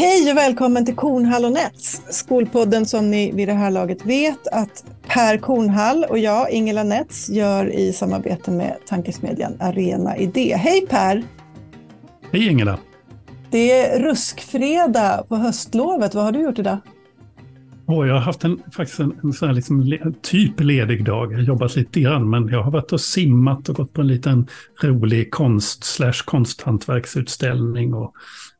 Hej 0.00 0.30
och 0.30 0.36
välkommen 0.36 0.86
till 0.86 0.94
Kornhall 0.94 1.44
och 1.44 1.52
Nets, 1.52 2.02
skolpodden 2.10 2.86
som 2.86 3.10
ni 3.10 3.32
vid 3.32 3.48
det 3.48 3.54
här 3.54 3.70
laget 3.70 4.06
vet 4.06 4.46
att 4.52 4.84
Per 5.06 5.38
Kornhall 5.38 6.04
och 6.04 6.18
jag, 6.18 6.50
Ingela 6.50 6.82
Nets, 6.82 7.28
gör 7.28 7.72
i 7.74 7.92
samarbete 7.92 8.50
med 8.50 8.76
tankesmedjan 8.86 9.56
Arena 9.60 10.16
Idé. 10.16 10.56
Hej 10.56 10.86
Per! 10.90 11.22
Hej 12.32 12.48
Ingela! 12.48 12.78
Det 13.50 13.72
är 13.72 14.00
ruskfredag 14.00 15.28
på 15.28 15.36
höstlovet. 15.36 16.14
Vad 16.14 16.24
har 16.24 16.32
du 16.32 16.42
gjort 16.42 16.58
idag? 16.58 16.78
Oh, 17.86 18.08
jag 18.08 18.14
har 18.14 18.20
haft 18.20 18.44
en, 18.44 18.62
faktiskt 18.72 19.00
en, 19.00 19.12
en 19.22 19.32
sån 19.32 19.54
liksom, 19.54 20.14
typ 20.22 20.60
ledig 20.60 21.04
dag. 21.04 21.32
Jag 21.32 21.38
har 21.38 21.44
jobbat 21.44 21.76
lite 21.76 22.00
grann, 22.00 22.30
men 22.30 22.48
jag 22.48 22.62
har 22.62 22.70
varit 22.70 22.92
och 22.92 23.00
simmat 23.00 23.68
och 23.68 23.76
gått 23.76 23.92
på 23.92 24.00
en 24.00 24.06
liten 24.06 24.46
rolig 24.82 25.30
konst 25.30 25.84
slash 25.84 26.24
konsthantverksutställning 26.24 27.94
och 27.94 28.14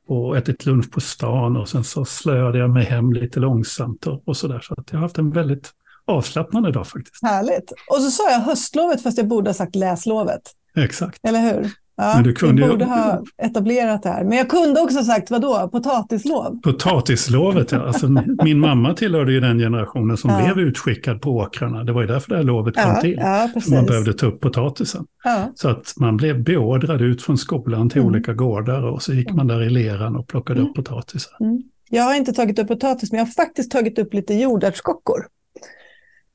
och 0.09 0.37
ätit 0.37 0.67
lunch 0.67 0.91
på 0.91 1.01
stan 1.01 1.57
och 1.57 1.69
sen 1.69 1.85
så 1.85 2.05
slöade 2.05 2.59
jag 2.59 2.71
mig 2.71 2.85
hem 2.85 3.13
lite 3.13 3.41
långsamt 3.41 4.07
och, 4.07 4.29
och 4.29 4.37
sådär. 4.37 4.61
Så 4.61 4.75
att 4.79 4.89
jag 4.91 4.99
har 4.99 5.03
haft 5.03 5.19
en 5.19 5.31
väldigt 5.31 5.71
avslappnande 6.05 6.73
dag 6.73 6.87
faktiskt. 6.87 7.23
Härligt. 7.23 7.73
Och 7.91 7.97
så 7.97 8.11
sa 8.11 8.31
jag 8.31 8.41
höstlovet 8.41 9.03
fast 9.03 9.19
jag 9.19 9.29
borde 9.29 9.49
ha 9.51 9.55
sagt 9.55 9.75
läslovet. 9.75 10.43
Exakt. 10.77 11.19
Eller 11.23 11.41
hur? 11.41 11.71
Ja, 12.01 12.13
men 12.15 12.25
du 12.25 12.35
kunde 12.35 12.63
vi 12.63 12.69
borde 12.69 12.85
ju... 12.85 12.91
ha 12.91 13.23
etablerat 13.43 14.03
det 14.03 14.09
här. 14.09 14.25
Men 14.25 14.39
jag 14.39 14.49
kunde 14.49 14.81
också 14.81 15.05
sagt, 15.05 15.31
vadå, 15.31 15.69
potatislov? 15.73 16.61
Potatislovet, 16.63 17.73
ja. 17.73 17.87
Alltså, 17.87 18.09
min 18.45 18.61
mamma 18.61 18.95
tillhörde 18.95 19.33
ju 19.33 19.41
den 19.41 19.59
generationen 19.59 20.17
som 20.17 20.31
ja. 20.31 20.45
blev 20.45 20.59
utskickad 20.59 21.21
på 21.21 21.31
åkrarna. 21.31 21.85
Det 21.85 21.93
var 21.93 22.01
ju 22.01 22.07
därför 22.07 22.31
det 22.31 22.37
här 22.37 22.43
lovet 22.43 22.75
kom 22.75 22.93
ja, 22.95 23.01
till. 23.01 23.19
Ja, 23.21 23.51
man 23.71 23.87
behövde 23.87 24.13
ta 24.13 24.27
upp 24.27 24.41
potatisen. 24.41 25.07
Så 25.55 25.69
att 25.69 25.95
man 25.97 26.17
blev 26.17 26.45
beordrad 26.45 27.01
ut 27.01 27.23
från 27.23 27.39
skolan 27.39 27.91
till 27.91 28.01
mm. 28.01 28.13
olika 28.13 28.33
gårdar 28.33 28.83
och 28.83 29.03
så 29.03 29.13
gick 29.13 29.33
man 29.33 29.47
där 29.47 29.63
i 29.63 29.71
leran 29.71 30.17
och 30.17 30.29
plockade 30.29 30.59
mm. 30.61 30.71
upp 30.71 30.77
potatisar. 30.77 31.37
Mm. 31.41 31.63
Jag 31.91 32.03
har 32.03 32.15
inte 32.15 32.33
tagit 32.33 32.59
upp 32.59 32.69
potatis, 32.69 33.13
men 33.13 33.19
jag 33.19 33.27
har 33.27 33.33
faktiskt 33.33 33.71
tagit 33.71 33.99
upp 33.99 34.15
lite 34.15 34.35
jordärtskockor 34.35 35.27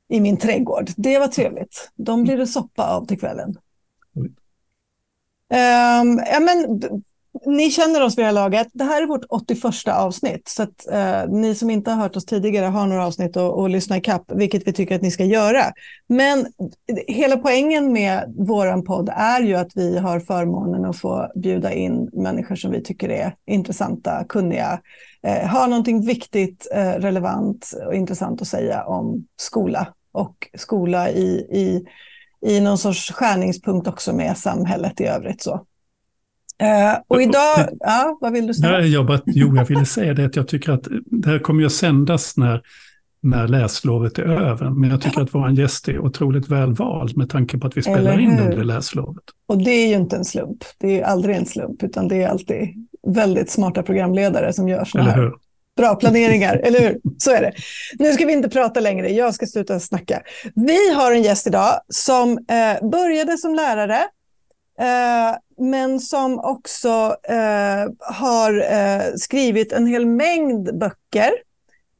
i 0.08 0.20
min 0.20 0.36
trädgård. 0.36 0.90
Det 0.96 1.18
var 1.18 1.28
trevligt. 1.28 1.90
De 1.96 2.22
blir 2.22 2.36
det 2.36 2.46
soppa 2.46 2.86
av 2.86 3.06
till 3.06 3.18
kvällen. 3.18 3.56
Um, 5.52 6.22
ja, 6.26 6.40
men, 6.40 6.80
ni 7.46 7.70
känner 7.70 8.02
oss 8.02 8.18
vid 8.18 8.22
det 8.22 8.26
här 8.26 8.32
laget. 8.32 8.68
Det 8.72 8.84
här 8.84 9.02
är 9.02 9.06
vårt 9.06 9.24
81 9.28 9.88
avsnitt. 9.88 10.48
Så 10.48 10.62
att, 10.62 10.86
uh, 10.92 11.34
ni 11.34 11.54
som 11.54 11.70
inte 11.70 11.90
har 11.90 12.02
hört 12.02 12.16
oss 12.16 12.24
tidigare 12.24 12.66
har 12.66 12.86
några 12.86 13.06
avsnitt 13.06 13.36
att, 13.36 13.58
att 13.58 13.70
lyssna 13.70 13.96
ikapp, 13.96 14.32
vilket 14.34 14.66
vi 14.66 14.72
tycker 14.72 14.96
att 14.96 15.02
ni 15.02 15.10
ska 15.10 15.24
göra. 15.24 15.64
Men 16.08 16.46
hela 17.06 17.36
poängen 17.36 17.92
med 17.92 18.34
vår 18.38 18.82
podd 18.82 19.10
är 19.16 19.40
ju 19.40 19.54
att 19.54 19.72
vi 19.74 19.98
har 19.98 20.20
förmånen 20.20 20.84
att 20.84 20.98
få 20.98 21.32
bjuda 21.34 21.72
in 21.72 22.10
människor 22.12 22.56
som 22.56 22.70
vi 22.70 22.82
tycker 22.82 23.08
är 23.08 23.34
intressanta, 23.46 24.24
kunniga, 24.28 24.80
uh, 25.26 25.46
har 25.46 25.68
någonting 25.68 26.06
viktigt, 26.06 26.66
uh, 26.74 27.00
relevant 27.00 27.70
och 27.86 27.94
intressant 27.94 28.42
att 28.42 28.48
säga 28.48 28.84
om 28.84 29.26
skola 29.36 29.86
och 30.12 30.48
skola 30.54 31.10
i, 31.10 31.26
i 31.50 31.84
i 32.44 32.60
någon 32.60 32.78
sorts 32.78 33.12
skärningspunkt 33.12 33.88
också 33.88 34.12
med 34.12 34.38
samhället 34.38 35.00
i 35.00 35.04
övrigt. 35.04 35.42
Så. 35.42 35.54
Uh, 36.62 37.00
och 37.08 37.22
idag, 37.22 37.68
ja, 37.80 38.18
vad 38.20 38.32
vill 38.32 38.46
du 38.46 38.54
säga? 38.54 38.72
Nej, 38.72 38.92
jag 38.92 39.06
bara, 39.06 39.20
jo, 39.26 39.56
jag 39.56 39.64
ville 39.64 39.84
säga 39.84 40.14
det 40.14 40.24
att 40.24 40.36
jag 40.36 40.48
tycker 40.48 40.72
att 40.72 40.88
det 41.06 41.28
här 41.28 41.38
kommer 41.38 41.60
ju 41.60 41.66
att 41.66 41.72
sändas 41.72 42.36
när, 42.36 42.62
när 43.20 43.48
läslovet 43.48 44.18
är 44.18 44.22
över. 44.22 44.70
Men 44.70 44.90
jag 44.90 45.00
tycker 45.00 45.20
att 45.20 45.34
vår 45.34 45.50
gäst 45.50 45.88
är 45.88 45.98
otroligt 45.98 46.48
väl 46.48 46.74
vald 46.74 47.16
med 47.16 47.30
tanke 47.30 47.58
på 47.58 47.66
att 47.66 47.76
vi 47.76 47.82
spelar 47.82 48.20
in 48.20 48.40
under 48.40 48.64
läslovet. 48.64 49.24
Och 49.46 49.58
det 49.58 49.70
är 49.70 49.88
ju 49.88 49.94
inte 49.94 50.16
en 50.16 50.24
slump. 50.24 50.64
Det 50.78 51.00
är 51.00 51.04
aldrig 51.04 51.36
en 51.36 51.46
slump, 51.46 51.82
utan 51.82 52.08
det 52.08 52.22
är 52.22 52.28
alltid 52.28 52.88
väldigt 53.06 53.50
smarta 53.50 53.82
programledare 53.82 54.52
som 54.52 54.68
gör 54.68 54.84
sådana 54.84 55.10
här 55.10 55.32
Bra 55.76 55.94
planeringar, 55.94 56.56
eller 56.56 56.80
hur? 56.80 57.00
Så 57.18 57.30
är 57.30 57.40
det. 57.42 57.52
Nu 57.98 58.12
ska 58.12 58.26
vi 58.26 58.32
inte 58.32 58.48
prata 58.48 58.80
längre, 58.80 59.08
jag 59.08 59.34
ska 59.34 59.46
sluta 59.46 59.80
snacka. 59.80 60.22
Vi 60.54 60.90
har 60.94 61.12
en 61.12 61.22
gäst 61.22 61.46
idag 61.46 61.80
som 61.88 62.38
eh, 62.38 62.88
började 62.88 63.38
som 63.38 63.54
lärare, 63.54 63.98
eh, 64.80 65.36
men 65.58 66.00
som 66.00 66.40
också 66.40 67.16
eh, 67.28 67.86
har 68.00 68.72
eh, 68.72 69.02
skrivit 69.16 69.72
en 69.72 69.86
hel 69.86 70.06
mängd 70.06 70.78
böcker 70.78 71.30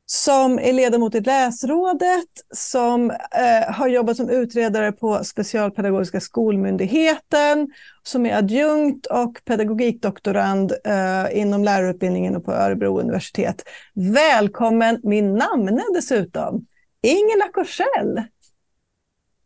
som 0.07 0.59
är 0.59 0.73
ledamot 0.73 1.15
i 1.15 1.21
Läsrådet, 1.21 2.29
som 2.55 3.11
eh, 3.11 3.75
har 3.75 3.89
jobbat 3.89 4.17
som 4.17 4.31
utredare 4.31 4.93
på 4.93 5.25
Specialpedagogiska 5.25 6.21
skolmyndigheten, 6.21 7.69
som 8.03 8.27
är 8.27 8.39
adjunkt 8.39 9.07
och 9.07 9.41
pedagogikdoktorand 9.45 10.73
eh, 10.85 11.39
inom 11.41 11.65
lärarutbildningen 11.65 12.37
och 12.37 12.45
på 12.45 12.53
Örebro 12.53 13.01
universitet. 13.01 13.69
Välkommen, 13.95 15.01
min 15.03 15.35
namne 15.35 15.83
dessutom, 15.95 16.67
Ingela 17.03 17.49
Korsell. 17.53 18.23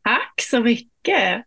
Tack 0.04 0.40
så 0.50 0.60
mycket. 0.60 1.44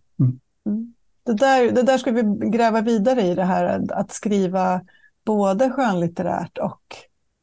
Mm. 0.65 0.93
Mm 1.29 1.37
det, 1.37 1.45
där, 1.45 1.71
det 1.71 1.83
där 1.83 1.97
ska 1.97 2.11
vi 2.11 2.49
gräva 2.49 2.81
vidare 2.81 3.21
i, 3.21 3.35
det 3.35 3.43
här 3.43 3.91
att 3.91 4.11
skriva 4.11 4.81
både 5.25 5.69
skönlitterärt 5.69 6.57
och 6.57 6.81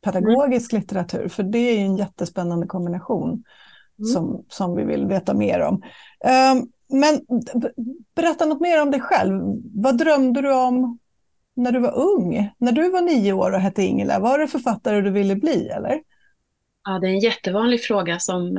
pedagogisk 0.05 0.73
mm. 0.73 0.81
litteratur, 0.81 1.29
för 1.29 1.43
det 1.43 1.59
är 1.59 1.79
en 1.79 1.97
jättespännande 1.97 2.67
kombination 2.67 3.29
mm. 3.29 4.09
som, 4.15 4.45
som 4.49 4.77
vi 4.77 4.85
vill 4.85 5.07
veta 5.07 5.35
mer 5.35 5.61
om. 5.61 5.83
Um, 6.55 6.71
men 6.89 7.21
berätta 8.15 8.47
något 8.47 8.61
mer 8.61 8.83
om 8.83 8.91
dig 8.91 9.01
själv. 9.01 9.43
Vad 9.75 9.99
drömde 9.99 10.43
du 10.43 10.55
om 10.55 10.99
när 11.57 11.73
du 11.73 11.81
var 11.81 11.99
ung? 11.99 12.51
När 12.59 12.73
du 12.73 12.91
var 12.91 13.01
nio 13.01 13.33
år 13.33 13.53
och 13.53 13.61
hette 13.61 13.83
Ingela, 13.83 14.19
var 14.19 14.39
det 14.39 14.49
författare 14.49 15.01
du 15.01 15.11
ville 15.11 15.37
bli 15.37 15.69
eller? 15.69 16.01
Ja, 16.85 16.99
det 16.99 17.07
är 17.07 17.11
en 17.11 17.19
jättevanlig 17.19 17.85
fråga 17.85 18.19
som 18.19 18.59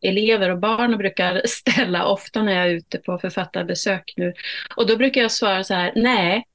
elever 0.00 0.50
och 0.50 0.58
barn 0.58 0.98
brukar 0.98 1.42
ställa 1.46 2.06
ofta 2.06 2.42
när 2.42 2.52
jag 2.52 2.66
är 2.66 2.74
ute 2.74 2.98
på 2.98 3.18
författarbesök 3.18 4.14
nu. 4.16 4.32
Och 4.76 4.86
då 4.86 4.96
brukar 4.96 5.20
jag 5.20 5.32
svara 5.32 5.64
så 5.64 5.74
här, 5.74 5.92
nej, 5.96 6.46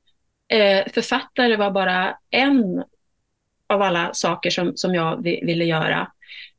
eh, 0.47 0.91
författare 0.93 1.55
var 1.55 1.71
bara 1.71 2.17
en 2.29 2.83
av 3.67 3.81
alla 3.81 4.13
saker 4.13 4.49
som, 4.49 4.71
som 4.75 4.95
jag 4.95 5.23
ville 5.23 5.65
göra. 5.65 6.07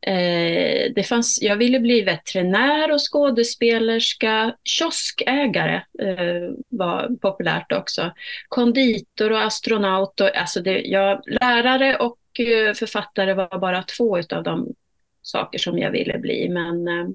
Eh, 0.06 0.92
det 0.94 1.08
fanns, 1.08 1.42
jag 1.42 1.56
ville 1.56 1.80
bli 1.80 2.02
veterinär 2.02 2.92
och 2.92 3.12
skådespelerska, 3.12 4.56
kioskägare 4.64 5.74
eh, 6.02 6.52
var 6.68 7.16
populärt 7.20 7.72
också, 7.72 8.12
konditor 8.48 9.32
och 9.32 9.42
astronaut. 9.42 10.20
Och, 10.20 10.36
alltså 10.36 10.60
det, 10.60 10.80
jag, 10.80 11.22
lärare 11.26 11.96
och 11.96 12.40
eh, 12.40 12.74
författare 12.74 13.34
var 13.34 13.58
bara 13.58 13.82
två 13.82 14.18
av 14.18 14.42
de 14.42 14.74
saker 15.22 15.58
som 15.58 15.78
jag 15.78 15.90
ville 15.90 16.18
bli. 16.18 16.48
Men 16.48 16.88
eh, 16.88 17.08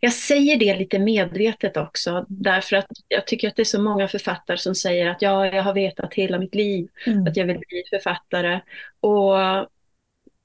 jag 0.00 0.12
säger 0.12 0.56
det 0.56 0.76
lite 0.76 0.98
medvetet 0.98 1.76
också, 1.76 2.26
därför 2.28 2.76
att 2.76 2.86
jag 3.08 3.26
tycker 3.26 3.48
att 3.48 3.56
det 3.56 3.62
är 3.62 3.64
så 3.64 3.82
många 3.82 4.08
författare 4.08 4.58
som 4.58 4.74
säger 4.74 5.06
att 5.10 5.22
ja, 5.22 5.46
jag 5.46 5.62
har 5.62 5.74
vetat 5.74 6.14
hela 6.14 6.38
mitt 6.38 6.54
liv 6.54 6.88
mm. 7.06 7.26
att 7.26 7.36
jag 7.36 7.46
vill 7.46 7.58
bli 7.58 7.82
författare. 7.90 8.60
Och, 9.00 9.36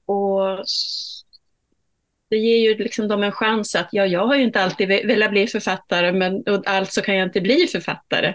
och 0.06 0.64
Det 2.30 2.36
ger 2.36 2.56
ju 2.58 2.76
liksom 2.84 3.08
dem 3.08 3.22
en 3.22 3.32
chans 3.32 3.74
att, 3.74 3.88
ja, 3.92 4.06
jag 4.06 4.26
har 4.26 4.36
ju 4.36 4.42
inte 4.42 4.62
alltid 4.62 4.88
velat 4.88 5.30
bli 5.30 5.46
författare, 5.46 6.12
men 6.12 6.42
och 6.42 6.66
alltså 6.68 7.00
kan 7.02 7.16
jag 7.16 7.26
inte 7.28 7.40
bli 7.40 7.66
författare. 7.66 8.34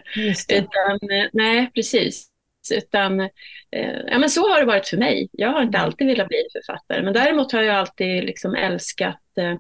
Utan, 0.58 1.10
eh, 1.12 1.30
nej, 1.34 1.72
precis. 1.76 2.28
Utan, 2.72 3.20
eh, 3.20 4.00
ja, 4.08 4.18
men 4.18 4.30
så 4.30 4.50
har 4.50 4.60
det 4.60 4.66
varit 4.66 4.88
för 4.88 4.98
mig. 4.98 5.30
Jag 5.32 5.50
har 5.50 5.62
inte 5.62 5.80
alltid 5.80 6.08
velat 6.08 6.28
bli 6.28 6.44
författare, 6.54 7.04
men 7.04 7.14
däremot 7.14 7.52
har 7.52 7.62
jag 7.62 7.76
alltid 7.76 8.24
liksom 8.24 8.56
älskat 8.56 9.22
eh, 9.38 9.56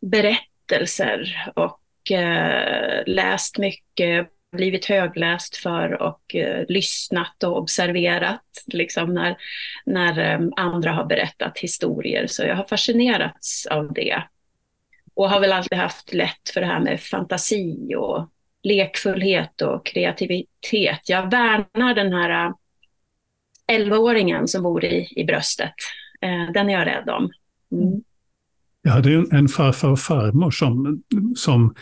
berättelser 0.00 1.52
och 1.56 2.10
eh, 2.10 3.02
läst 3.06 3.58
mycket, 3.58 4.28
blivit 4.56 4.84
högläst 4.84 5.56
för 5.56 6.02
och 6.02 6.34
eh, 6.34 6.64
lyssnat 6.68 7.42
och 7.44 7.58
observerat 7.58 8.64
liksom 8.66 9.14
när, 9.14 9.36
när 9.86 10.18
eh, 10.18 10.48
andra 10.56 10.92
har 10.92 11.04
berättat 11.04 11.58
historier. 11.58 12.26
Så 12.26 12.42
jag 12.44 12.56
har 12.56 12.64
fascinerats 12.64 13.66
av 13.66 13.92
det. 13.92 14.22
Och 15.14 15.30
har 15.30 15.40
väl 15.40 15.52
alltid 15.52 15.78
haft 15.78 16.14
lätt 16.14 16.48
för 16.54 16.60
det 16.60 16.66
här 16.66 16.80
med 16.80 17.00
fantasi 17.00 17.94
och 17.94 18.30
lekfullhet 18.64 19.62
och 19.62 19.86
kreativitet. 19.86 21.00
Jag 21.08 21.30
värnar 21.30 21.94
den 21.94 22.12
här 22.12 22.46
äh, 22.46 22.52
11-åringen 23.72 24.46
som 24.46 24.62
bor 24.62 24.84
i, 24.84 25.08
i 25.16 25.24
bröstet. 25.24 25.74
Eh, 26.20 26.52
den 26.54 26.68
är 26.68 26.72
jag 26.72 26.86
rädd 26.86 27.08
om. 27.08 27.30
Mm. 27.72 27.88
mm. 27.88 28.02
Jag 28.82 28.92
hade 28.92 29.26
en 29.30 29.48
farfar 29.48 29.88
och 29.88 29.98
farmor 29.98 30.50
som, 30.50 31.02
som, 31.36 31.74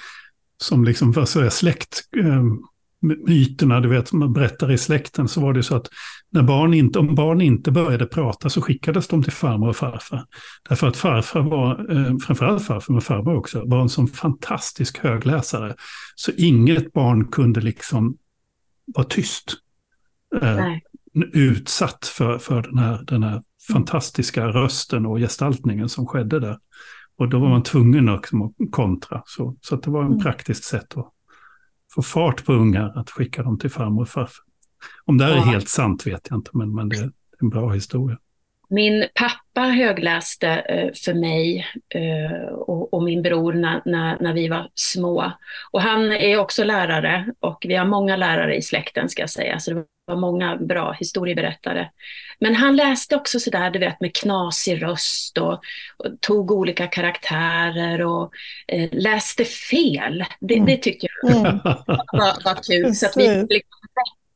som 0.57 0.85
liksom 0.85 1.13
var 1.13 1.25
så 1.25 1.51
släkt, 1.51 2.01
ehm, 2.17 2.63
myterna, 3.03 3.81
du 3.81 3.89
vet, 3.89 4.13
man 4.13 4.33
berättar 4.33 4.73
i 4.73 4.79
släkten, 4.79 5.29
så 5.29 5.41
var 5.41 5.53
det 5.53 5.63
så 5.63 5.77
att 5.77 5.89
när 6.31 6.43
barn 6.43 6.75
inte, 6.75 6.99
om 6.99 7.15
barn 7.15 7.41
inte 7.41 7.71
började 7.71 8.07
prata 8.07 8.51
så 8.51 8.63
skickades 8.63 9.09
de 9.09 9.23
till 9.23 9.33
farmor 9.33 9.69
och 9.69 9.77
farfar. 9.77 10.25
Därför 10.69 10.89
att 10.89 10.97
farfar 10.97 11.41
var, 11.41 11.97
eh, 11.97 12.17
framförallt 12.19 12.65
farfar, 12.65 12.93
men 12.93 13.03
farmor 13.03 13.37
också, 13.37 13.63
var 13.67 13.81
en 13.81 13.89
sån 13.89 14.09
fantastisk 14.09 14.99
högläsare. 14.99 15.75
Så 16.15 16.33
inget 16.37 16.93
barn 16.93 17.29
kunde 17.29 17.61
liksom 17.61 18.17
vara 18.95 19.07
tyst. 19.07 19.55
Eh, 20.43 20.67
utsatt 21.33 22.07
för, 22.07 22.39
för 22.39 22.63
den, 22.63 22.79
här, 22.79 23.05
den 23.07 23.23
här 23.23 23.43
fantastiska 23.73 24.47
rösten 24.47 25.07
och 25.07 25.19
gestaltningen 25.19 25.89
som 25.89 26.07
skedde 26.07 26.41
där. 26.41 26.59
Och 27.19 27.29
då 27.29 27.39
var 27.39 27.49
man 27.49 27.63
tvungen 27.63 28.09
att 28.09 28.31
kontra. 28.71 29.23
Så, 29.27 29.57
så 29.61 29.77
det 29.77 29.91
var 29.91 30.01
en 30.01 30.07
mm. 30.07 30.19
praktiskt 30.19 30.65
sätt 30.65 30.97
att 30.97 31.13
få 31.95 32.03
fart 32.03 32.45
på 32.45 32.53
ungar, 32.53 32.93
att 32.99 33.11
skicka 33.11 33.43
dem 33.43 33.59
till 33.59 33.71
farmor 33.71 34.03
och 34.03 34.09
farfar. 34.09 34.45
Om 35.05 35.19
det 35.19 35.25
här 35.25 35.33
ja. 35.33 35.43
är 35.43 35.47
helt 35.47 35.69
sant 35.69 36.07
vet 36.07 36.27
jag 36.31 36.39
inte, 36.39 36.51
men, 36.55 36.75
men 36.75 36.89
det 36.89 36.97
är 36.97 37.11
en 37.41 37.49
bra 37.49 37.73
historia. 37.73 38.19
Min 38.73 39.07
pappa 39.15 39.61
högläste 39.61 40.49
eh, 40.49 40.93
för 41.05 41.15
mig 41.15 41.67
eh, 41.95 42.47
och, 42.53 43.03
min 43.03 43.23
bror 43.23 43.53
när, 43.53 44.33
vi 44.33 44.49
var 44.49 44.71
små. 44.75 45.33
Och 45.73 45.83
han 45.83 46.13
är 46.13 46.39
också 46.39 46.65
lärare 46.65 47.27
och 47.41 47.65
vi 47.69 47.75
har 47.75 47.85
många 47.85 48.17
lärare 48.17 48.57
i 48.57 48.63
släkten 48.63 49.09
ska 49.09 49.23
jag 49.23 49.31
säga, 49.31 49.59
så 49.59 49.71
det 49.71 49.85
var 50.05 50.17
många 50.17 50.57
bra 50.57 50.93
historieberättare. 50.93 51.89
Men 52.41 52.55
han 52.55 52.77
läste 52.77 53.17
också 53.17 53.41
sådär, 53.41 53.71
du 53.71 53.79
vet, 53.79 54.01
med 54.01 54.17
knasig 54.17 54.83
röst 54.83 55.39
och, 55.39 55.53
och 55.97 56.21
tog 56.21 56.51
olika 56.51 56.87
karaktärer 56.87 58.03
och 58.03 58.33
eh, 58.69 58.89
läste 58.93 59.45
fel. 59.45 60.25
Det, 60.41 60.55
mm. 60.55 60.67
det 60.67 60.77
tyckte 60.77 61.07
jag 61.23 61.37
mm. 61.37 61.61
var, 62.13 62.45
var 62.45 62.63
kul. 62.63 62.95
Så 62.95 63.07
att 63.07 63.17
vi 63.17 63.29
liksom 63.29 63.79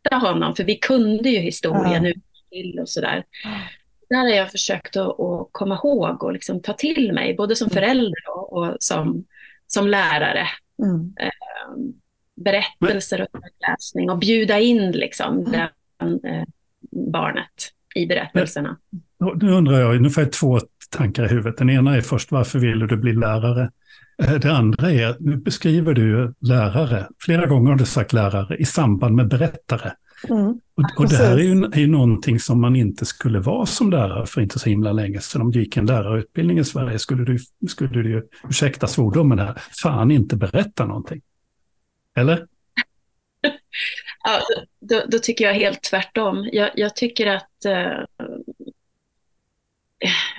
rätta 0.05 0.17
honom, 0.17 0.57
för 0.57 0.65
vi 0.65 0.77
kunde 0.77 1.29
ju 1.29 1.39
historien 1.39 2.05
ja. 2.05 2.13
till 2.51 2.79
och 2.81 2.89
sådär. 2.89 3.25
Där 4.09 4.17
har 4.17 4.29
jag 4.29 4.51
försökt 4.51 4.97
att, 4.97 5.21
att 5.21 5.49
komma 5.53 5.75
ihåg 5.75 6.23
och 6.23 6.33
liksom 6.33 6.63
ta 6.63 6.73
till 6.73 7.13
mig, 7.13 7.35
både 7.35 7.57
som 7.57 7.67
mm. 7.71 7.75
förälder 7.75 8.23
och, 8.29 8.53
och 8.53 8.77
som, 8.81 9.25
som 9.67 9.89
lärare. 9.89 10.47
Mm. 10.83 11.15
Eh, 11.21 11.31
berättelser 12.37 13.23
och 13.23 13.41
läsning 13.69 14.11
och 14.11 14.19
bjuda 14.19 14.59
in 14.59 14.93
liksom 14.93 15.39
mm. 15.39 15.69
den, 15.99 16.21
eh, 16.25 16.45
barnet 16.91 17.73
i 17.95 18.07
berättelserna. 18.07 18.77
nu 19.35 19.53
undrar 19.53 19.81
jag, 19.81 20.03
nu 20.03 20.11
får 20.11 20.23
jag 20.23 20.33
två 20.33 20.61
tankar 20.91 21.25
i 21.25 21.29
huvudet. 21.29 21.59
Den 21.59 21.71
ena 21.71 21.97
är 21.97 22.01
först, 22.01 22.33
varför 22.33 22.59
ville 22.59 22.87
du 22.87 22.97
bli 22.97 23.13
lärare? 23.13 23.71
Eh, 24.23 24.35
det 24.35 24.53
andra 24.53 24.93
är, 24.93 25.17
nu 25.21 25.37
beskriver 25.37 25.95
du 25.95 26.35
lärare, 26.41 27.09
flera 27.19 27.47
gånger 27.47 27.71
har 27.71 27.79
du 27.79 27.87
sagt 27.87 28.13
lärare, 28.13 28.57
i 28.57 28.65
samband 28.65 29.15
med 29.15 29.29
berättare. 29.29 29.93
Mm. 30.31 30.61
Och, 30.75 30.85
och 30.99 31.09
det 31.09 31.17
här 31.17 31.39
är 31.39 31.43
ju, 31.43 31.65
är 31.65 31.79
ju 31.79 31.87
någonting 31.87 32.41
som 32.41 32.61
man 32.61 32.77
inte 32.77 33.07
skulle 33.07 33.41
vara 33.41 33.67
som 33.67 33.91
lärare 33.91 34.27
för 34.27 34.41
inte 34.41 34.59
så 34.59 34.69
himla 34.69 34.93
länge 34.93 35.21
sedan. 35.21 35.43
Om 35.43 35.53
du 35.53 35.61
gick 35.61 35.77
en 35.77 35.87
lärarutbildning 35.87 36.59
i 36.59 36.65
Sverige 36.65 36.99
skulle 36.99 37.25
du, 37.25 37.39
skulle 37.69 38.03
du 38.03 38.11
ju, 38.11 38.23
ursäkta 38.49 38.87
svordomen 38.87 39.39
här, 39.39 39.63
fan 39.83 40.11
inte 40.11 40.37
berätta 40.37 40.87
någonting. 40.87 41.21
Eller? 42.17 42.37
ja, 44.25 44.41
då, 44.81 45.03
då, 45.09 45.19
tycker 45.19 45.45
jag 45.45 45.55
helt 45.55 45.83
tvärtom. 45.83 46.49
Jag, 46.53 46.71
jag 46.75 46.97
tycker 46.97 47.27
att 47.27 47.65
eh, 47.65 48.05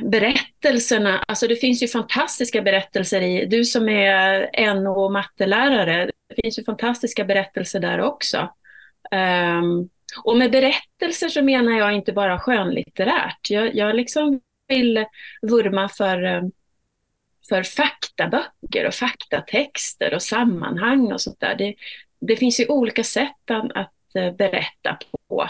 berättelserna, 0.04 1.20
alltså 1.20 1.48
det 1.48 1.56
finns 1.56 1.84
ju 1.84 1.88
fantastiska 1.88 2.62
berättelser 2.62 3.22
i, 3.22 3.46
du 3.46 3.66
som 3.66 3.90
är 3.90 4.74
NO 4.76 4.92
och 4.92 5.12
mattelärare, 5.12 6.12
det 6.30 6.42
finns 6.42 6.60
ju 6.60 6.64
fantastiska 6.64 7.26
berättelser 7.26 7.80
där 7.80 8.02
också. 8.02 8.50
Um, 9.12 9.90
och 10.24 10.38
med 10.38 10.52
berättelser 10.52 11.30
så 11.30 11.42
menar 11.42 11.72
jag 11.72 11.94
inte 11.94 12.14
bara 12.14 12.40
skönlitterärt. 12.40 13.50
Jag, 13.50 13.76
jag 13.76 13.96
liksom 13.96 14.42
vill 14.68 15.06
vurma 15.42 15.90
för, 15.90 16.24
eh, 16.24 16.42
för 17.50 17.64
faktaböcker 17.64 18.88
och 18.88 18.94
faktatexter 18.94 20.14
och 20.14 20.22
sammanhang 20.22 21.12
och 21.12 21.22
sånt 21.22 21.40
där. 21.40 21.56
Det, 21.56 21.76
det 22.20 22.36
finns 22.36 22.60
ju 22.60 22.68
olika 22.68 23.04
sätt 23.04 23.52
att, 23.52 23.72
att 23.72 24.16
eh, 24.16 24.32
berätta 24.32 24.98
på 25.28 25.50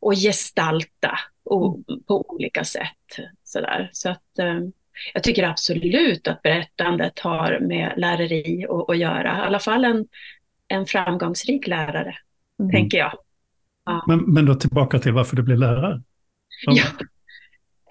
och 0.00 0.14
gestalta 0.14 1.18
och, 1.44 1.78
på 2.06 2.24
olika 2.28 2.64
sätt. 2.64 3.16
Sådär. 3.44 3.90
Så 3.92 4.10
att, 4.10 4.38
eh, 4.38 4.60
jag 5.14 5.22
tycker 5.22 5.42
absolut 5.42 6.28
att 6.28 6.42
berättandet 6.42 7.18
har 7.18 7.58
med 7.60 7.92
läreri 7.96 8.66
att, 8.68 8.90
att 8.90 8.98
göra. 8.98 9.38
I 9.38 9.46
alla 9.46 9.58
fall 9.58 9.84
en, 9.84 10.08
en 10.68 10.86
framgångsrik 10.86 11.66
lärare, 11.66 12.16
mm. 12.62 12.72
tänker 12.72 12.98
jag. 12.98 13.12
Ja. 13.84 14.04
Men, 14.08 14.18
men 14.18 14.46
då 14.46 14.54
tillbaka 14.54 14.98
till 14.98 15.12
varför 15.12 15.36
du 15.36 15.42
blev 15.42 15.58
lärare? 15.58 16.02
Ja. 16.66 16.84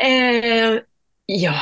Eh, 0.06 0.79
ja, 1.25 1.62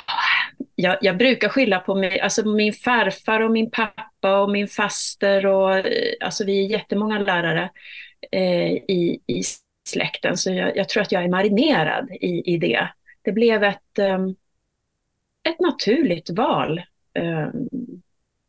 jag, 0.75 0.97
jag, 1.01 1.17
brukar 1.17 1.49
skylla 1.49 1.79
på 1.79 1.95
mig, 1.95 2.19
alltså 2.19 2.49
min 2.49 2.73
farfar 2.73 3.39
och 3.39 3.51
min 3.51 3.71
pappa 3.71 4.39
och 4.41 4.51
min 4.51 4.67
faster 4.67 5.45
och 5.45 5.77
eh, 5.77 6.13
alltså 6.21 6.45
vi 6.45 6.65
är 6.65 6.69
jättemånga 6.69 7.19
lärare 7.19 7.69
eh, 8.31 8.71
i, 8.71 9.21
i 9.27 9.43
släkten 9.89 10.37
så 10.37 10.53
jag, 10.53 10.77
jag, 10.77 10.89
tror 10.89 11.03
att 11.03 11.11
jag 11.11 11.23
är 11.23 11.29
marinerad 11.29 12.11
i, 12.11 12.53
i 12.53 12.57
det. 12.57 12.89
Det 13.21 13.31
blev 13.31 13.63
ett, 13.63 13.99
um, 13.99 14.35
ett 15.49 15.59
naturligt 15.59 16.29
val 16.29 16.81
um, 17.19 17.69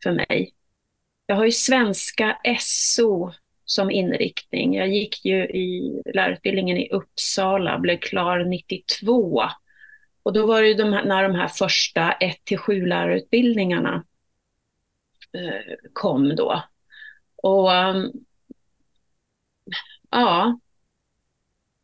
för 0.02 0.12
mig. 0.12 0.52
Jag 1.26 1.37
har 1.37 1.44
ju 1.44 1.52
svenska 1.52 2.37
SO 2.58 3.32
som 3.70 3.90
inriktning. 3.90 4.74
Jag 4.74 4.88
gick 4.88 5.24
ju 5.24 5.44
i 5.44 6.02
lärarutbildningen 6.14 6.76
i 6.76 6.88
Uppsala, 6.90 7.78
blev 7.78 7.96
klar 7.96 8.44
92 8.44 9.42
och 10.22 10.32
då 10.32 10.46
var 10.46 10.62
det 10.62 10.74
de 10.74 10.92
här, 10.92 11.04
när 11.04 11.22
de 11.22 11.34
här 11.34 11.48
första 11.48 12.12
1 12.12 12.36
7 12.58 12.86
lärarutbildningarna 12.86 14.04
eh, 15.32 15.74
kom 15.92 16.36
då. 16.36 16.62
Och 17.36 17.70
um, 17.70 18.12
ja, 20.10 20.60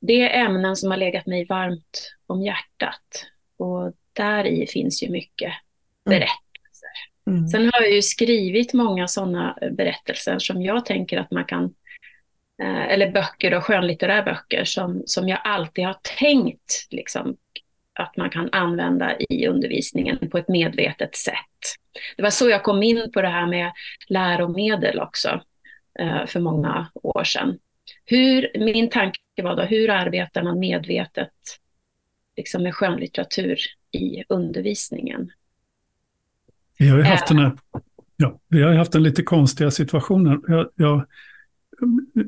det 0.00 0.22
är 0.22 0.44
ämnen 0.44 0.76
som 0.76 0.90
har 0.90 0.98
legat 0.98 1.26
mig 1.26 1.44
varmt 1.44 2.16
om 2.26 2.42
hjärtat. 2.42 3.26
Och 3.56 3.92
där 4.12 4.44
i 4.44 4.66
finns 4.66 5.02
ju 5.02 5.10
mycket 5.10 5.52
mm. 6.06 6.20
Mm. 7.26 7.49
Sen 7.49 7.71
har 7.73 7.83
jag 7.83 7.92
ju 7.92 8.02
skrivit 8.02 8.73
många 8.73 9.09
sådana 9.09 9.59
berättelser 9.73 10.38
som 10.38 10.62
jag 10.62 10.85
tänker 10.87 11.18
att 11.18 11.30
man 11.30 11.45
kan, 11.45 11.64
eh, 12.62 12.87
eller 12.87 13.12
böcker 13.12 13.54
och 13.54 13.64
skönlitterära 13.64 14.23
böcker 14.23 14.64
som, 14.64 15.02
som 15.06 15.28
jag 15.28 15.40
alltid 15.45 15.85
har 15.85 15.97
tänkt 16.18 16.87
liksom, 16.90 17.37
att 17.99 18.16
man 18.16 18.30
kan 18.30 18.49
använda 18.52 19.16
i 19.18 19.47
undervisningen 19.47 20.30
på 20.30 20.38
ett 20.38 20.49
medvetet 20.49 21.16
sätt. 21.16 21.37
Det 22.16 22.23
var 22.23 22.30
så 22.30 22.49
jag 22.49 22.62
kom 22.62 22.83
in 22.83 23.11
på 23.12 23.23
det 23.23 23.28
här 23.28 23.47
med 23.47 23.73
läromedel 24.09 25.00
också 25.00 25.40
eh, 25.99 26.26
för 26.26 26.40
många 26.40 26.90
år 26.95 27.25
sedan. 27.25 27.59
Hur, 28.04 28.50
min 28.59 28.90
tanke 28.90 29.21
var 29.42 29.56
då, 29.56 29.62
hur 29.62 29.90
arbetar 29.90 30.42
man 30.42 30.59
medvetet 30.59 31.33
liksom 32.37 32.62
med 32.62 32.75
skönlitteratur 32.75 33.59
i 33.92 34.25
undervisningen? 34.28 35.30
Vi 36.78 36.88
har 36.88 36.99
ju 36.99 37.04
haft, 37.04 37.28
den 37.28 37.38
här, 37.38 37.52
ja, 38.16 38.40
vi 38.49 38.62
har 38.62 38.75
haft 38.75 38.95
en 38.95 39.02
lite 39.02 39.23
konstiga 39.23 39.71
situationen. 39.71 40.42
Jag, 40.49 40.66
jag, 40.75 41.04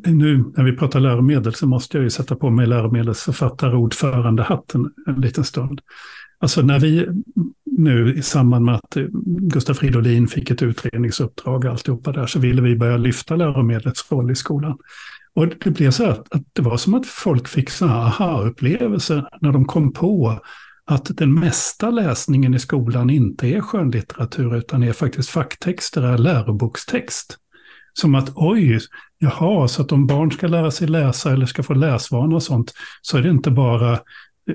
nu 0.04 0.44
när 0.56 0.64
vi 0.64 0.76
pratar 0.76 1.00
läromedel 1.00 1.54
så 1.54 1.66
måste 1.66 1.96
jag 1.96 2.04
ju 2.04 2.10
sätta 2.10 2.36
på 2.36 2.50
mig 2.50 2.66
läromedelsförfattarordförandehatten 2.66 4.92
en 5.06 5.20
liten 5.20 5.44
stund. 5.44 5.80
Alltså 6.40 6.62
när 6.62 6.80
vi 6.80 7.08
nu 7.64 8.14
i 8.14 8.22
samband 8.22 8.64
med 8.64 8.74
att 8.74 8.96
Gustav 9.24 9.74
Fridolin 9.74 10.28
fick 10.28 10.50
ett 10.50 10.62
utredningsuppdrag 10.62 11.64
och 11.64 11.70
alltihopa 11.70 12.12
där 12.12 12.26
så 12.26 12.38
ville 12.38 12.62
vi 12.62 12.76
börja 12.76 12.96
lyfta 12.96 13.36
läromedlets 13.36 14.12
roll 14.12 14.30
i 14.30 14.34
skolan. 14.34 14.78
Och 15.34 15.48
det 15.48 15.70
blev 15.70 15.90
så 15.90 16.06
att, 16.06 16.34
att 16.34 16.42
det 16.52 16.62
var 16.62 16.76
som 16.76 16.94
att 16.94 17.06
folk 17.06 17.48
fick 17.48 17.70
sådana 17.70 17.94
aha-upplevelser 17.94 19.28
när 19.40 19.52
de 19.52 19.64
kom 19.64 19.92
på 19.92 20.40
att 20.90 21.16
den 21.16 21.34
mesta 21.34 21.90
läsningen 21.90 22.54
i 22.54 22.58
skolan 22.58 23.10
inte 23.10 23.46
är 23.46 23.60
skönlitteratur 23.60 24.56
utan 24.56 24.82
är 24.82 24.92
faktiskt 24.92 25.30
facktexter, 25.30 26.02
är 26.02 26.18
lärobokstext. 26.18 27.38
Som 27.92 28.14
att 28.14 28.32
oj, 28.34 28.78
jaha, 29.18 29.68
så 29.68 29.82
att 29.82 29.92
om 29.92 30.06
barn 30.06 30.30
ska 30.30 30.46
lära 30.46 30.70
sig 30.70 30.88
läsa 30.88 31.32
eller 31.32 31.46
ska 31.46 31.62
få 31.62 31.74
läsvana 31.74 32.36
och 32.36 32.42
sånt 32.42 32.74
så 33.02 33.18
är 33.18 33.22
det 33.22 33.30
inte 33.30 33.50
bara 33.50 33.98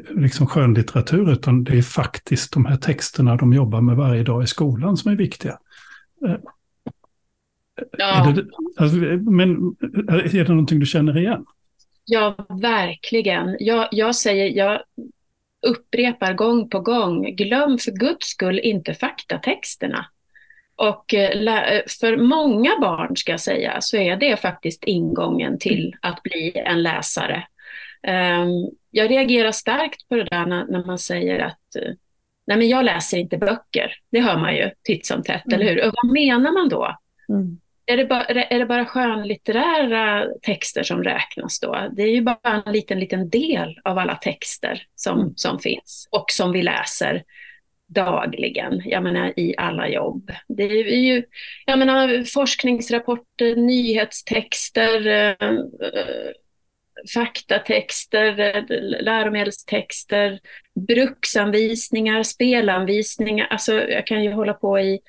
liksom 0.09 0.47
skönlitteratur 0.47 1.31
utan 1.31 1.63
det 1.63 1.77
är 1.77 1.81
faktiskt 1.81 2.53
de 2.53 2.65
här 2.65 2.77
texterna 2.77 3.35
de 3.35 3.53
jobbar 3.53 3.81
med 3.81 3.95
varje 3.95 4.23
dag 4.23 4.43
i 4.43 4.47
skolan 4.47 4.97
som 4.97 5.11
är 5.11 5.15
viktiga. 5.15 5.57
Eh, 6.27 6.35
ja. 7.97 8.29
Är 8.29 8.33
det, 8.33 8.45
alltså, 8.77 8.97
men 9.31 9.75
är 10.07 10.43
det 10.43 10.49
någonting 10.49 10.79
du 10.79 10.85
känner 10.85 11.17
igen? 11.17 11.45
Ja, 12.05 12.35
verkligen. 12.61 13.57
Jag, 13.59 13.87
jag 13.91 14.15
säger, 14.15 14.57
jag 14.57 14.81
upprepar 15.67 16.33
gång 16.33 16.69
på 16.69 16.79
gång, 16.79 17.35
glöm 17.35 17.77
för 17.77 17.91
guds 17.91 18.27
skull 18.27 18.59
inte 18.59 18.93
faktatexterna. 18.93 20.05
Och 20.75 21.13
eh, 21.13 21.81
för 21.99 22.17
många 22.17 22.79
barn, 22.81 23.17
ska 23.17 23.31
jag 23.31 23.39
säga, 23.39 23.81
så 23.81 23.97
är 23.97 24.15
det 24.15 24.37
faktiskt 24.37 24.83
ingången 24.83 25.59
till 25.59 25.95
att 26.01 26.23
bli 26.23 26.51
en 26.55 26.83
läsare. 26.83 27.43
Ehm, 28.03 28.49
jag 28.91 29.11
reagerar 29.11 29.51
starkt 29.51 30.09
på 30.09 30.15
det 30.15 30.23
där 30.23 30.45
när, 30.45 30.65
när 30.65 30.85
man 30.85 30.99
säger 30.99 31.39
att 31.39 31.75
eh, 31.75 31.93
nej 32.47 32.57
men 32.57 32.69
jag 32.69 32.85
läser 32.85 33.17
inte 33.17 33.37
böcker. 33.37 33.95
Det 34.11 34.19
hör 34.19 34.37
man 34.37 34.55
ju 34.55 34.71
titt 34.83 35.05
som 35.05 35.23
tätt, 35.23 35.45
mm. 35.45 35.59
eller 35.59 35.71
hur? 35.71 35.87
Och 35.87 35.93
vad 36.03 36.11
menar 36.11 36.51
man 36.51 36.69
då? 36.69 36.97
Mm. 37.29 37.59
Är, 37.85 37.97
det 37.97 38.05
bara, 38.05 38.25
är 38.25 38.59
det 38.59 38.65
bara 38.65 38.85
skönlitterära 38.85 40.27
texter 40.41 40.83
som 40.83 41.03
räknas 41.03 41.59
då? 41.59 41.89
Det 41.91 42.03
är 42.03 42.11
ju 42.11 42.21
bara 42.21 42.63
en 42.65 42.73
liten, 42.73 42.99
liten 42.99 43.29
del 43.29 43.79
av 43.83 43.97
alla 43.97 44.15
texter 44.15 44.83
som, 44.95 45.19
mm. 45.19 45.33
som 45.35 45.59
finns 45.59 46.07
och 46.11 46.25
som 46.31 46.51
vi 46.51 46.61
läser 46.61 47.23
dagligen, 47.87 48.81
jag 48.85 49.03
menar 49.03 49.39
i 49.39 49.55
alla 49.57 49.89
jobb. 49.89 50.31
Det 50.47 50.63
är 50.63 50.97
ju, 50.97 51.23
jag 51.65 51.79
menar 51.79 52.23
forskningsrapporter, 52.23 53.55
nyhetstexter, 53.55 55.07
eh, 55.07 55.49
faktatexter, 57.13 58.35
läromedelstexter, 59.03 60.39
bruksanvisningar, 60.87 62.23
spelanvisningar. 62.23 63.47
Alltså 63.47 63.73
jag 63.73 64.07
kan 64.07 64.23
ju 64.23 64.31
hålla 64.31 64.53
på 64.53 64.79
i, 64.79 64.99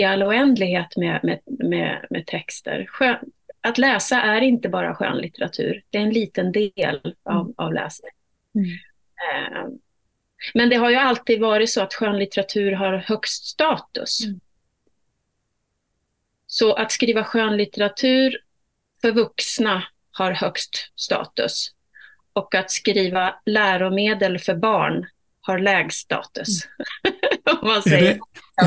i 0.00 0.04
all 0.04 0.22
oändlighet 0.22 0.96
med, 0.96 1.20
med, 1.22 1.40
med, 1.46 2.06
med 2.10 2.26
texter. 2.26 2.86
Skön, 2.88 3.18
att 3.60 3.78
läsa 3.78 4.22
är 4.22 4.40
inte 4.40 4.68
bara 4.68 4.94
skönlitteratur, 4.94 5.82
det 5.90 5.98
är 5.98 6.02
en 6.02 6.12
liten 6.12 6.52
del 6.52 7.14
av, 7.22 7.40
mm. 7.40 7.54
av 7.56 7.72
läsning. 7.72 8.12
Mm. 8.54 8.70
Eh, 9.30 9.68
men 10.54 10.68
det 10.68 10.76
har 10.76 10.90
ju 10.90 10.96
alltid 10.96 11.40
varit 11.40 11.70
så 11.70 11.82
att 11.82 11.94
skönlitteratur 11.94 12.72
har 12.72 12.96
högst 12.96 13.44
status. 13.44 14.24
Mm. 14.24 14.40
Så 16.46 16.72
att 16.72 16.92
skriva 16.92 17.24
skönlitteratur 17.24 18.38
för 19.00 19.12
vuxna 19.12 19.84
har 20.10 20.32
högst 20.32 20.92
status. 20.96 21.74
Och 22.32 22.54
att 22.54 22.70
skriva 22.70 23.34
läromedel 23.46 24.38
för 24.38 24.54
barn 24.54 25.06
har 25.40 25.58
lägst 25.58 25.98
status. 25.98 26.48
Mm. 27.04 27.70
är, 27.86 28.00
det, 28.00 28.18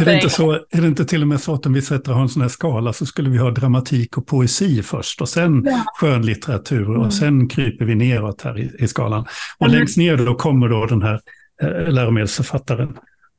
är, 0.02 0.06
det 0.06 0.14
inte 0.14 0.30
så, 0.30 0.52
är 0.52 0.82
det 0.82 0.88
inte 0.88 1.06
till 1.06 1.22
och 1.22 1.28
med 1.28 1.42
så 1.42 1.54
att 1.54 1.66
om 1.66 1.74
vi 1.74 1.82
sätter 1.82 2.22
en 2.22 2.30
sån 2.30 2.42
här 2.42 2.50
skala 2.50 2.94
så 2.94 3.06
skulle 3.06 3.30
vi 3.30 3.38
ha 3.38 3.52
dramatik 3.52 4.18
och 4.18 4.28
poesi 4.28 4.84
först 4.84 5.22
och 5.22 5.30
sen 5.30 5.64
ja. 5.66 5.84
skönlitteratur 5.96 6.90
och 6.90 6.96
mm. 6.96 7.12
sen 7.12 7.50
kryper 7.50 7.86
vi 7.86 7.96
neråt 7.96 8.42
här 8.42 8.60
i, 8.60 8.72
i 8.80 8.88
skalan. 8.88 9.26
Och 9.58 9.68
mm. 9.68 9.80
längst 9.80 9.98
ner 9.98 10.18
då 10.18 10.36
kommer 10.36 10.70
då 10.70 10.86
den 10.86 11.02
här 11.02 11.20
eh, 11.62 11.92
läromedelsförfattaren. 11.92 12.98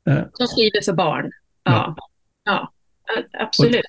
Eh. 0.09 0.19
Som 0.33 0.47
skriver 0.47 0.85
för 0.85 0.93
barn. 0.93 1.31
Ja, 1.63 1.95
ja. 2.45 2.71
ja 3.05 3.39
absolut. 3.39 3.75
Och, 3.75 3.81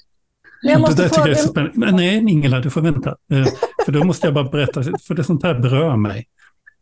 jag 0.63 0.81
måste 0.81 0.97
det 0.97 1.03
där 1.03 1.09
tycker 1.09 1.29
jag 1.29 1.39
är 1.39 1.43
så 1.43 1.49
spännande. 1.49 1.93
Nej, 1.93 2.17
Ingela, 2.17 2.61
du 2.61 2.71
får 2.71 2.81
vänta. 2.81 3.11
Eh, 3.33 3.47
för 3.85 3.93
då 3.93 4.05
måste 4.05 4.27
jag 4.27 4.35
bara 4.35 4.45
berätta, 4.45 4.83
för 4.83 5.15
det 5.15 5.25
sånt 5.25 5.43
här 5.43 5.55
berör 5.55 5.97
mig. 5.97 6.27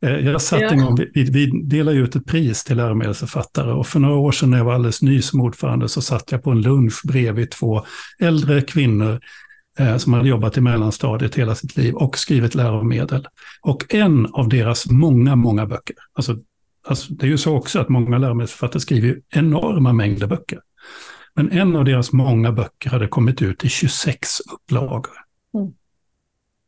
Eh, 0.04 0.18
jag 0.18 0.42
satt 0.42 0.60
ja. 0.60 0.68
en 0.68 0.84
gång, 0.84 0.98
vi, 1.14 1.24
vi 1.24 1.46
delade 1.46 1.96
ut 1.96 2.16
ett 2.16 2.26
pris 2.26 2.64
till 2.64 2.76
läromedelsförfattare 2.76 3.72
och 3.72 3.86
för 3.86 4.00
några 4.00 4.16
år 4.16 4.32
sedan 4.32 4.50
när 4.50 4.58
jag 4.58 4.64
var 4.64 4.74
alldeles 4.74 5.02
ny 5.02 5.22
som 5.22 5.40
ordförande 5.40 5.88
så 5.88 6.02
satt 6.02 6.32
jag 6.32 6.42
på 6.42 6.50
en 6.50 6.62
lunch 6.62 7.00
bredvid 7.04 7.50
två 7.50 7.84
äldre 8.18 8.60
kvinnor 8.60 9.20
eh, 9.78 9.96
som 9.96 10.12
hade 10.12 10.28
jobbat 10.28 10.56
i 10.56 10.60
mellanstadiet 10.60 11.34
hela 11.34 11.54
sitt 11.54 11.76
liv 11.76 11.94
och 11.94 12.18
skrivit 12.18 12.54
läromedel. 12.54 13.28
Och 13.62 13.94
en 13.94 14.26
av 14.26 14.48
deras 14.48 14.90
många, 14.90 15.36
många 15.36 15.66
böcker, 15.66 15.96
alltså, 16.12 16.36
alltså 16.86 17.12
det 17.12 17.26
är 17.26 17.30
ju 17.30 17.38
så 17.38 17.56
också 17.56 17.80
att 17.80 17.88
många 17.88 18.18
läromedelsförfattare 18.18 18.80
skriver 18.80 19.20
enorma 19.30 19.92
mängder 19.92 20.26
böcker. 20.26 20.60
Men 21.34 21.50
en 21.50 21.76
av 21.76 21.84
deras 21.84 22.12
många 22.12 22.52
böcker 22.52 22.90
hade 22.90 23.08
kommit 23.08 23.42
ut 23.42 23.64
i 23.64 23.68
26 23.68 24.40
upplagor. 24.40 25.12
Mm. 25.54 25.72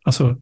Alltså, 0.05 0.37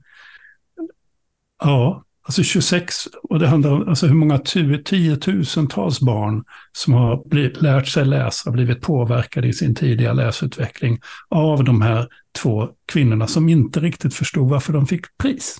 ja, 1.62 2.03
alltså 2.24 2.42
26, 2.42 2.94
och 3.22 3.38
det 3.38 3.48
handlar 3.48 3.70
om 3.70 3.88
alltså 3.88 4.06
hur 4.06 4.14
många 4.14 4.38
tiotusentals 4.84 6.00
barn 6.00 6.44
som 6.72 6.92
har 6.92 7.28
blivit, 7.28 7.62
lärt 7.62 7.88
sig 7.88 8.04
läsa, 8.04 8.50
blivit 8.50 8.80
påverkade 8.80 9.48
i 9.48 9.52
sin 9.52 9.74
tidiga 9.74 10.12
läsutveckling 10.12 11.00
av 11.28 11.64
de 11.64 11.82
här 11.82 12.08
två 12.38 12.68
kvinnorna 12.86 13.26
som 13.26 13.48
inte 13.48 13.80
riktigt 13.80 14.14
förstod 14.14 14.50
varför 14.50 14.72
de 14.72 14.86
fick 14.86 15.18
pris. 15.18 15.58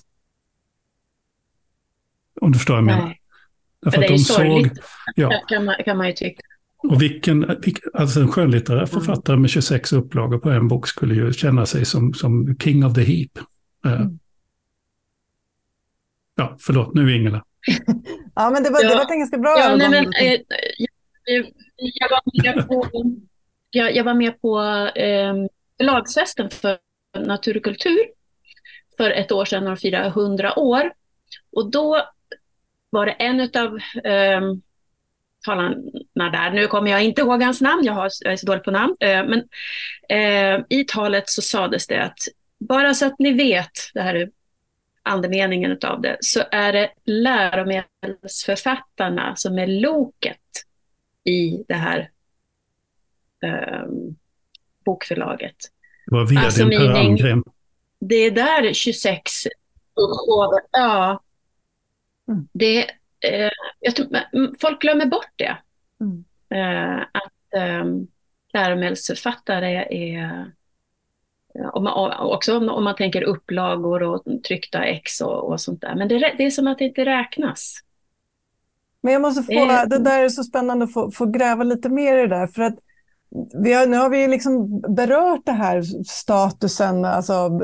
Om 2.41 2.51
du 2.51 2.59
förstår 2.59 2.73
vad 2.73 2.83
jag 2.83 2.85
menar. 2.85 3.15
Därför 3.81 3.97
det 3.97 4.05
är 4.05 4.11
att 4.11 4.17
de 4.17 4.23
sorgligt, 4.23 4.75
såg, 4.75 4.83
ja, 5.15 5.41
kan, 5.47 5.65
man, 5.65 5.75
kan 5.85 5.97
man 5.97 6.07
ju 6.07 6.13
tycka. 6.13 6.41
Och 6.77 7.01
vilken, 7.01 7.57
alltså 7.93 8.21
en 8.21 8.27
skönlitterär 8.27 8.77
mm. 8.77 8.87
författare 8.87 9.37
med 9.37 9.49
26 9.49 9.93
upplagor 9.93 10.37
på 10.37 10.49
en 10.49 10.67
bok 10.67 10.87
skulle 10.87 11.15
ju 11.15 11.33
känna 11.33 11.65
sig 11.65 11.85
som, 11.85 12.13
som 12.13 12.55
king 12.59 12.85
of 12.85 12.93
the 12.93 13.03
heap. 13.03 13.31
Eh, 13.85 14.01
mm. 14.01 14.19
Ja, 16.35 16.57
förlåt, 16.59 16.93
nu 16.93 17.11
är 17.11 17.15
Ingela. 17.15 17.43
ja, 18.35 18.49
men 18.49 18.63
det 18.63 18.69
var, 18.69 18.83
ja. 18.83 18.89
det 18.89 18.95
var 18.95 19.11
en 19.11 19.19
ganska 19.19 19.37
bra 19.37 19.55
ja, 19.59 19.75
nej, 19.75 19.89
men, 19.89 20.13
eh, 20.13 20.41
jag, 21.25 21.51
jag, 21.77 22.09
var 22.09 22.43
med 22.43 22.67
på, 22.67 22.89
jag, 23.69 23.95
jag 23.95 24.03
var 24.03 24.13
med 24.13 24.41
på 24.41 24.59
eh, 24.95 25.33
förlagsfesten 25.77 26.49
för 26.49 26.77
natur 27.19 27.57
och 27.57 27.63
kultur 27.63 27.99
för 28.97 29.11
ett 29.11 29.31
år 29.31 29.45
sedan 29.45 29.67
och 29.67 29.79
firade 29.79 30.07
100 30.07 30.59
år. 30.59 30.93
Och 31.55 31.71
då 31.71 32.01
var 32.89 33.05
det 33.05 33.11
en 33.11 33.41
av 33.41 33.79
eh, 34.03 34.41
talarna 35.45 36.29
där. 36.31 36.51
Nu 36.51 36.67
kommer 36.67 36.91
jag 36.91 37.03
inte 37.03 37.21
ihåg 37.21 37.43
hans 37.43 37.61
namn, 37.61 37.83
jag, 37.83 37.93
har, 37.93 38.09
jag 38.19 38.33
är 38.33 38.37
så 38.37 38.45
dålig 38.45 38.63
på 38.63 38.71
namn. 38.71 38.95
Eh, 38.99 39.25
men 39.25 39.43
eh, 40.09 40.65
i 40.69 40.83
talet 40.87 41.29
så 41.29 41.41
sades 41.41 41.87
det 41.87 42.03
att 42.03 42.19
bara 42.59 42.93
så 42.93 43.05
att 43.05 43.19
ni 43.19 43.31
vet, 43.31 43.71
det 43.93 44.01
här 44.01 44.15
är 44.15 44.29
andemeningen 45.05 45.79
av 45.83 46.01
det, 46.01 46.17
så 46.19 46.43
är 46.51 46.73
det 46.73 46.91
läromedelsförfattarna 47.05 49.35
som 49.35 49.59
är 49.59 49.67
loket 49.67 50.37
i 51.23 51.63
det 51.67 51.73
här 51.73 52.09
eh, 53.43 53.85
bokförlaget. 54.85 55.55
Det 56.05 56.15
var 56.15 56.25
vdn 56.25 56.37
alltså, 56.37 56.69
Per 56.69 56.89
Almgren. 56.89 57.43
Det 57.99 58.15
är 58.15 58.31
där 58.31 58.73
26 58.73 59.31
Ja. 60.71 61.21
Mm. 62.27 62.47
Det, 62.53 62.83
eh, 63.19 63.51
jag 63.79 63.95
tror, 63.95 64.07
folk 64.61 64.81
glömmer 64.81 65.05
bort 65.05 65.31
det. 65.35 65.57
Mm. 66.01 66.25
Eh, 66.49 67.01
att 67.01 67.53
eh, 67.55 67.85
läromedelsförfattare 68.53 69.85
är 69.89 70.51
om 71.73 71.83
man, 71.83 72.11
också 72.19 72.57
om, 72.57 72.69
om, 72.69 72.83
man 72.83 72.95
tänker 72.95 73.23
upplagor 73.23 74.03
och 74.03 74.23
tryckta 74.47 74.83
ex 74.83 75.21
och, 75.21 75.51
och 75.51 75.61
sånt 75.61 75.81
där. 75.81 75.95
Men 75.95 76.07
det, 76.07 76.33
det, 76.37 76.45
är 76.45 76.49
som 76.49 76.67
att 76.67 76.77
det 76.77 76.85
inte 76.85 77.05
räknas. 77.05 77.79
Men 79.01 79.13
jag 79.13 79.21
måste 79.21 79.43
få, 79.43 79.51
det, 79.51 79.85
det 79.89 79.99
där 79.99 80.23
är 80.23 80.29
så 80.29 80.43
spännande 80.43 80.85
att 80.85 80.93
få, 80.93 81.11
få, 81.11 81.25
gräva 81.25 81.63
lite 81.63 81.89
mer 81.89 82.17
i 82.17 82.21
det 82.21 82.35
där. 82.35 82.47
För 82.47 82.61
att 82.61 82.75
vi 83.63 83.73
har, 83.73 83.87
nu 83.87 83.97
har 83.97 84.09
vi 84.09 84.27
liksom 84.27 84.81
berört 84.81 85.45
det 85.45 85.51
här 85.51 85.81
statusen, 86.05 87.05
alltså 87.05 87.59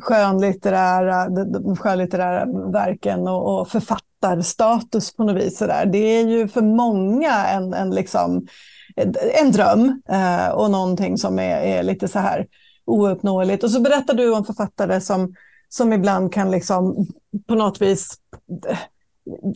skönlitterära, 0.00 1.28
de 1.44 1.76
skönlitterära 1.76 2.70
verken 2.72 3.28
och, 3.28 3.60
och 3.60 3.68
författarstatus 3.68 5.16
på 5.16 5.24
något 5.24 5.42
vis. 5.42 5.58
Sådär. 5.58 5.86
Det 5.86 5.98
är 5.98 6.26
ju 6.26 6.48
för 6.48 6.62
många 6.62 7.46
en, 7.46 7.74
en, 7.74 7.90
liksom, 7.90 8.46
en 9.40 9.52
dröm 9.52 10.02
eh, 10.08 10.48
och 10.48 10.70
någonting 10.70 11.18
som 11.18 11.38
är, 11.38 11.60
är 11.60 11.82
lite 11.82 12.08
så 12.08 12.18
här 12.18 12.46
ouppnåeligt. 12.88 13.64
Och 13.64 13.70
så 13.70 13.80
berättar 13.80 14.14
du 14.14 14.34
om 14.34 14.44
författare 14.44 15.00
som, 15.00 15.34
som 15.68 15.92
ibland 15.92 16.32
kan 16.32 16.50
liksom 16.50 17.06
på 17.46 17.54
något 17.54 17.82
vis 17.82 18.18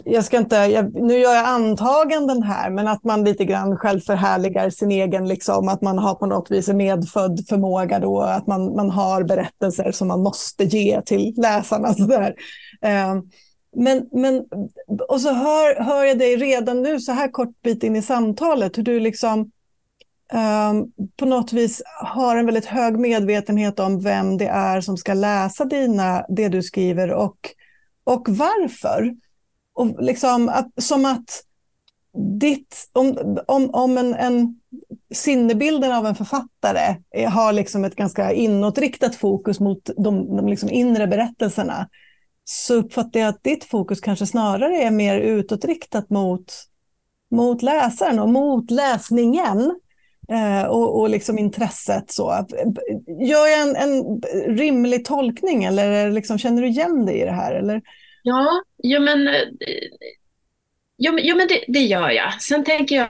jag 0.04 0.24
ska 0.24 0.38
inte, 0.38 0.56
jag, 0.56 0.94
nu 0.94 1.18
gör 1.18 1.34
jag 1.34 1.46
antaganden 1.46 2.42
här, 2.42 2.70
men 2.70 2.88
att 2.88 3.04
man 3.04 3.24
lite 3.24 3.44
grann 3.44 3.76
själv 3.76 4.00
förhärligar 4.00 4.70
sin 4.70 4.90
egen, 4.90 5.28
liksom, 5.28 5.68
att 5.68 5.82
man 5.82 5.98
har 5.98 6.14
på 6.14 6.26
något 6.26 6.50
vis 6.50 6.68
en 6.68 6.76
medfödd 6.76 7.44
förmåga 7.48 7.98
då, 7.98 8.20
att 8.20 8.46
man, 8.46 8.76
man 8.76 8.90
har 8.90 9.22
berättelser 9.22 9.92
som 9.92 10.08
man 10.08 10.22
måste 10.22 10.64
ge 10.64 11.02
till 11.02 11.34
läsarna. 11.36 11.94
Så 11.94 12.06
där. 12.06 12.34
Eh, 12.82 13.14
men, 13.76 14.08
men, 14.12 14.44
och 15.08 15.20
så 15.20 15.32
hör, 15.32 15.84
hör 15.84 16.04
jag 16.04 16.18
dig 16.18 16.36
redan 16.36 16.82
nu, 16.82 17.00
så 17.00 17.12
här 17.12 17.28
kort 17.28 17.62
bit 17.62 17.82
in 17.82 17.96
i 17.96 18.02
samtalet, 18.02 18.78
hur 18.78 18.82
du 18.82 19.00
liksom 19.00 19.40
eh, 19.40 19.46
Ehm, 20.32 20.86
på 21.16 21.26
något 21.26 21.52
vis 21.52 21.82
har 22.02 22.36
en 22.36 22.46
väldigt 22.46 22.66
hög 22.66 22.98
medvetenhet 22.98 23.80
om 23.80 24.00
vem 24.00 24.38
det 24.38 24.46
är 24.46 24.80
som 24.80 24.96
ska 24.96 25.14
läsa 25.14 25.64
dina, 25.64 26.26
det 26.28 26.48
du 26.48 26.62
skriver 26.62 27.12
och, 27.12 27.36
och 28.04 28.28
varför. 28.28 29.14
Och 29.74 30.02
liksom 30.02 30.48
att, 30.48 30.70
som 30.76 31.04
att 31.04 31.44
ditt, 32.40 32.90
om, 32.92 33.38
om, 33.46 33.70
om 33.72 33.98
en, 33.98 34.14
en 34.14 34.60
sinnebilden 35.14 35.92
av 35.92 36.06
en 36.06 36.14
författare 36.14 36.96
har 37.28 37.52
liksom 37.52 37.84
ett 37.84 37.96
ganska 37.96 38.32
inåtriktat 38.32 39.14
fokus 39.14 39.60
mot 39.60 39.90
de, 39.96 40.36
de 40.36 40.48
liksom 40.48 40.70
inre 40.70 41.06
berättelserna, 41.06 41.88
så 42.44 42.74
uppfattar 42.74 43.20
jag 43.20 43.28
att 43.28 43.44
ditt 43.44 43.64
fokus 43.64 44.00
kanske 44.00 44.26
snarare 44.26 44.82
är 44.82 44.90
mer 44.90 45.20
utåtriktat 45.20 46.10
mot, 46.10 46.52
mot 47.30 47.62
läsaren 47.62 48.18
och 48.18 48.28
mot 48.28 48.70
läsningen. 48.70 49.80
Eh, 50.28 50.66
och, 50.66 51.00
och 51.00 51.10
liksom 51.10 51.38
intresset. 51.38 52.10
Så. 52.10 52.46
Gör 53.20 53.46
jag 53.46 53.60
en, 53.60 53.76
en 53.76 54.22
rimlig 54.56 55.04
tolkning 55.04 55.64
eller 55.64 56.10
liksom, 56.10 56.38
känner 56.38 56.62
du 56.62 56.68
igen 56.68 57.06
dig 57.06 57.20
i 57.20 57.24
det 57.24 57.32
här? 57.32 57.54
Eller? 57.54 57.82
Ja, 58.22 58.62
jo 58.82 59.00
men, 59.00 59.28
eh, 59.28 59.42
jo, 60.98 61.18
jo, 61.22 61.36
men 61.36 61.48
det, 61.48 61.64
det 61.68 61.80
gör 61.80 62.10
jag. 62.10 62.42
Sen 62.42 62.64
tänker 62.64 62.96
jag 62.96 63.08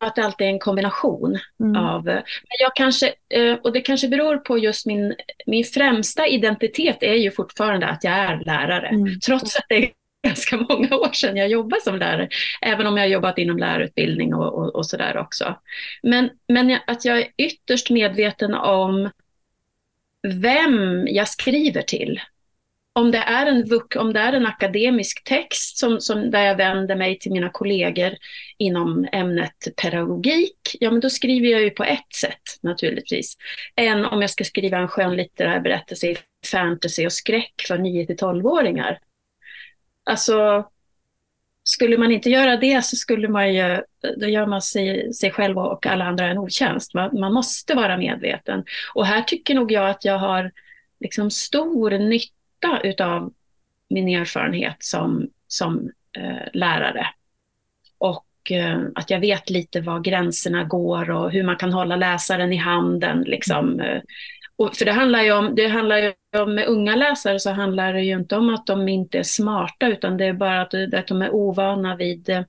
att 0.00 0.14
det 0.14 0.24
alltid 0.24 0.46
är 0.46 0.50
en 0.50 0.58
kombination 0.58 1.38
mm. 1.60 1.76
av... 1.76 2.08
Eh, 2.08 2.22
jag 2.60 2.74
kanske, 2.74 3.12
eh, 3.28 3.54
och 3.54 3.72
det 3.72 3.80
kanske 3.80 4.08
beror 4.08 4.36
på 4.36 4.58
just 4.58 4.86
min, 4.86 5.14
min 5.46 5.64
främsta 5.64 6.26
identitet 6.26 7.02
är 7.02 7.14
ju 7.14 7.30
fortfarande 7.30 7.86
att 7.86 8.04
jag 8.04 8.12
är 8.12 8.44
lärare. 8.44 8.88
Mm. 8.88 9.20
Trots 9.20 9.56
att 9.56 9.64
det 9.68 9.90
ganska 10.24 10.56
många 10.56 10.96
år 10.96 11.12
sedan 11.12 11.36
jag 11.36 11.48
jobbade 11.48 11.82
som 11.82 11.98
lärare. 11.98 12.28
Även 12.60 12.86
om 12.86 12.96
jag 12.96 13.04
har 13.04 13.08
jobbat 13.08 13.38
inom 13.38 13.58
lärarutbildning 13.58 14.34
och, 14.34 14.54
och, 14.54 14.74
och 14.74 14.86
sådär 14.86 15.16
också. 15.16 15.58
Men, 16.02 16.30
men 16.48 16.78
att 16.86 17.04
jag 17.04 17.18
är 17.18 17.26
ytterst 17.38 17.90
medveten 17.90 18.54
om 18.54 19.10
vem 20.42 21.06
jag 21.08 21.28
skriver 21.28 21.82
till 21.82 22.20
om 22.96 23.10
det 23.10 23.18
är 23.18 23.46
en, 23.46 23.80
om 23.98 24.12
det 24.12 24.20
är 24.20 24.32
en 24.32 24.46
akademisk 24.46 25.24
text 25.24 25.78
som, 25.78 26.00
som 26.00 26.30
där 26.30 26.42
jag 26.42 26.56
vänder 26.56 26.96
mig 26.96 27.18
till 27.18 27.32
mina 27.32 27.48
kollegor 27.48 28.12
inom 28.58 29.08
ämnet 29.12 29.68
pedagogik, 29.82 30.58
ja 30.80 30.90
men 30.90 31.00
då 31.00 31.10
skriver 31.10 31.48
jag 31.48 31.62
ju 31.62 31.70
på 31.70 31.84
ett 31.84 32.14
sätt 32.14 32.42
naturligtvis. 32.60 33.36
Än 33.76 34.04
om 34.04 34.20
jag 34.20 34.30
ska 34.30 34.44
skriva 34.44 34.78
en 34.78 34.88
skönlitterär 34.88 35.60
berättelse 35.60 36.06
i 36.06 36.16
fantasy 36.46 37.06
och 37.06 37.12
skräck 37.12 37.64
för 37.68 37.78
9 37.78 38.06
12-åringar. 38.06 38.98
Alltså, 40.04 40.68
skulle 41.64 41.98
man 41.98 42.12
inte 42.12 42.30
göra 42.30 42.56
det 42.56 42.84
så 42.84 42.96
skulle 42.96 43.28
man 43.28 43.54
ju, 43.54 43.80
då 44.16 44.26
gör 44.26 44.46
man 44.46 44.62
sig, 44.62 45.14
sig 45.14 45.30
själv 45.30 45.58
och 45.58 45.86
alla 45.86 46.04
andra 46.04 46.26
en 46.26 46.38
otjänst. 46.38 46.94
Man, 46.94 47.20
man 47.20 47.32
måste 47.32 47.74
vara 47.74 47.96
medveten. 47.96 48.64
Och 48.94 49.06
här 49.06 49.22
tycker 49.22 49.54
nog 49.54 49.72
jag 49.72 49.90
att 49.90 50.04
jag 50.04 50.18
har 50.18 50.52
liksom 51.00 51.30
stor 51.30 51.90
nytta 51.90 52.34
av 52.68 52.86
utav 52.86 53.32
min 53.88 54.08
erfarenhet 54.08 54.76
som, 54.78 55.28
som 55.48 55.90
eh, 56.16 56.48
lärare. 56.52 57.06
Och 57.98 58.26
eh, 58.50 58.80
att 58.94 59.10
jag 59.10 59.20
vet 59.20 59.50
lite 59.50 59.80
var 59.80 60.00
gränserna 60.00 60.64
går 60.64 61.10
och 61.10 61.30
hur 61.30 61.42
man 61.42 61.56
kan 61.56 61.72
hålla 61.72 61.96
läsaren 61.96 62.52
i 62.52 62.56
handen. 62.56 63.20
Liksom. 63.20 63.80
Eh, 63.80 64.02
och 64.56 64.76
för 64.76 64.84
det 64.84 64.92
handlar 64.92 65.22
ju 65.22 65.32
om, 65.32 65.54
det 65.54 65.68
handlar 65.68 65.98
ju 65.98 66.12
om, 66.38 66.54
med 66.54 66.66
unga 66.66 66.96
läsare 66.96 67.38
så 67.38 67.50
handlar 67.50 67.92
det 67.92 68.02
ju 68.02 68.12
inte 68.12 68.36
om 68.36 68.54
att 68.54 68.66
de 68.66 68.88
inte 68.88 69.18
är 69.18 69.22
smarta, 69.22 69.86
utan 69.86 70.16
det 70.16 70.24
är 70.24 70.32
bara 70.32 70.60
att, 70.60 70.74
att 70.74 71.06
de 71.06 71.22
är 71.22 71.34
ovana 71.34 71.96
vid 71.96 72.28
eh, 72.28 72.42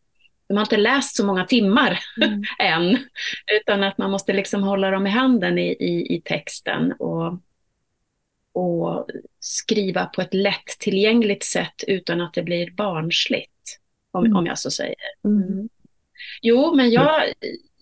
de 0.47 0.57
har 0.57 0.63
inte 0.63 0.77
läst 0.77 1.15
så 1.15 1.25
många 1.25 1.45
timmar 1.45 1.99
mm. 2.21 2.43
än, 2.59 2.97
utan 3.61 3.83
att 3.83 3.97
man 3.97 4.11
måste 4.11 4.33
liksom 4.33 4.63
hålla 4.63 4.91
dem 4.91 5.07
i 5.07 5.09
handen 5.09 5.57
i, 5.57 5.67
i, 5.67 6.15
i 6.15 6.21
texten. 6.25 6.91
Och, 6.91 7.39
och 8.53 9.07
skriva 9.39 10.05
på 10.05 10.21
ett 10.21 10.33
lättillgängligt 10.33 11.43
sätt 11.43 11.83
utan 11.87 12.21
att 12.21 12.33
det 12.33 12.43
blir 12.43 12.71
barnsligt, 12.71 13.79
om, 14.11 14.25
mm. 14.25 14.37
om 14.37 14.45
jag 14.45 14.59
så 14.59 14.71
säger. 14.71 14.95
Mm. 15.23 15.43
mm. 15.43 15.69
Jo, 16.41 16.75
men 16.75 16.91
jag, 16.91 17.33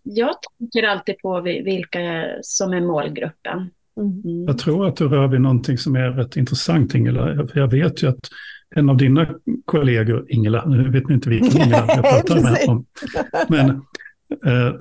jag 0.03 0.35
tänker 0.59 0.83
alltid 0.83 1.17
på 1.17 1.41
vilka 1.41 2.27
som 2.41 2.73
är 2.73 2.81
målgruppen. 2.81 3.71
Mm. 3.97 4.45
Jag 4.47 4.57
tror 4.57 4.87
att 4.87 4.95
du 4.95 5.07
rör 5.07 5.27
vid 5.27 5.41
någonting 5.41 5.77
som 5.77 5.95
är 5.95 6.09
rätt 6.09 6.37
intressant, 6.37 6.95
Ingela. 6.95 7.47
Jag 7.53 7.71
vet 7.71 8.03
ju 8.03 8.07
att 8.07 8.29
en 8.75 8.89
av 8.89 8.97
dina 8.97 9.27
kollegor, 9.65 10.25
Ingela, 10.29 10.65
nu 10.65 10.89
vet 10.89 11.07
ni 11.07 11.13
inte 11.13 11.29
vilken 11.29 11.61
Ingela 11.61 11.85
jag 11.87 12.03
pratar 12.03 12.41
med 12.41 12.69
om, 12.69 12.85
men 13.49 13.81
Eh, 14.45 14.73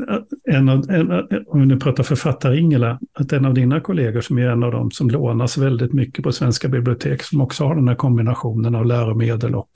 en 0.45 0.69
av, 0.69 0.91
en, 0.91 1.11
om 1.47 1.61
vi 1.61 1.67
nu 1.67 1.77
pratar 1.77 2.03
författare-Ingela, 2.03 2.99
att 3.13 3.33
en 3.33 3.45
av 3.45 3.55
dina 3.55 3.81
kollegor 3.81 4.21
som 4.21 4.39
är 4.39 4.49
en 4.49 4.63
av 4.63 4.73
dem 4.73 4.91
som 4.91 5.11
lånas 5.11 5.59
väldigt 5.59 5.93
mycket 5.93 6.25
på 6.25 6.33
svenska 6.33 6.69
bibliotek, 6.69 7.23
som 7.23 7.41
också 7.41 7.65
har 7.65 7.75
den 7.75 7.89
här 7.89 7.95
kombinationen 7.95 8.75
av 8.75 8.87
läromedel 8.87 9.55
och, 9.55 9.71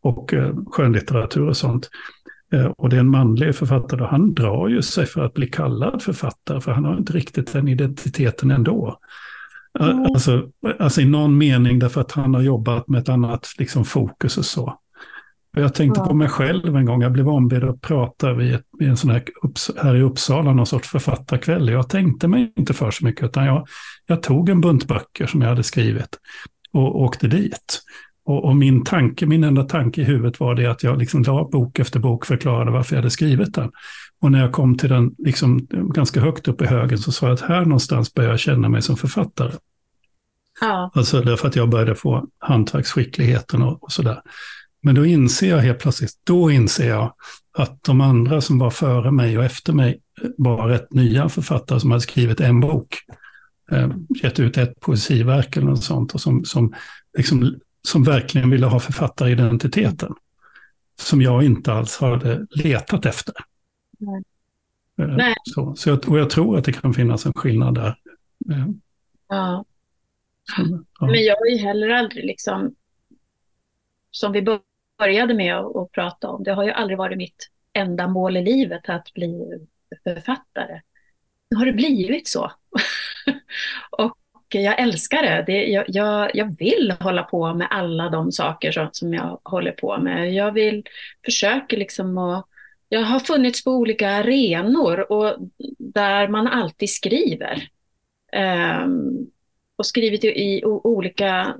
och 0.00 0.34
eh, 0.34 0.54
skönlitteratur 0.66 1.48
och 1.48 1.56
sånt. 1.56 1.90
Eh, 2.52 2.66
och 2.66 2.88
det 2.88 2.96
är 2.96 3.00
en 3.00 3.10
manlig 3.10 3.54
författare, 3.54 4.02
och 4.02 4.08
han 4.08 4.34
drar 4.34 4.68
ju 4.68 4.82
sig 4.82 5.06
för 5.06 5.24
att 5.24 5.34
bli 5.34 5.46
kallad 5.46 6.02
författare, 6.02 6.60
för 6.60 6.72
han 6.72 6.84
har 6.84 6.96
inte 6.96 7.12
riktigt 7.12 7.52
den 7.52 7.68
identiteten 7.68 8.50
ändå. 8.50 8.98
Mm. 9.80 10.02
Alltså, 10.02 10.48
alltså 10.78 11.00
i 11.00 11.04
någon 11.04 11.38
mening 11.38 11.78
därför 11.78 12.00
att 12.00 12.12
han 12.12 12.34
har 12.34 12.42
jobbat 12.42 12.88
med 12.88 13.00
ett 13.00 13.08
annat 13.08 13.48
liksom, 13.58 13.84
fokus 13.84 14.38
och 14.38 14.44
så. 14.44 14.78
Jag 15.56 15.74
tänkte 15.74 16.00
på 16.00 16.14
mig 16.14 16.28
själv 16.28 16.76
en 16.76 16.84
gång, 16.84 17.02
jag 17.02 17.12
blev 17.12 17.28
ombedd 17.28 17.64
att 17.64 17.80
prata 17.80 18.32
vid, 18.32 18.58
vid 18.78 18.88
en 18.88 18.96
sån 18.96 19.10
här, 19.10 19.22
här 19.82 19.96
i 19.96 20.02
Uppsala, 20.02 20.52
någon 20.52 20.66
sorts 20.66 20.88
författarkväll. 20.88 21.68
Jag 21.68 21.88
tänkte 21.88 22.28
mig 22.28 22.52
inte 22.56 22.74
för 22.74 22.90
så 22.90 23.04
mycket, 23.04 23.24
utan 23.24 23.46
jag, 23.46 23.66
jag 24.06 24.22
tog 24.22 24.48
en 24.48 24.60
bunt 24.60 24.86
böcker 24.86 25.26
som 25.26 25.42
jag 25.42 25.48
hade 25.48 25.62
skrivit 25.62 26.18
och 26.72 27.00
åkte 27.00 27.28
dit. 27.28 27.82
Och, 28.26 28.44
och, 28.44 28.56
min 28.56 28.84
tanke, 28.84 29.26
min 29.26 29.44
enda 29.44 29.62
tanke 29.62 30.00
i 30.00 30.04
huvudet 30.04 30.40
var 30.40 30.54
det 30.54 30.66
att 30.66 30.82
jag 30.82 30.98
liksom 30.98 31.22
la 31.22 31.48
bok 31.48 31.78
efter 31.78 32.00
bok 32.00 32.26
förklarade 32.26 32.70
varför 32.70 32.96
jag 32.96 33.02
hade 33.02 33.10
skrivit 33.10 33.54
den. 33.54 33.70
Och 34.20 34.32
när 34.32 34.40
jag 34.40 34.52
kom 34.52 34.78
till 34.78 34.88
den 34.88 35.14
liksom, 35.18 35.66
ganska 35.70 36.20
högt 36.20 36.48
upp 36.48 36.62
i 36.62 36.66
högen 36.66 36.98
så 36.98 37.12
sa 37.12 37.26
jag 37.26 37.34
att 37.34 37.40
här 37.40 37.64
någonstans 37.64 38.14
börjar 38.14 38.30
jag 38.30 38.40
känna 38.40 38.68
mig 38.68 38.82
som 38.82 38.96
författare. 38.96 39.52
Ja. 40.60 40.90
Alltså 40.94 41.20
därför 41.20 41.48
att 41.48 41.56
jag 41.56 41.68
började 41.68 41.94
få 41.94 42.26
hantverksskickligheten 42.38 43.62
och, 43.62 43.82
och 43.82 43.92
sådär. 43.92 44.20
Men 44.82 44.94
då 44.94 45.04
inser 45.04 45.50
jag 45.50 45.58
helt 45.58 45.78
plötsligt, 45.78 46.12
då 46.24 46.50
inser 46.50 46.88
jag 46.88 47.14
att 47.58 47.82
de 47.84 48.00
andra 48.00 48.40
som 48.40 48.58
var 48.58 48.70
före 48.70 49.10
mig 49.10 49.38
och 49.38 49.44
efter 49.44 49.72
mig 49.72 50.00
var 50.36 50.68
rätt 50.68 50.92
nya 50.92 51.28
författare 51.28 51.80
som 51.80 51.90
hade 51.90 52.00
skrivit 52.00 52.40
en 52.40 52.60
bok. 52.60 52.98
Eh, 53.70 53.88
gett 54.22 54.40
ut 54.40 54.56
ett 54.56 54.80
poesiverk 54.80 55.56
eller 55.56 55.66
något 55.66 55.84
sånt 55.84 56.14
och 56.14 56.20
som, 56.20 56.44
som, 56.44 56.74
liksom, 57.16 57.54
som 57.86 58.04
verkligen 58.04 58.50
ville 58.50 58.66
ha 58.66 58.80
författaridentiteten. 58.80 60.14
Som 60.98 61.22
jag 61.22 61.44
inte 61.44 61.72
alls 61.72 61.98
hade 61.98 62.46
letat 62.50 63.06
efter. 63.06 63.34
Nej. 63.98 64.22
Eh, 65.00 65.08
Nej. 65.08 65.34
Så, 65.44 65.76
så 65.76 65.88
jag, 65.88 66.08
och 66.08 66.18
jag 66.18 66.30
tror 66.30 66.58
att 66.58 66.64
det 66.64 66.72
kan 66.72 66.94
finnas 66.94 67.26
en 67.26 67.32
skillnad 67.32 67.74
där. 67.74 67.98
Eh, 68.50 68.66
ja. 69.28 69.64
Ja. 70.56 71.06
Men 71.06 71.24
jag 71.24 71.36
har 71.36 71.46
ju 71.46 71.56
heller 71.56 71.88
aldrig 71.88 72.24
liksom 72.24 72.74
som 74.10 74.32
vi 74.32 74.58
började 74.98 75.34
med 75.34 75.56
att 75.56 75.92
prata 75.92 76.28
om. 76.28 76.42
Det 76.44 76.52
har 76.52 76.64
ju 76.64 76.70
aldrig 76.70 76.98
varit 76.98 77.18
mitt 77.18 77.50
enda 77.72 78.08
mål 78.08 78.36
i 78.36 78.42
livet 78.42 78.88
att 78.88 79.12
bli 79.14 79.60
författare. 80.04 80.80
Nu 81.50 81.56
har 81.56 81.66
det 81.66 81.72
blivit 81.72 82.28
så. 82.28 82.52
och 83.90 84.18
jag 84.48 84.80
älskar 84.80 85.22
det. 85.22 85.44
det 85.46 85.66
jag, 85.66 85.84
jag, 85.88 86.30
jag, 86.34 86.58
vill 86.58 86.94
hålla 87.00 87.22
på 87.22 87.54
med 87.54 87.68
alla 87.70 88.08
de 88.08 88.32
saker 88.32 88.72
som, 88.72 88.88
som 88.92 89.14
jag 89.14 89.40
håller 89.44 89.72
på 89.72 89.98
med. 89.98 90.34
Jag 90.34 90.52
vill 90.52 90.84
försöka 91.24 91.76
liksom 91.76 92.18
att 92.18 92.46
jag 92.88 93.00
har 93.00 93.20
funnits 93.20 93.64
på 93.64 93.70
olika 93.70 94.10
arenor 94.10 95.12
och 95.12 95.36
där 95.78 96.28
man 96.28 96.46
alltid 96.46 96.90
skriver. 96.90 97.68
Um, 98.84 99.30
och 99.76 99.86
skrivit 99.86 100.24
i, 100.24 100.28
i 100.28 100.64
olika 100.64 101.56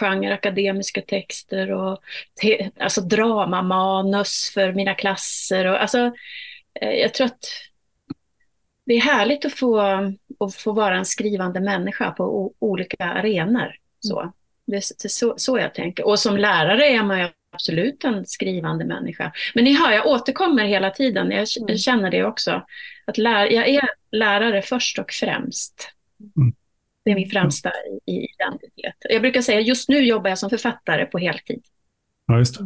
genrer, 0.00 0.32
akademiska 0.32 1.02
texter 1.02 1.72
och 1.72 2.00
te, 2.40 2.70
alltså 2.78 3.00
dramamanus 3.00 4.50
för 4.54 4.72
mina 4.72 4.94
klasser. 4.94 5.64
Och, 5.64 5.82
alltså, 5.82 6.12
eh, 6.80 6.90
jag 6.90 7.14
tror 7.14 7.26
att 7.26 7.44
det 8.88 8.94
är 8.94 9.00
härligt 9.00 9.44
att 9.44 9.52
få, 9.52 9.78
att 10.40 10.54
få 10.54 10.72
vara 10.72 10.98
en 10.98 11.04
skrivande 11.04 11.60
människa 11.60 12.10
på 12.10 12.52
olika 12.58 13.04
arenor. 13.04 13.74
Så. 14.00 14.32
det 14.66 14.76
är 14.76 15.08
så, 15.08 15.34
så 15.36 15.58
jag 15.58 15.74
tänker. 15.74 16.06
Och 16.06 16.18
som 16.18 16.36
lärare 16.36 16.86
är 16.86 17.02
man 17.02 17.20
ju 17.20 17.28
absolut 17.52 18.04
en 18.04 18.26
skrivande 18.26 18.84
människa. 18.84 19.32
Men 19.54 19.64
ni 19.64 19.74
hör, 19.74 19.92
jag 19.92 20.06
återkommer 20.06 20.64
hela 20.64 20.90
tiden. 20.90 21.30
Jag 21.30 21.46
mm. 21.60 21.78
känner 21.78 22.10
det 22.10 22.24
också. 22.24 22.62
Att 23.04 23.18
lär, 23.18 23.46
jag 23.46 23.68
är 23.68 23.90
lärare 24.10 24.62
först 24.62 24.98
och 24.98 25.12
främst. 25.12 25.90
Mm. 26.36 26.54
Det 27.04 27.10
är 27.10 27.14
min 27.14 27.30
främsta 27.30 27.72
identitet. 28.06 28.96
Jag 29.08 29.22
brukar 29.22 29.40
säga 29.40 29.60
just 29.60 29.88
nu 29.88 30.04
jobbar 30.04 30.30
jag 30.30 30.38
som 30.38 30.50
författare 30.50 31.06
på 31.06 31.18
heltid. 31.18 31.62
Ja, 32.28 32.38
just 32.38 32.58
det. 32.58 32.64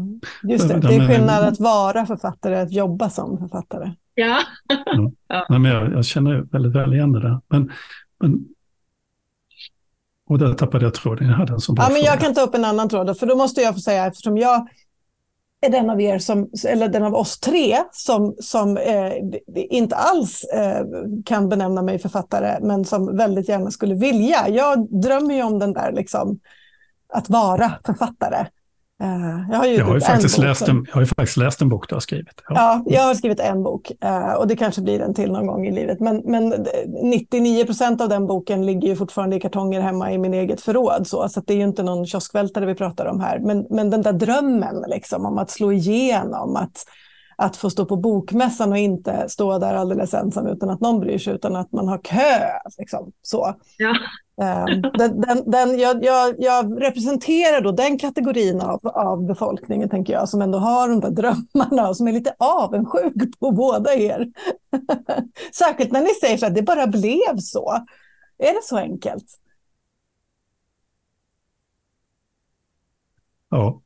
Just 0.53 0.68
det. 0.68 0.81
det 0.81 0.94
är 0.94 1.09
skillnad 1.09 1.44
att 1.44 1.61
vara 1.61 2.07
författare 2.07 2.61
att 2.61 2.72
jobba 2.72 3.11
som 3.11 3.38
författare. 3.38 3.90
Ja. 4.14 4.38
ja. 4.68 5.11
ja. 5.29 5.46
Nej, 5.48 5.59
men 5.59 5.72
jag, 5.72 5.92
jag, 5.92 6.05
känner 6.05 6.46
väldigt 6.53 6.72
väl 6.72 6.94
igen 6.94 7.12
det 7.12 7.20
där. 7.20 7.40
Men, 7.48 7.72
men 8.20 8.44
och 10.29 10.38
där 10.38 10.55
tappade 10.55 10.85
jag 10.85 10.94
tråden. 10.94 11.29
Jag 11.29 11.35
hade 11.35 11.53
en 11.53 11.61
sån 11.61 11.75
bra 11.75 11.85
ja, 11.85 11.92
men 11.92 12.03
Jag 12.03 12.20
kan 12.20 12.35
ta 12.35 12.40
upp 12.40 12.55
en 12.55 12.64
annan 12.64 12.88
tråd, 12.88 13.18
för 13.18 13.27
då 13.27 13.37
måste 13.37 13.61
jag 13.61 13.75
få 13.75 13.81
säga, 13.81 14.07
eftersom 14.07 14.38
jag 14.38 14.68
är 15.61 15.70
den 15.70 15.90
av 15.90 16.01
er 16.01 16.18
som, 16.18 16.51
eller 16.68 16.88
den 16.88 17.03
av 17.03 17.14
oss 17.14 17.40
tre 17.40 17.77
som, 17.92 18.35
som 18.40 18.77
eh, 18.77 19.12
inte 19.55 19.96
alls 19.96 20.44
eh, 20.44 20.85
kan 21.25 21.48
benämna 21.48 21.83
mig 21.83 21.98
författare, 21.98 22.59
men 22.62 22.85
som 22.85 23.16
väldigt 23.16 23.48
gärna 23.48 23.70
skulle 23.70 23.94
vilja. 23.94 24.48
Jag 24.48 25.03
drömmer 25.03 25.35
ju 25.35 25.42
om 25.42 25.59
den 25.59 25.72
där, 25.72 25.92
liksom, 25.92 26.38
att 27.09 27.31
vara 27.31 27.72
författare. 27.87 28.46
Uh, 29.03 29.51
jag, 29.51 29.59
har 29.59 29.67
ju 29.67 29.75
jag, 29.75 29.85
har 29.85 29.95
ju 29.95 30.01
faktiskt 30.01 30.38
läst 30.38 30.69
en, 30.69 30.85
jag 30.88 30.95
har 30.95 31.01
ju 31.01 31.07
faktiskt 31.07 31.37
läst 31.37 31.62
en 31.62 31.69
bok 31.69 31.88
du 31.88 31.95
har 31.95 32.01
skrivit. 32.01 32.43
Ja, 32.49 32.55
ja 32.55 32.83
jag 32.87 33.03
har 33.03 33.15
skrivit 33.15 33.41
en 33.41 33.62
bok 33.62 33.93
uh, 34.05 34.33
och 34.33 34.49
det 34.49 34.57
kanske 34.57 34.83
blir 34.83 35.01
en 35.01 35.15
till 35.15 35.33
någon 35.33 35.47
gång 35.47 35.67
i 35.67 35.73
livet. 35.73 36.01
Men, 36.01 36.23
men 36.25 36.67
99 37.03 37.65
procent 37.65 38.01
av 38.01 38.09
den 38.09 38.27
boken 38.27 38.67
ligger 38.67 38.88
ju 38.88 38.97
fortfarande 38.97 39.37
i 39.37 39.41
kartonger 39.41 39.81
hemma 39.81 40.12
i 40.12 40.19
min 40.19 40.35
eget 40.35 40.61
förråd. 40.61 41.07
Så, 41.07 41.29
så 41.29 41.41
det 41.41 41.53
är 41.53 41.57
ju 41.57 41.65
inte 41.65 41.83
någon 41.83 42.07
kioskvältare 42.07 42.67
vi 42.67 42.75
pratar 42.75 43.07
om 43.07 43.21
här. 43.21 43.38
Men, 43.38 43.67
men 43.71 43.91
den 43.91 44.03
där 44.03 44.12
drömmen 44.12 44.85
liksom, 44.87 45.27
om 45.27 45.38
att 45.38 45.51
slå 45.51 45.73
igenom, 45.73 46.57
att, 46.57 46.85
att 47.37 47.57
få 47.57 47.71
stå 47.71 47.85
på 47.85 47.97
bokmässan 47.97 48.73
och 48.73 48.79
inte 48.79 49.29
stå 49.29 49.59
där 49.59 49.75
alldeles 49.75 50.15
ensam 50.15 50.47
utan 50.47 50.71
att 50.71 50.81
någon 50.81 51.01
bryr 51.01 51.19
sig, 51.19 51.35
utan 51.35 51.57
att 51.57 51.73
man 51.73 51.88
har 51.88 51.99
kö. 51.99 52.49
Liksom, 52.79 53.12
så. 53.23 53.55
Ja. 53.77 53.95
Ehm, 54.42 54.83
den, 54.98 55.20
den, 55.20 55.50
den, 55.50 55.78
jag, 55.78 56.05
jag, 56.05 56.35
jag, 56.38 56.83
representerar 56.83 57.61
då 57.61 57.72
den 57.72 57.98
kategorin 57.98 58.61
av, 58.61 58.88
av 58.88 59.26
befolkningen, 59.26 59.88
tänker 59.88 60.12
jag, 60.12 60.28
som 60.28 60.42
ändå 60.42 60.59
har 60.59 60.88
de 60.88 61.00
där 61.00 61.11
drömmarna 61.11 61.88
och 61.88 61.96
som 61.96 62.09
är 62.09 62.12
lite 62.12 62.35
avundsjuk 62.38 63.38
på 63.40 63.50
båda 63.50 63.94
er. 63.94 64.26
Särskilt 65.55 65.92
när 65.92 66.00
ni 66.00 66.14
säger 66.14 66.37
så 66.37 66.46
att 66.46 66.55
det 66.55 66.62
bara 66.62 66.87
blev 66.87 67.38
så. 67.38 67.72
Är 68.38 68.55
det 68.55 68.62
så 68.62 68.76
enkelt? 68.76 69.24
Ja. 73.48 73.83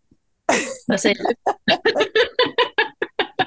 Vad 0.87 1.01
säger 1.01 1.16
du? 1.16 1.35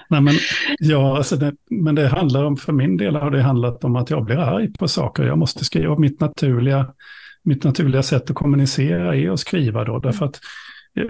Nej, 0.09 0.21
men, 0.21 0.33
ja, 0.79 1.17
alltså 1.17 1.35
det, 1.35 1.53
men 1.69 1.95
det 1.95 2.07
handlar 2.07 2.43
om, 2.43 2.57
för 2.57 2.73
min 2.73 2.97
del 2.97 3.15
har 3.15 3.31
det 3.31 3.41
handlat 3.41 3.83
om 3.83 3.95
att 3.95 4.09
jag 4.09 4.25
blir 4.25 4.37
arg 4.37 4.73
på 4.73 4.87
saker. 4.87 5.23
Jag 5.23 5.37
måste 5.37 5.65
skriva 5.65 5.97
mitt 5.97 6.19
naturliga, 6.19 6.93
mitt 7.43 7.63
naturliga 7.63 8.03
sätt 8.03 8.29
att 8.29 8.35
kommunicera 8.35 9.15
är 9.15 9.29
att 9.29 9.39
skriva 9.39 9.83
då. 9.83 9.99
Därför 9.99 10.25
att 10.25 10.39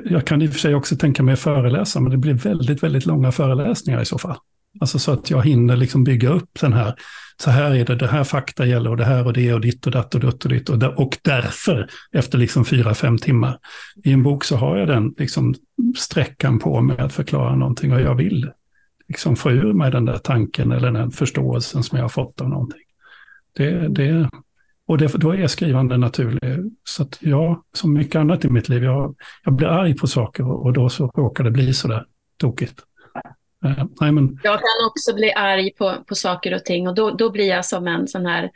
jag 0.05 0.25
kan 0.25 0.41
i 0.41 0.47
och 0.47 0.51
för 0.51 0.59
sig 0.59 0.75
också 0.75 0.95
tänka 0.95 1.23
mig 1.23 1.33
att 1.33 1.39
föreläsa, 1.39 1.99
men 1.99 2.11
det 2.11 2.17
blir 2.17 2.33
väldigt, 2.33 2.83
väldigt 2.83 3.05
långa 3.05 3.31
föreläsningar 3.31 4.01
i 4.01 4.05
så 4.05 4.17
fall. 4.17 4.37
Alltså 4.79 4.99
så 4.99 5.11
att 5.11 5.29
jag 5.29 5.45
hinner 5.45 5.75
liksom 5.75 6.03
bygga 6.03 6.29
upp 6.29 6.59
den 6.61 6.73
här, 6.73 6.95
så 7.43 7.49
här 7.49 7.75
är 7.75 7.85
det, 7.85 7.95
det 7.95 8.07
här 8.07 8.23
fakta 8.23 8.65
gäller 8.65 8.89
och 8.89 8.97
det 8.97 9.05
här 9.05 9.25
och 9.25 9.33
det 9.33 9.53
och 9.53 9.61
ditt 9.61 9.85
och 9.85 9.91
datt 9.91 10.15
och 10.15 10.21
dutt 10.21 10.43
och 10.43 10.51
ditt. 10.51 10.69
Och, 10.69 10.79
där, 10.79 10.99
och 10.99 11.17
därför, 11.21 11.89
efter 12.11 12.37
liksom 12.37 12.65
fyra, 12.65 12.93
fem 12.93 13.17
timmar, 13.17 13.57
i 14.03 14.11
en 14.11 14.23
bok 14.23 14.43
så 14.43 14.55
har 14.55 14.77
jag 14.77 14.87
den 14.87 15.13
liksom 15.17 15.55
sträckan 15.97 16.59
på 16.59 16.81
mig 16.81 16.97
att 16.97 17.13
förklara 17.13 17.55
någonting 17.55 17.93
och 17.93 18.01
jag 18.01 18.15
vill 18.15 18.51
liksom 19.09 19.35
få 19.35 19.51
ur 19.51 19.73
mig 19.73 19.91
den 19.91 20.05
där 20.05 20.17
tanken 20.17 20.71
eller 20.71 20.91
den 20.91 21.11
förståelsen 21.11 21.83
som 21.83 21.97
jag 21.97 22.03
har 22.03 22.09
fått 22.09 22.41
av 22.41 22.49
någonting. 22.49 22.81
Det, 23.57 23.87
det, 23.87 24.29
och 24.87 24.97
det, 24.97 25.13
då 25.15 25.35
är 25.35 25.47
skrivande 25.47 25.97
naturligt. 25.97 26.73
Så 26.83 27.03
att 27.03 27.17
jag, 27.21 27.63
som 27.73 27.93
mycket 27.93 28.15
annat 28.15 28.45
i 28.45 28.49
mitt 28.49 28.69
liv, 28.69 28.83
jag, 28.83 29.15
jag 29.45 29.53
blir 29.53 29.67
arg 29.67 29.95
på 29.95 30.07
saker 30.07 30.51
och 30.51 30.73
då 30.73 30.89
så 30.89 31.07
råkar 31.07 31.43
det 31.43 31.51
bli 31.51 31.73
sådär 31.73 32.05
tokigt. 32.37 32.79
Uh, 33.65 33.83
nej, 34.01 34.11
men... 34.11 34.39
Jag 34.43 34.59
kan 34.59 34.87
också 34.87 35.15
bli 35.15 35.33
arg 35.33 35.71
på, 35.77 35.95
på 36.07 36.15
saker 36.15 36.53
och 36.53 36.65
ting 36.65 36.87
och 36.87 36.95
då, 36.95 37.11
då 37.11 37.31
blir 37.31 37.47
jag 37.47 37.65
som 37.65 37.87
en 37.87 38.07
sån 38.07 38.25
här 38.25 38.49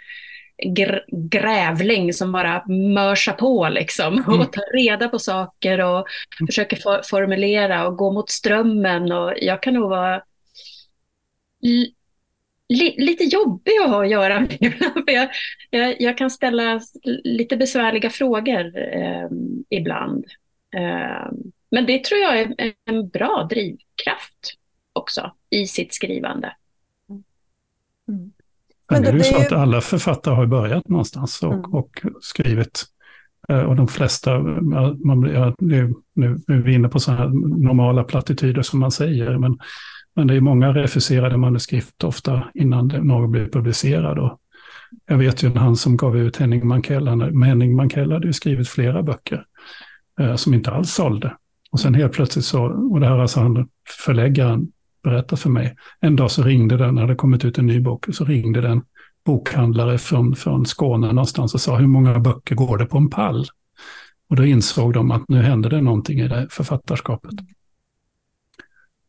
gr 0.75 0.99
grävling 1.29 2.13
som 2.13 2.31
bara 2.31 2.63
mörsar 2.67 3.33
på 3.33 3.69
liksom 3.69 4.13
mm. 4.13 4.39
och 4.39 4.53
tar 4.53 4.77
reda 4.77 5.09
på 5.09 5.19
saker 5.19 5.79
och 5.81 5.97
mm. 6.39 6.47
försöker 6.47 6.77
for 6.77 7.01
formulera 7.03 7.87
och 7.87 7.97
gå 7.97 8.11
mot 8.11 8.29
strömmen 8.29 9.11
och 9.11 9.33
jag 9.41 9.63
kan 9.63 9.73
nog 9.73 9.89
vara 9.89 10.21
li, 12.69 12.95
lite 12.97 13.23
jobbig 13.23 13.73
att 13.83 13.89
ha 13.89 14.03
att 14.03 14.09
göra 14.09 14.39
med. 14.39 14.73
För 14.93 15.11
jag, 15.11 15.29
jag, 15.69 16.01
jag, 16.01 16.17
kan 16.17 16.29
ställa 16.29 16.81
lite 17.23 17.57
besvärliga 17.57 18.09
frågor 18.09 18.77
eh, 18.77 19.27
ibland. 19.69 20.25
Eh, 20.75 21.31
men 21.71 21.85
det 21.85 22.03
tror 22.03 22.19
jag 22.21 22.39
är 22.39 22.73
en 22.85 23.09
bra 23.09 23.47
drivkraft 23.49 24.53
också 24.93 25.31
i 25.49 25.67
sitt 25.67 25.93
skrivande. 25.93 26.55
Mm. 28.07 28.31
Men 28.89 29.03
det, 29.03 29.09
är 29.09 29.13
ju 29.13 29.23
så 29.23 29.37
att 29.37 29.51
alla 29.51 29.81
författare 29.81 30.35
har 30.35 30.45
börjat 30.45 30.87
någonstans 30.87 31.43
och, 31.43 31.53
mm. 31.53 31.73
och 31.73 32.01
skrivit. 32.21 32.83
Eh, 33.49 33.61
och 33.61 33.75
de 33.75 33.87
flesta, 33.87 34.39
man, 34.39 35.31
ja, 35.33 35.55
nu, 35.59 35.93
nu 36.13 36.39
är 36.47 36.61
vi 36.61 36.73
inne 36.73 36.89
på 36.89 36.99
sådana 36.99 37.21
här 37.21 37.29
normala 37.63 38.03
plattityder 38.03 38.61
som 38.61 38.79
man 38.79 38.91
säger, 38.91 39.37
men 39.37 39.59
men 40.15 40.27
det 40.27 40.35
är 40.35 40.41
många 40.41 40.73
refuserade 40.73 41.37
manuskript 41.37 42.03
ofta 42.03 42.43
innan 42.53 42.87
någon 42.87 43.31
blir 43.31 43.47
publicerad. 43.47 44.19
Och 44.19 44.39
jag 45.07 45.17
vet 45.17 45.43
ju 45.43 45.49
han 45.55 45.75
som 45.75 45.97
gav 45.97 46.17
ut 46.17 46.37
Henning 46.37 46.67
Mankell, 46.67 47.07
Henning 47.43 47.75
Mankell 47.75 48.11
hade 48.11 48.27
ju 48.27 48.33
skrivit 48.33 48.69
flera 48.69 49.03
böcker 49.03 49.45
eh, 50.19 50.35
som 50.35 50.53
inte 50.53 50.71
alls 50.71 50.93
sålde. 50.93 51.37
Och 51.71 51.79
sen 51.79 51.95
helt 51.95 52.13
plötsligt 52.13 52.45
så, 52.45 52.63
och 52.63 52.99
det 52.99 53.05
här 53.05 53.13
har 53.13 53.21
alltså 53.21 53.39
han, 53.39 53.69
förläggaren 54.05 54.67
berättat 55.03 55.39
för 55.39 55.49
mig, 55.49 55.75
en 55.99 56.15
dag 56.15 56.31
så 56.31 56.43
ringde 56.43 56.77
den, 56.77 56.95
när 56.95 57.07
det 57.07 57.15
kommit 57.15 57.45
ut 57.45 57.57
en 57.57 57.65
ny 57.65 57.79
bok, 57.79 58.05
så 58.11 58.25
ringde 58.25 58.61
den 58.61 58.81
bokhandlare 59.25 59.97
från, 59.97 60.35
från 60.35 60.65
Skåne 60.65 61.07
någonstans 61.07 61.53
och 61.53 61.61
sa 61.61 61.77
hur 61.77 61.87
många 61.87 62.19
böcker 62.19 62.55
går 62.55 62.77
det 62.77 62.85
på 62.85 62.97
en 62.97 63.09
pall? 63.09 63.45
Och 64.29 64.35
då 64.35 64.45
insåg 64.45 64.93
de 64.93 65.11
att 65.11 65.29
nu 65.29 65.41
händer 65.41 65.69
det 65.69 65.81
någonting 65.81 66.19
i 66.19 66.27
det 66.27 66.47
författarskapet. 66.51 67.33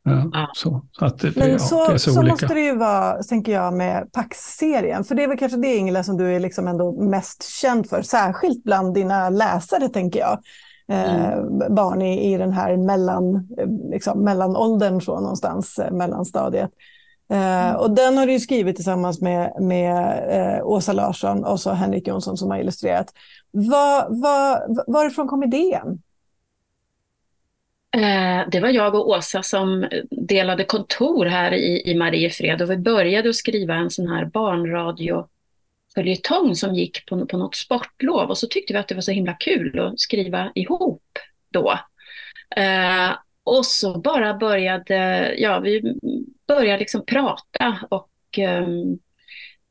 Ja, 0.04 0.50
så, 0.54 0.82
så 0.92 1.04
att 1.04 1.18
det, 1.18 1.36
Men 1.36 1.50
ja, 1.50 1.58
så, 1.58 1.92
det 1.92 1.98
så, 1.98 2.12
så 2.12 2.22
måste 2.22 2.54
det 2.54 2.60
ju 2.60 2.76
vara, 2.76 3.22
tänker 3.22 3.52
jag, 3.52 3.74
med 3.74 4.12
Pax-serien. 4.12 5.04
För 5.04 5.14
det 5.14 5.22
är 5.22 5.28
väl 5.28 5.38
kanske 5.38 5.58
det, 5.58 5.76
Ingela, 5.76 6.02
som 6.02 6.16
du 6.16 6.36
är 6.36 6.40
liksom 6.40 6.68
ändå 6.68 6.92
mest 6.92 7.48
känd 7.48 7.88
för. 7.88 8.02
Särskilt 8.02 8.64
bland 8.64 8.94
dina 8.94 9.30
läsare, 9.30 9.88
tänker 9.88 10.20
jag. 10.20 10.38
Eh, 10.88 11.32
mm. 11.32 11.74
barn 11.74 12.02
i, 12.02 12.32
i 12.32 12.36
den 12.36 12.52
här 12.52 12.76
mellan, 12.76 13.48
liksom, 13.90 14.24
mellanåldern, 14.24 15.00
så 15.00 15.20
någonstans, 15.20 15.78
eh, 15.78 15.92
mellanstadiet. 15.92 16.70
Eh, 17.30 17.68
mm. 17.68 17.76
och 17.76 17.90
den 17.90 18.18
har 18.18 18.26
du 18.26 18.40
skrivit 18.40 18.76
tillsammans 18.76 19.20
med, 19.20 19.52
med 19.60 20.24
eh, 20.28 20.66
Åsa 20.66 20.92
Larsson 20.92 21.44
och 21.44 21.60
så 21.60 21.72
Henrik 21.72 22.08
Jonsson 22.08 22.36
som 22.36 22.50
har 22.50 22.58
illustrerat. 22.58 23.06
Var, 23.50 24.20
var, 24.22 24.82
varifrån 24.92 25.28
kom 25.28 25.42
idén? 25.42 26.02
Eh, 27.94 28.48
det 28.48 28.60
var 28.60 28.68
jag 28.68 28.94
och 28.94 29.08
Åsa 29.08 29.42
som 29.42 29.88
delade 30.10 30.64
kontor 30.64 31.26
här 31.26 31.52
i, 31.52 31.90
i 31.90 31.94
Mariefred 31.94 32.62
och 32.62 32.70
vi 32.70 32.76
började 32.76 33.28
att 33.28 33.36
skriva 33.36 33.74
en 33.74 33.90
sån 33.90 34.08
här 34.08 34.24
barnradio 34.24 35.28
följetong 35.94 36.54
som 36.54 36.74
gick 36.74 37.06
på, 37.06 37.26
på 37.26 37.36
något 37.36 37.54
sportlov 37.54 38.30
och 38.30 38.38
så 38.38 38.46
tyckte 38.46 38.72
vi 38.72 38.78
att 38.78 38.88
det 38.88 38.94
var 38.94 39.02
så 39.02 39.10
himla 39.10 39.32
kul 39.34 39.78
att 39.80 40.00
skriva 40.00 40.52
ihop 40.54 41.18
då. 41.48 41.78
Eh, 42.56 43.10
och 43.44 43.66
så 43.66 43.98
bara 43.98 44.34
började, 44.34 45.34
ja 45.38 45.60
vi 45.60 45.94
började 46.48 46.78
liksom 46.78 47.04
prata 47.06 47.78
och 47.90 48.38
um, 48.38 48.98
Eh, 48.98 49.03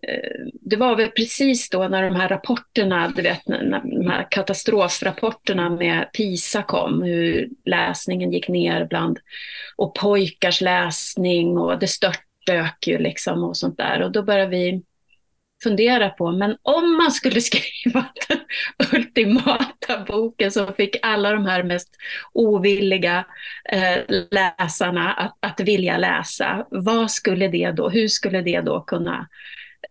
Eh, 0.07 0.45
det 0.61 0.75
var 0.75 0.95
väl 0.95 1.09
precis 1.09 1.69
då 1.69 1.87
när 1.87 2.03
de 2.03 2.15
här 2.15 2.29
rapporterna, 2.29 3.13
du 3.15 3.21
vet, 3.21 3.47
när 3.47 3.81
de 4.01 4.09
här 4.09 4.27
katastrofrapporterna 4.31 5.69
med 5.69 6.11
PISA 6.13 6.63
kom, 6.63 7.01
hur 7.01 7.49
läsningen 7.65 8.31
gick 8.31 8.47
ner 8.47 8.85
bland, 8.85 9.19
och 9.75 9.95
pojkars 9.95 10.61
läsning 10.61 11.57
och 11.57 11.79
det 11.79 11.87
störtdök 11.87 12.87
ju 12.87 12.97
liksom 12.97 13.43
och 13.43 13.57
sånt 13.57 13.77
där. 13.77 14.01
Och 14.01 14.11
då 14.11 14.23
började 14.23 14.49
vi 14.49 14.83
fundera 15.63 16.09
på, 16.09 16.31
men 16.31 16.57
om 16.61 16.97
man 16.97 17.11
skulle 17.11 17.41
skriva 17.41 18.05
den 18.27 18.39
ultimata 18.93 20.05
boken 20.07 20.51
som 20.51 20.73
fick 20.73 20.95
alla 21.01 21.31
de 21.31 21.45
här 21.45 21.63
mest 21.63 21.95
ovilliga 22.33 23.25
eh, 23.69 23.97
läsarna 24.31 25.13
att, 25.13 25.37
att 25.39 25.59
vilja 25.59 25.97
läsa, 25.97 26.65
vad 26.69 27.11
skulle 27.11 27.47
det 27.47 27.71
då, 27.71 27.89
hur 27.89 28.07
skulle 28.07 28.41
det 28.41 28.61
då 28.61 28.81
kunna 28.81 29.27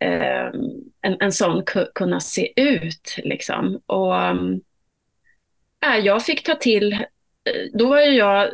eh, 0.02 0.52
en, 1.02 1.16
en 1.20 1.32
sån 1.32 1.62
kunna 1.94 2.20
se 2.20 2.52
ut. 2.56 3.16
Liksom. 3.16 3.80
Och, 3.86 4.16
eh, 4.16 4.36
äh, 5.86 6.04
jag 6.04 6.24
fick 6.24 6.42
ta 6.42 6.54
till, 6.54 6.92
eh, 6.92 6.98
då 7.74 7.88
var 7.88 7.98
jag, 7.98 8.50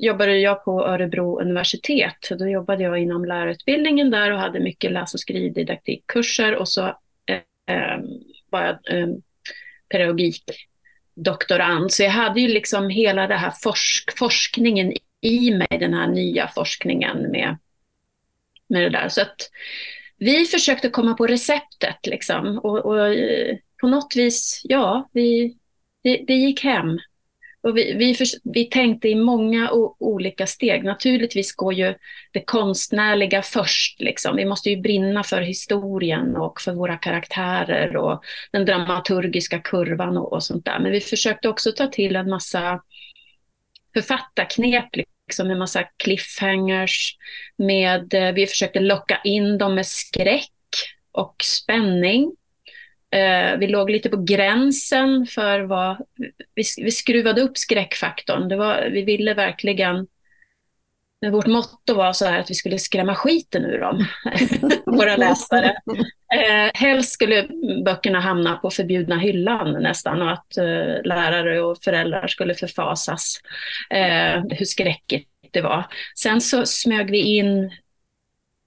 jobbade 0.00 0.38
jag 0.38 0.64
på 0.64 0.86
Örebro 0.86 1.40
universitet. 1.40 2.28
Då 2.38 2.48
jobbade 2.48 2.82
jag 2.82 2.98
inom 2.98 3.24
lärarutbildningen 3.24 4.10
där 4.10 4.30
och 4.30 4.38
hade 4.38 4.60
mycket 4.60 4.92
läs 4.92 5.14
och 5.14 5.20
skrivdidaktikkurser 5.20 6.54
och 6.54 6.68
så 6.68 6.86
eh 7.66 7.98
var 8.50 8.62
jag 8.62 8.98
eh, 8.98 9.08
pedagogikdoktorand. 9.88 11.92
Så 11.92 12.02
jag 12.02 12.10
hade 12.10 12.40
ju 12.40 12.48
liksom 12.48 12.88
hela 12.88 13.26
den 13.26 13.38
här 13.38 13.52
forsk 13.62 14.18
forskningen 14.18 14.92
i 15.20 15.50
mig, 15.50 15.68
den 15.70 15.94
här 15.94 16.06
nya 16.06 16.48
forskningen 16.48 17.30
med, 17.30 17.56
med 18.68 18.82
det 18.82 18.90
där. 18.90 19.08
Så 19.08 19.22
att 19.22 19.50
vi 20.20 20.44
försökte 20.44 20.90
komma 20.90 21.14
på 21.14 21.26
receptet 21.26 22.06
liksom. 22.06 22.58
Och, 22.58 22.78
och 22.78 23.08
eh, 23.08 23.56
på 23.80 23.88
något 23.88 24.16
vis, 24.16 24.60
ja, 24.64 25.10
vi, 25.12 25.56
det, 26.02 26.24
det 26.26 26.34
gick 26.34 26.64
hem. 26.64 26.98
Och 27.62 27.76
vi, 27.76 27.94
vi, 27.94 28.14
för, 28.14 28.26
vi 28.44 28.64
tänkte 28.64 29.08
i 29.08 29.14
många 29.14 29.72
o, 29.72 29.96
olika 29.98 30.46
steg. 30.46 30.84
Naturligtvis 30.84 31.56
går 31.56 31.74
ju 31.74 31.94
det 32.32 32.40
konstnärliga 32.40 33.42
först. 33.42 34.00
Liksom. 34.00 34.36
Vi 34.36 34.44
måste 34.44 34.70
ju 34.70 34.76
brinna 34.76 35.22
för 35.22 35.40
historien 35.40 36.36
och 36.36 36.60
för 36.60 36.72
våra 36.72 36.96
karaktärer 36.96 37.96
och 37.96 38.24
den 38.52 38.64
dramaturgiska 38.64 39.58
kurvan 39.58 40.16
och, 40.16 40.32
och 40.32 40.42
sånt 40.42 40.64
där. 40.64 40.78
Men 40.78 40.92
vi 40.92 41.00
försökte 41.00 41.48
också 41.48 41.72
ta 41.72 41.86
till 41.86 42.16
en 42.16 42.30
massa 42.30 42.82
författarknep, 43.94 44.88
liksom, 45.30 45.48
med 45.48 45.58
massa 45.58 45.84
cliffhangers. 45.96 47.16
Med, 47.56 48.14
eh, 48.14 48.32
vi 48.32 48.46
försökte 48.46 48.80
locka 48.80 49.20
in 49.24 49.58
dem 49.58 49.74
med 49.74 49.86
skräck 49.86 50.50
och 51.12 51.36
spänning. 51.44 52.32
Eh, 53.10 53.58
vi 53.58 53.66
låg 53.66 53.90
lite 53.90 54.08
på 54.08 54.22
gränsen 54.22 55.26
för 55.26 55.60
vad... 55.60 55.96
Vi, 56.54 56.62
vi 56.82 56.90
skruvade 56.90 57.40
upp 57.40 57.58
skräckfaktorn. 57.58 58.48
Det 58.48 58.56
var, 58.56 58.88
vi 58.92 59.02
ville 59.02 59.34
verkligen... 59.34 60.06
Men 61.22 61.32
Vårt 61.32 61.46
motto 61.46 61.94
var 61.94 62.12
så 62.12 62.24
här 62.24 62.40
att 62.40 62.50
vi 62.50 62.54
skulle 62.54 62.78
skrämma 62.78 63.14
skiten 63.14 63.64
ur 63.64 63.78
dem, 63.80 64.06
våra 64.86 65.16
läsare. 65.16 65.74
Eh, 66.34 66.70
helst 66.74 67.12
skulle 67.12 67.48
böckerna 67.84 68.20
hamna 68.20 68.56
på 68.56 68.70
förbjudna 68.70 69.18
hyllan 69.18 69.82
nästan 69.82 70.22
och 70.22 70.32
att 70.32 70.56
eh, 70.56 71.02
lärare 71.04 71.60
och 71.62 71.78
föräldrar 71.82 72.26
skulle 72.26 72.54
förfasas 72.54 73.40
eh, 73.90 74.42
hur 74.50 74.64
skräckigt 74.64 75.28
det 75.50 75.60
var. 75.60 75.86
Sen 76.14 76.40
så 76.40 76.66
smög 76.66 77.10
vi 77.10 77.18
in 77.18 77.70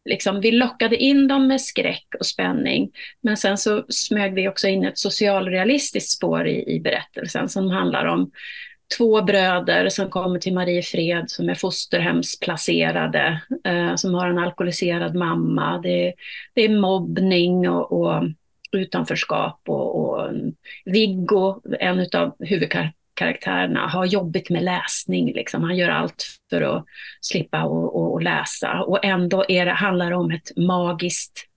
liksom, 0.10 0.42
vi 0.42 0.52
lockade 0.52 0.96
in 0.96 1.28
dem 1.28 1.48
med 1.48 1.62
skräck 1.62 2.08
och 2.20 2.26
spänning. 2.26 2.92
Men 3.22 3.38
sen 3.38 3.58
så 3.58 3.86
smög 3.90 4.34
vi 4.34 4.48
också 4.48 4.68
in 4.68 4.86
ett 4.86 4.98
socialrealistiskt 4.98 6.12
spår 6.12 6.48
i, 6.48 6.76
i 6.76 6.80
berättelsen 6.80 7.50
som 7.50 7.70
handlar 7.70 8.06
om 8.06 8.32
två 8.98 9.22
bröder 9.22 9.90
som 9.90 10.10
kommer 10.10 10.40
till 10.40 10.54
Mariefred 10.54 11.30
som 11.30 11.50
är 11.50 11.56
fosterhemsplacerade, 11.56 13.42
eh, 13.64 13.96
som 13.96 14.14
har 14.14 14.28
en 14.28 14.38
alkoholiserad 14.38 15.16
mamma. 15.16 15.78
Det, 15.78 16.14
det 16.54 16.62
är 16.62 16.80
mobbning 16.80 17.70
och, 17.70 17.92
och 17.92 18.24
utanförskap 18.72 19.62
och, 19.68 20.00
och 20.00 20.32
Viggo, 20.86 21.62
en 21.80 22.08
av 22.14 22.36
huvudkaraktärerna, 22.40 23.88
har 23.88 24.06
jobbigt 24.06 24.50
med 24.50 24.64
läsning. 24.64 25.34
Liksom. 25.34 25.64
Han 25.64 25.78
gör 25.78 25.90
allt 25.90 26.26
för 26.50 26.62
att 26.62 26.86
slippa 27.22 27.64
och, 27.64 27.96
och, 27.96 28.14
och 28.14 28.22
läsa. 28.22 28.82
Och 28.82 29.06
ändå 29.06 29.46
är 29.48 29.66
det, 29.66 29.72
handlar 29.72 30.10
det 30.10 30.16
om 30.16 30.32
ett 30.32 30.58
magiskt 30.58 31.48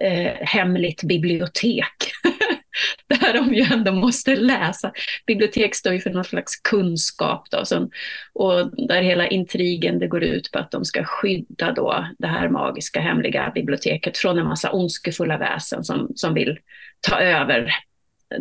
eh, 0.00 0.32
hemligt 0.40 1.02
bibliotek. 1.02 2.12
där 3.06 3.34
de 3.34 3.54
ju 3.54 3.62
ändå 3.62 3.92
måste 3.92 4.36
läsa. 4.36 4.92
Bibliotek 5.26 5.74
står 5.74 5.92
ju 5.92 6.00
för 6.00 6.10
någon 6.10 6.24
slags 6.24 6.56
kunskap 6.56 7.50
då, 7.50 7.64
som, 7.64 7.90
och 8.32 8.86
där 8.88 9.02
hela 9.02 9.26
intrigen 9.26 9.98
det 9.98 10.06
går 10.06 10.22
ut 10.22 10.52
på 10.52 10.58
att 10.58 10.70
de 10.70 10.84
ska 10.84 11.04
skydda 11.04 11.72
då 11.72 12.06
det 12.18 12.26
här 12.26 12.48
magiska 12.48 13.00
hemliga 13.00 13.52
biblioteket 13.54 14.18
från 14.18 14.38
en 14.38 14.48
massa 14.48 14.72
ondskefulla 14.72 15.38
väsen 15.38 15.84
som, 15.84 16.12
som 16.14 16.34
vill 16.34 16.58
ta 17.00 17.20
över 17.20 17.72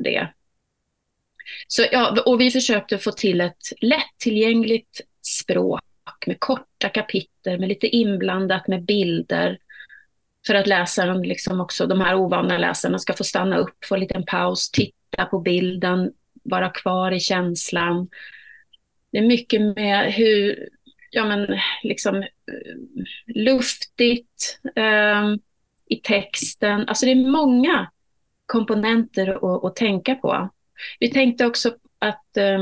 det. 0.03 0.27
Så, 1.67 1.85
ja, 1.91 2.23
och 2.25 2.41
vi 2.41 2.51
försökte 2.51 2.97
få 2.97 3.11
till 3.11 3.41
ett 3.41 3.71
lättillgängligt 3.81 5.01
språk 5.21 5.81
med 6.25 6.39
korta 6.39 6.89
kapitel, 6.89 7.59
med 7.59 7.69
lite 7.69 7.87
inblandat 7.87 8.67
med 8.67 8.85
bilder. 8.85 9.57
För 10.47 10.55
att 10.55 10.67
läsaren, 10.67 11.21
liksom 11.21 11.61
också, 11.61 11.87
de 11.87 12.01
här 12.01 12.15
ovana 12.15 12.57
läsarna 12.57 12.99
ska 12.99 13.13
få 13.13 13.23
stanna 13.23 13.57
upp, 13.57 13.85
få 13.85 13.95
en 13.95 14.01
liten 14.01 14.25
paus, 14.25 14.71
titta 14.71 15.25
på 15.25 15.39
bilden, 15.39 16.11
vara 16.43 16.69
kvar 16.69 17.11
i 17.11 17.19
känslan. 17.19 18.07
Det 19.11 19.17
är 19.17 19.25
mycket 19.25 19.61
med 19.61 20.13
hur, 20.13 20.69
ja 21.11 21.25
men 21.25 21.59
liksom 21.83 22.15
eh, 22.15 22.25
luftigt 23.25 24.59
eh, 24.75 25.35
i 25.85 25.95
texten. 26.03 26.87
Alltså 26.87 27.05
det 27.05 27.11
är 27.11 27.31
många 27.31 27.91
komponenter 28.45 29.55
att, 29.55 29.63
att 29.63 29.75
tänka 29.75 30.15
på. 30.15 30.49
Vi 30.99 31.11
tänkte 31.11 31.45
också 31.45 31.75
att 31.99 32.37
eh, 32.37 32.59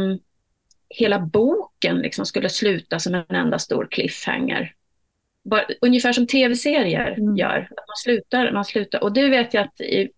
hela 0.90 1.20
boken 1.20 1.98
liksom 1.98 2.26
skulle 2.26 2.50
sluta 2.50 3.00
som 3.00 3.16
en 3.16 3.36
enda 3.36 3.60
stor 3.60 3.88
cliffhanger. 3.92 4.74
Bara, 5.44 5.66
ungefär 5.82 6.14
som 6.14 6.28
tv-serier 6.28 7.12
mm. 7.12 7.38
gör. 7.38 7.58
Att 7.58 7.88
man, 7.88 7.98
slutar, 8.04 8.52
man 8.52 8.66
slutar. 8.66 9.04
Och 9.04 9.14
det 9.14 9.30
vet 9.30 9.54
jag 9.54 9.64
att 9.64 9.82
i, 9.82 10.10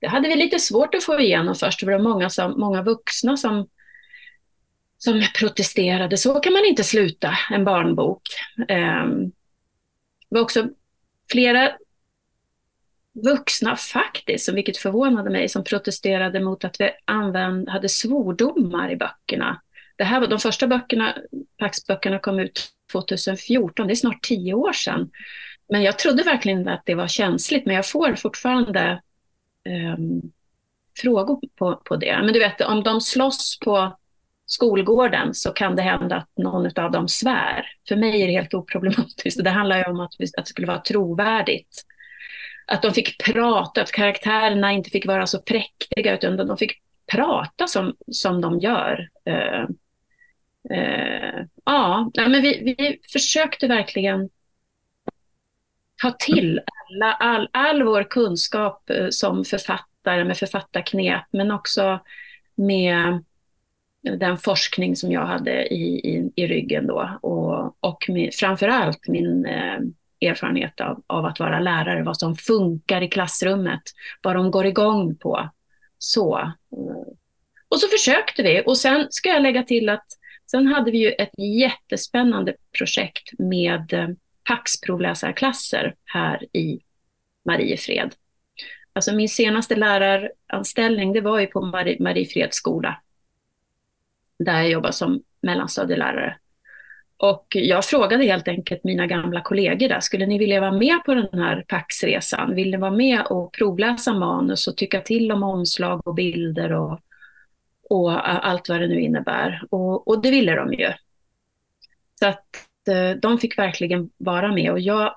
det 0.00 0.06
hade 0.06 0.28
vi 0.28 0.36
lite 0.36 0.58
svårt 0.58 0.94
att 0.94 1.04
få 1.04 1.20
igenom 1.20 1.54
först. 1.54 1.80
Det 1.80 1.86
var 1.86 1.98
många, 1.98 2.30
som, 2.30 2.60
många 2.60 2.82
vuxna 2.82 3.36
som, 3.36 3.68
som 4.98 5.22
protesterade. 5.38 6.16
Så 6.16 6.40
kan 6.40 6.52
man 6.52 6.64
inte 6.64 6.84
sluta 6.84 7.38
en 7.50 7.64
barnbok. 7.64 8.22
Um, 8.58 9.32
det 10.30 10.36
var 10.36 10.40
också 10.40 10.68
flera 11.32 11.72
vuxna 13.24 13.76
faktiskt, 13.76 14.48
vilket 14.48 14.76
förvånade 14.76 15.30
mig, 15.30 15.48
som 15.48 15.64
protesterade 15.64 16.40
mot 16.40 16.64
att 16.64 16.80
vi 16.80 16.90
använd, 17.04 17.68
hade 17.68 17.88
svordomar 17.88 18.90
i 18.90 18.96
böckerna. 18.96 19.62
Det 19.96 20.04
här 20.04 20.20
var 20.20 20.26
de 20.26 20.38
första 20.38 20.66
böckerna, 20.66 21.16
Pax-böckerna 21.58 22.18
kom 22.18 22.38
ut 22.38 22.68
2014, 22.92 23.86
det 23.86 23.92
är 23.92 23.94
snart 23.94 24.22
tio 24.22 24.54
år 24.54 24.72
sedan. 24.72 25.10
Men 25.68 25.82
jag 25.82 25.98
trodde 25.98 26.22
verkligen 26.22 26.68
att 26.68 26.82
det 26.86 26.94
var 26.94 27.08
känsligt, 27.08 27.66
men 27.66 27.74
jag 27.76 27.88
får 27.88 28.14
fortfarande 28.14 29.02
um, 29.96 30.32
frågor 30.96 31.40
på, 31.56 31.76
på 31.84 31.96
det. 31.96 32.18
Men 32.22 32.32
du 32.32 32.38
vet, 32.38 32.60
om 32.60 32.82
de 32.82 33.00
slåss 33.00 33.58
på 33.64 33.96
skolgården 34.46 35.34
så 35.34 35.50
kan 35.50 35.76
det 35.76 35.82
hända 35.82 36.16
att 36.16 36.28
någon 36.36 36.70
av 36.76 36.90
dem 36.90 37.08
svär. 37.08 37.66
För 37.88 37.96
mig 37.96 38.22
är 38.22 38.26
det 38.26 38.32
helt 38.32 38.54
oproblematiskt. 38.54 39.44
Det 39.44 39.50
handlar 39.50 39.78
ju 39.78 39.84
om 39.84 40.00
att, 40.00 40.12
att 40.12 40.44
det 40.44 40.46
skulle 40.46 40.66
vara 40.66 40.80
trovärdigt 40.80 41.84
att 42.66 42.82
de 42.82 42.92
fick 42.92 43.24
prata, 43.24 43.82
att 43.82 43.92
karaktärerna 43.92 44.72
inte 44.72 44.90
fick 44.90 45.06
vara 45.06 45.26
så 45.26 45.42
präktiga 45.42 46.14
utan 46.14 46.36
de 46.36 46.56
fick 46.56 46.82
prata 47.12 47.66
som, 47.66 47.96
som 48.12 48.40
de 48.40 48.58
gör. 48.58 49.08
Eh, 49.24 49.64
Eh, 50.70 51.44
ja, 51.64 52.10
men 52.14 52.42
vi, 52.42 52.74
vi 52.78 53.00
försökte 53.12 53.66
verkligen 53.66 54.28
ta 56.02 56.10
till 56.10 56.60
alla, 56.90 57.12
all, 57.12 57.48
all 57.52 57.82
vår 57.82 58.02
kunskap 58.02 58.90
eh, 58.90 59.06
som 59.10 59.44
författare 59.44 60.24
med 60.24 60.36
författarknep 60.36 61.24
men 61.30 61.50
också 61.50 62.00
med 62.54 63.24
den 64.02 64.38
forskning 64.38 64.96
som 64.96 65.12
jag 65.12 65.26
hade 65.26 65.66
i, 65.66 65.84
i, 65.84 66.32
i 66.36 66.46
ryggen 66.46 66.86
då 66.86 67.18
och, 67.22 67.76
och 67.80 68.04
med, 68.08 68.34
framförallt 68.34 69.08
min 69.08 69.46
eh, 69.46 69.78
erfarenhet 70.30 70.80
av, 70.80 71.02
av 71.06 71.24
att 71.24 71.40
vara 71.40 71.60
lärare, 71.60 72.02
vad 72.02 72.18
som 72.18 72.36
funkar 72.36 73.02
i 73.02 73.08
klassrummet, 73.08 73.82
vad 74.22 74.36
de 74.36 74.50
går 74.50 74.66
igång 74.66 75.16
på. 75.16 75.50
Så. 75.98 76.38
Eh, 76.38 77.12
och 77.68 77.78
så 77.78 77.88
försökte 77.88 78.42
vi 78.42 78.62
och 78.66 78.78
sen 78.78 79.06
ska 79.10 79.28
jag 79.28 79.42
lägga 79.42 79.62
till 79.62 79.88
att 79.88 80.06
sen 80.52 80.66
hade 80.66 80.90
vi 80.90 80.98
ju 80.98 81.12
ett 81.12 81.38
jättespännande 81.38 82.54
projekt 82.78 83.30
med 83.38 83.92
eh, 83.92 84.08
Pax-provläsarklasser 84.44 85.94
här 86.04 86.56
i 86.56 86.80
Mariefred. 87.44 88.14
Alltså 88.92 89.14
min 89.14 89.28
senaste 89.28 89.76
läraranställning 89.76 91.12
det 91.12 91.20
var 91.20 91.40
ju 91.40 91.46
på 91.46 91.60
Marie, 91.60 92.02
Mariefreds 92.02 92.56
skola. 92.56 93.00
Där 94.38 94.54
jag 94.54 94.70
jobbar 94.70 94.90
som 94.90 95.22
mellanstadielärare. 95.40 96.36
Och 97.16 97.46
jag 97.50 97.84
frågade 97.84 98.24
helt 98.24 98.48
enkelt 98.48 98.84
mina 98.84 99.06
gamla 99.06 99.40
kollegor 99.40 99.88
där, 99.88 100.00
skulle 100.00 100.26
ni 100.26 100.38
vilja 100.38 100.60
vara 100.60 100.72
med 100.72 101.04
på 101.04 101.14
den 101.14 101.40
här 101.40 101.64
Paxresan? 101.68 102.54
Vill 102.54 102.70
ni 102.70 102.76
vara 102.76 102.90
med 102.90 103.26
och 103.26 103.52
provläsa 103.52 104.12
manus 104.12 104.68
och 104.68 104.76
tycka 104.76 105.00
till 105.00 105.32
om 105.32 105.42
omslag 105.42 106.06
och 106.06 106.14
bilder 106.14 106.72
och, 106.72 107.00
och 107.92 108.28
allt 108.48 108.68
vad 108.68 108.80
det 108.80 108.88
nu 108.88 109.00
innebär? 109.00 109.62
Och, 109.70 110.08
och 110.08 110.22
det 110.22 110.30
ville 110.30 110.54
de 110.54 110.72
ju. 110.72 110.92
Så 112.14 112.26
att 112.26 112.46
eh, 112.88 113.10
de 113.10 113.38
fick 113.38 113.58
verkligen 113.58 114.10
vara 114.16 114.52
med 114.52 114.72
och 114.72 114.80
jag 114.80 115.14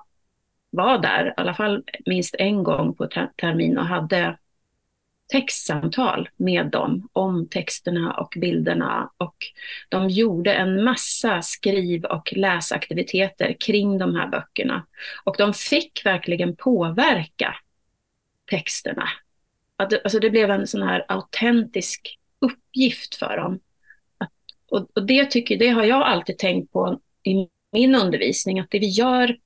var 0.70 0.98
där, 0.98 1.26
i 1.26 1.32
alla 1.36 1.54
fall 1.54 1.84
minst 2.06 2.34
en 2.38 2.62
gång 2.62 2.94
på 2.94 3.08
termin 3.36 3.78
och 3.78 3.86
hade 3.86 4.38
textsamtal 5.28 6.28
med 6.36 6.66
dem 6.66 7.08
om 7.12 7.48
texterna 7.48 8.12
och 8.12 8.34
bilderna 8.40 9.10
och 9.16 9.36
de 9.88 10.08
gjorde 10.08 10.54
en 10.54 10.84
massa 10.84 11.42
skriv 11.42 12.04
och 12.04 12.32
läsaktiviteter 12.36 13.56
kring 13.60 13.98
de 13.98 14.14
här 14.14 14.28
böckerna. 14.28 14.86
Och 15.24 15.34
de 15.38 15.54
fick 15.54 16.02
verkligen 16.04 16.56
påverka 16.56 17.56
texterna. 18.50 19.08
Alltså 19.76 20.18
det 20.18 20.30
blev 20.30 20.50
en 20.50 20.66
sån 20.66 20.82
här 20.82 21.04
autentisk 21.08 22.18
uppgift 22.40 23.14
för 23.14 23.36
dem. 23.36 23.60
och, 24.70 24.88
och 24.94 25.06
det, 25.06 25.24
tycker, 25.24 25.56
det 25.56 25.68
har 25.68 25.84
jag 25.84 26.02
alltid 26.02 26.38
tänkt 26.38 26.72
på 26.72 27.00
i 27.22 27.48
min 27.72 27.94
undervisning, 27.94 28.60
att 28.60 28.70
det 28.70 28.78
vi 28.78 28.88
gör 28.88 29.36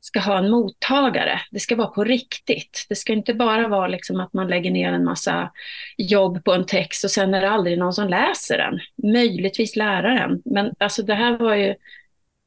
ska 0.00 0.20
ha 0.20 0.38
en 0.38 0.50
mottagare. 0.50 1.40
Det 1.50 1.60
ska 1.60 1.76
vara 1.76 1.88
på 1.88 2.04
riktigt. 2.04 2.86
Det 2.88 2.94
ska 2.94 3.12
inte 3.12 3.34
bara 3.34 3.68
vara 3.68 3.88
liksom 3.88 4.20
att 4.20 4.32
man 4.32 4.48
lägger 4.48 4.70
ner 4.70 4.92
en 4.92 5.04
massa 5.04 5.52
jobb 5.96 6.44
på 6.44 6.52
en 6.52 6.66
text 6.66 7.04
och 7.04 7.10
sen 7.10 7.34
är 7.34 7.40
det 7.40 7.50
aldrig 7.50 7.78
någon 7.78 7.92
som 7.92 8.08
läser 8.08 8.58
den. 8.58 8.80
Möjligtvis 9.12 9.76
läraren. 9.76 10.42
Men 10.44 10.74
alltså 10.78 11.02
det 11.02 11.14
här 11.14 11.38
var 11.38 11.54
ju... 11.54 11.74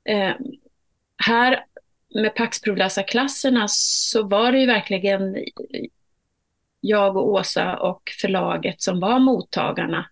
Eh, 0.05 0.33
här 1.17 1.65
med 2.15 2.35
Pax 2.35 2.59
klasserna 3.07 3.67
så 3.67 4.23
var 4.23 4.51
det 4.51 4.59
ju 4.59 4.65
verkligen 4.65 5.37
jag 6.83 7.17
och 7.17 7.27
Åsa 7.27 7.77
och 7.77 8.01
förlaget 8.21 8.81
som 8.81 8.99
var 8.99 9.19
mottagarna. 9.19 10.05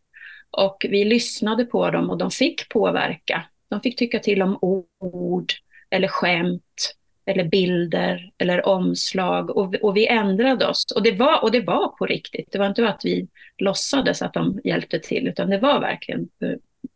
Och 0.51 0.85
vi 0.89 1.05
lyssnade 1.05 1.65
på 1.65 1.91
dem 1.91 2.09
och 2.09 2.17
de 2.17 2.31
fick 2.31 2.69
påverka. 2.69 3.43
De 3.69 3.81
fick 3.81 3.97
tycka 3.97 4.19
till 4.19 4.41
om 4.41 4.57
ord 4.99 5.53
eller 5.89 6.07
skämt 6.07 6.95
eller 7.25 7.43
bilder 7.43 8.31
eller 8.37 8.65
omslag 8.65 9.49
och, 9.49 9.75
och 9.75 9.97
vi 9.97 10.07
ändrade 10.07 10.67
oss. 10.67 10.85
Och 10.95 11.03
det, 11.03 11.11
var, 11.11 11.43
och 11.43 11.51
det 11.51 11.61
var 11.61 11.87
på 11.87 12.05
riktigt. 12.05 12.51
Det 12.51 12.57
var 12.57 12.67
inte 12.67 12.89
att 12.89 13.05
vi 13.05 13.27
låtsades 13.57 14.21
att 14.21 14.33
de 14.33 14.59
hjälpte 14.63 14.99
till 14.99 15.27
utan 15.27 15.49
det 15.49 15.57
var 15.57 15.79
verkligen 15.79 16.27
på, 16.39 16.55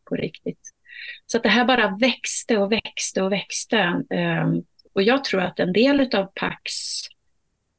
på 0.09 0.15
riktigt. 0.15 0.59
Så 1.25 1.38
att 1.38 1.43
det 1.43 1.49
här 1.49 1.65
bara 1.65 1.97
växte 1.97 2.57
och 2.57 2.71
växte 2.71 3.21
och 3.21 3.31
växte. 3.31 4.03
Um, 4.09 4.63
och 4.93 5.03
jag 5.03 5.23
tror 5.23 5.41
att 5.41 5.59
en 5.59 5.73
del 5.73 6.15
av 6.15 6.25
Pax 6.25 6.71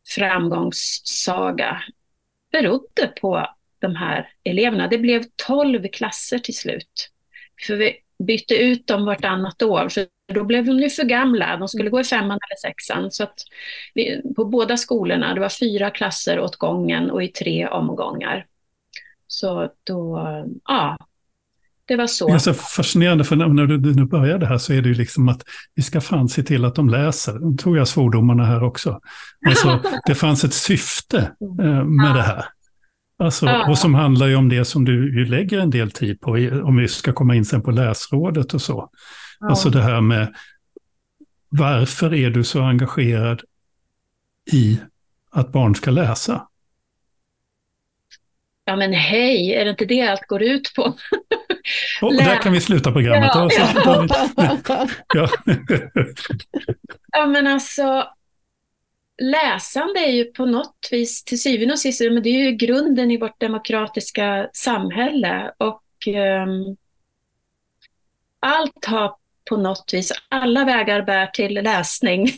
framgångssaga 0.09 1.83
berodde 2.53 3.07
på 3.21 3.47
de 3.79 3.97
här 3.97 4.29
eleverna. 4.45 4.89
Det 4.89 4.99
blev 4.99 5.25
tolv 5.37 5.89
klasser 5.89 6.39
till 6.39 6.57
slut. 6.57 7.11
För 7.67 7.77
vi 7.77 7.97
bytte 8.19 8.55
ut 8.55 8.87
dem 8.87 9.05
vartannat 9.05 9.63
år, 9.63 9.89
för 9.89 10.07
då 10.33 10.45
blev 10.45 10.65
de 10.65 10.79
ju 10.79 10.91
för 10.91 11.05
gamla. 11.05 11.57
De 11.57 11.69
skulle 11.69 11.91
gå 11.91 12.01
i 12.01 12.05
femman 12.05 12.39
eller 12.49 12.71
sexan. 12.71 13.11
Så 13.11 13.23
att 13.23 13.39
vi, 13.95 14.23
på 14.37 14.45
båda 14.45 14.77
skolorna, 14.77 15.35
det 15.35 15.41
var 15.41 15.49
fyra 15.49 15.91
klasser 15.91 16.41
åt 16.41 16.57
gången 16.57 17.11
och 17.11 17.23
i 17.23 17.29
tre 17.29 17.69
omgångar. 17.69 18.47
Så 19.27 19.73
då, 19.85 20.21
ja, 20.65 20.99
det 21.87 21.97
var 21.97 22.07
så. 22.07 22.29
Det 22.29 22.35
är 22.35 22.39
så 22.39 22.55
fascinerande, 22.55 23.25
för 23.25 23.37
när 23.37 23.67
du 23.67 23.95
nu 23.95 24.05
började 24.05 24.47
här 24.47 24.59
så 24.59 24.73
är 24.73 24.83
det 24.83 24.89
ju 24.89 24.95
liksom 24.95 25.29
att 25.29 25.43
vi 25.75 25.83
ska 25.83 26.01
fan 26.01 26.29
se 26.29 26.43
till 26.43 26.65
att 26.65 26.75
de 26.75 26.89
läser. 26.89 27.39
Nu 27.39 27.57
tog 27.57 27.77
jag 27.77 27.89
svordomarna 27.89 28.45
här 28.45 28.63
också. 28.63 29.01
Alltså, 29.47 29.83
det 30.07 30.15
fanns 30.15 30.45
ett 30.45 30.55
syfte 30.55 31.19
eh, 31.61 31.85
med 31.85 32.15
det 32.15 32.23
här. 32.23 32.45
Alltså. 33.19 33.65
Och 33.69 33.79
som 33.79 33.95
handlar 33.95 34.27
ju 34.27 34.37
om 34.37 34.49
det 34.49 34.65
som 34.65 34.85
du 34.85 35.19
ju 35.19 35.25
lägger 35.25 35.59
en 35.59 35.71
del 35.71 35.91
tid 35.91 36.21
på, 36.21 36.31
om 36.65 36.77
vi 36.77 36.89
ska 36.89 37.13
komma 37.13 37.35
in 37.35 37.45
sen 37.45 37.63
på 37.63 37.71
läsrådet 37.71 38.55
och 38.55 38.63
så. 38.63 38.91
Alltså 39.41 39.71
det 39.71 39.83
här 39.83 40.01
med 40.01 40.35
varför 41.49 42.15
är 42.15 42.31
du 42.31 42.45
så 42.45 42.63
engagerad 42.63 43.43
i 44.53 44.81
att 45.31 45.53
barn 45.53 45.75
ska 45.75 45.91
läsa? 45.91 46.49
Ja 48.65 48.77
men 48.77 48.93
hej, 48.93 49.55
är 49.55 49.65
det 49.65 49.71
inte 49.71 49.85
det 49.85 50.09
allt 50.09 50.27
går 50.27 50.43
ut 50.43 50.73
på? 50.77 50.97
Och 52.03 52.15
där 52.15 52.43
kan 52.43 52.53
vi 52.53 52.61
sluta 52.61 52.93
programmet. 52.93 53.31
Ja, 53.35 53.49
ja. 53.85 54.89
ja. 55.15 55.29
ja 57.13 57.27
men 57.27 57.47
alltså, 57.47 58.09
läsande 59.23 60.01
är 60.01 60.13
ju 60.13 60.25
på 60.25 60.47
något 60.47 60.89
vis, 60.91 61.25
till 61.25 61.43
syvende 61.43 61.73
och 61.73 61.79
sist, 61.79 62.01
men 62.01 62.23
det 62.23 62.29
är 62.29 62.45
ju 62.45 62.53
grunden 62.53 63.11
i 63.11 63.17
vårt 63.17 63.41
demokratiska 63.41 64.51
samhälle. 64.53 65.53
Och 65.59 65.83
um, 66.07 66.77
allt 68.41 68.85
har 68.85 69.15
på 69.51 69.57
något 69.57 69.91
vis, 69.93 70.13
alla 70.29 70.65
vägar 70.65 71.03
bär 71.03 71.27
till 71.27 71.55
läsning. 71.55 72.29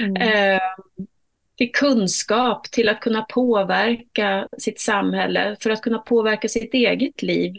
Mm. 0.00 0.22
uh, 0.22 0.60
till 1.56 1.72
kunskap, 1.72 2.70
till 2.70 2.88
att 2.88 3.00
kunna 3.00 3.22
påverka 3.22 4.48
sitt 4.58 4.80
samhälle, 4.80 5.56
för 5.60 5.70
att 5.70 5.82
kunna 5.82 5.98
påverka 5.98 6.48
sitt 6.48 6.74
eget 6.74 7.22
liv. 7.22 7.56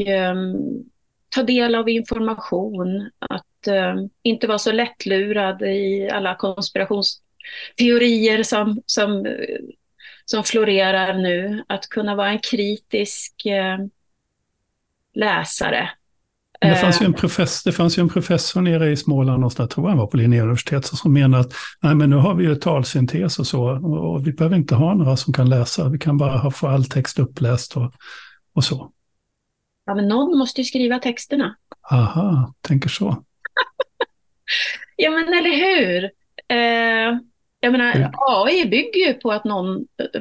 Um, 0.00 0.84
ta 1.28 1.42
del 1.42 1.74
av 1.74 1.88
information, 1.88 3.10
att 3.18 3.68
um, 3.68 4.10
inte 4.22 4.46
vara 4.46 4.58
så 4.58 4.72
lättlurad 4.72 5.62
i 5.62 6.10
alla 6.12 6.34
konspirations 6.34 7.22
teorier 7.78 8.42
som, 8.42 8.82
som, 8.86 9.26
som 10.24 10.44
florerar 10.44 11.14
nu. 11.14 11.64
Att 11.66 11.88
kunna 11.88 12.14
vara 12.14 12.30
en 12.30 12.38
kritisk 12.38 13.46
eh, 13.46 13.78
läsare. 15.14 15.90
Det 16.60 16.76
fanns, 16.76 17.02
ju 17.02 17.06
en 17.06 17.12
professor, 17.12 17.70
det 17.70 17.76
fanns 17.76 17.98
ju 17.98 18.00
en 18.00 18.08
professor 18.08 18.60
nere 18.60 18.90
i 18.90 18.96
Småland, 18.96 19.40
någonstans, 19.40 19.70
tror 19.70 19.90
jag 19.90 19.96
var 19.96 20.06
på 20.06 20.16
Linnéuniversitetet, 20.16 20.86
som 20.86 21.12
menade 21.12 21.40
att 21.40 21.52
Nej, 21.80 21.94
men 21.94 22.10
nu 22.10 22.16
har 22.16 22.34
vi 22.34 22.44
ju 22.44 22.54
talsyntes 22.54 23.38
och 23.38 23.46
så, 23.46 23.62
och 23.86 24.26
vi 24.26 24.32
behöver 24.32 24.56
inte 24.56 24.74
ha 24.74 24.94
några 24.94 25.16
som 25.16 25.32
kan 25.32 25.48
läsa, 25.48 25.88
vi 25.88 25.98
kan 25.98 26.18
bara 26.18 26.38
ha, 26.38 26.50
få 26.50 26.68
all 26.68 26.84
text 26.84 27.18
uppläst 27.18 27.76
och, 27.76 27.92
och 28.54 28.64
så. 28.64 28.92
Ja, 29.86 29.94
men 29.94 30.08
någon 30.08 30.38
måste 30.38 30.60
ju 30.60 30.64
skriva 30.64 30.98
texterna. 30.98 31.56
Aha, 31.92 32.54
tänker 32.60 32.88
så. 32.88 33.24
ja, 34.96 35.10
men 35.10 35.28
eller 35.28 35.56
hur? 35.56 36.04
Eh, 36.48 37.18
jag 37.60 37.72
menar, 37.72 38.10
AI 38.16 38.68
bygger 38.68 39.06
ju 39.06 39.14
på 39.14 39.32
att 39.32 39.44
någon 39.44 39.76
eh, 39.76 40.20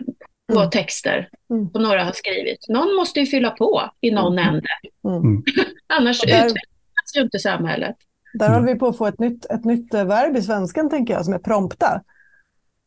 på 0.53 0.59
mm. 0.59 0.69
texter 0.69 1.29
mm. 1.49 1.69
som 1.69 1.83
några 1.83 2.03
har 2.03 2.11
skrivit. 2.11 2.65
Någon 2.69 2.95
måste 2.95 3.19
ju 3.19 3.25
fylla 3.25 3.51
på 3.51 3.89
i 4.01 4.11
någon 4.11 4.39
mm. 4.39 4.47
ände. 4.47 4.67
Mm. 5.07 5.17
mm. 5.17 5.43
Annars 5.87 6.21
där, 6.21 6.37
utvecklas 6.37 7.15
ju 7.15 7.21
inte 7.21 7.39
samhället. 7.39 7.95
Där 8.33 8.49
håller 8.49 8.73
vi 8.73 8.79
på 8.79 8.87
att 8.87 8.97
få 8.97 9.07
ett 9.07 9.19
nytt, 9.19 9.45
ett 9.45 9.65
nytt 9.65 9.93
eh, 9.93 10.05
verb 10.05 10.37
i 10.37 10.41
svenskan, 10.41 10.89
tänker 10.89 11.13
jag, 11.13 11.25
som 11.25 11.33
är 11.33 11.39
prompta. 11.39 12.01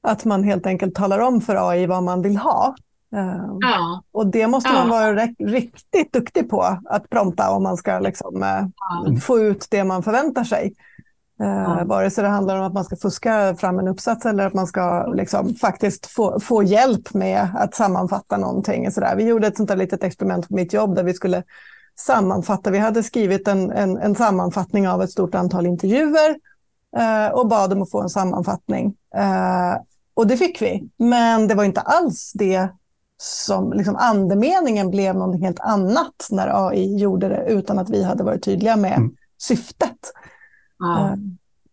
Att 0.02 0.24
man 0.24 0.44
helt 0.44 0.66
enkelt 0.66 0.94
talar 0.94 1.18
om 1.18 1.40
för 1.40 1.70
AI 1.70 1.86
vad 1.86 2.02
man 2.02 2.22
vill 2.22 2.36
ha. 2.36 2.74
Uh, 3.16 3.56
ja. 3.60 4.02
Och 4.12 4.26
det 4.26 4.46
måste 4.46 4.72
man 4.72 4.88
vara 4.88 5.26
riktigt 5.38 6.12
duktig 6.12 6.50
på, 6.50 6.78
att 6.84 7.10
prompta 7.10 7.50
om 7.50 7.62
man 7.62 7.76
ska 7.76 7.98
liksom, 7.98 8.42
uh, 8.42 8.66
ja. 8.76 9.20
få 9.20 9.38
ut 9.38 9.66
det 9.70 9.84
man 9.84 10.02
förväntar 10.02 10.44
sig. 10.44 10.74
Eh, 11.42 11.84
vare 11.84 12.10
sig 12.10 12.24
det 12.24 12.30
handlar 12.30 12.58
om 12.58 12.66
att 12.66 12.72
man 12.72 12.84
ska 12.84 12.96
fuska 12.96 13.56
fram 13.56 13.78
en 13.78 13.88
uppsats 13.88 14.26
eller 14.26 14.46
att 14.46 14.54
man 14.54 14.66
ska 14.66 15.06
liksom, 15.06 15.54
faktiskt 15.54 16.06
få, 16.06 16.40
få 16.40 16.62
hjälp 16.62 17.14
med 17.14 17.48
att 17.54 17.74
sammanfatta 17.74 18.36
någonting. 18.36 18.90
Så 18.90 19.00
där. 19.00 19.16
Vi 19.16 19.24
gjorde 19.24 19.46
ett 19.46 19.56
sånt 19.56 19.68
där 19.68 19.76
litet 19.76 20.04
experiment 20.04 20.48
på 20.48 20.54
mitt 20.54 20.72
jobb 20.72 20.94
där 20.94 21.04
vi 21.04 21.14
skulle 21.14 21.42
sammanfatta. 21.98 22.70
Vi 22.70 22.78
hade 22.78 23.02
skrivit 23.02 23.48
en, 23.48 23.70
en, 23.70 23.96
en 23.98 24.14
sammanfattning 24.14 24.88
av 24.88 25.02
ett 25.02 25.10
stort 25.10 25.34
antal 25.34 25.66
intervjuer 25.66 26.36
eh, 26.96 27.32
och 27.32 27.48
bad 27.48 27.72
om 27.72 27.82
att 27.82 27.90
få 27.90 28.02
en 28.02 28.08
sammanfattning. 28.08 28.94
Eh, 29.16 29.80
och 30.14 30.26
det 30.26 30.36
fick 30.36 30.62
vi, 30.62 30.88
men 30.96 31.48
det 31.48 31.54
var 31.54 31.64
inte 31.64 31.80
alls 31.80 32.32
det 32.34 32.68
som 33.22 33.72
liksom 33.72 33.96
andemeningen 33.96 34.90
blev 34.90 35.14
någonting 35.14 35.44
helt 35.44 35.60
annat 35.60 36.28
när 36.30 36.68
AI 36.68 36.96
gjorde 36.96 37.28
det 37.28 37.44
utan 37.48 37.78
att 37.78 37.90
vi 37.90 38.04
hade 38.04 38.24
varit 38.24 38.44
tydliga 38.44 38.76
med 38.76 38.96
mm. 38.96 39.10
syftet. 39.42 40.12
Ja. 40.78 41.08
Eh, 41.08 41.14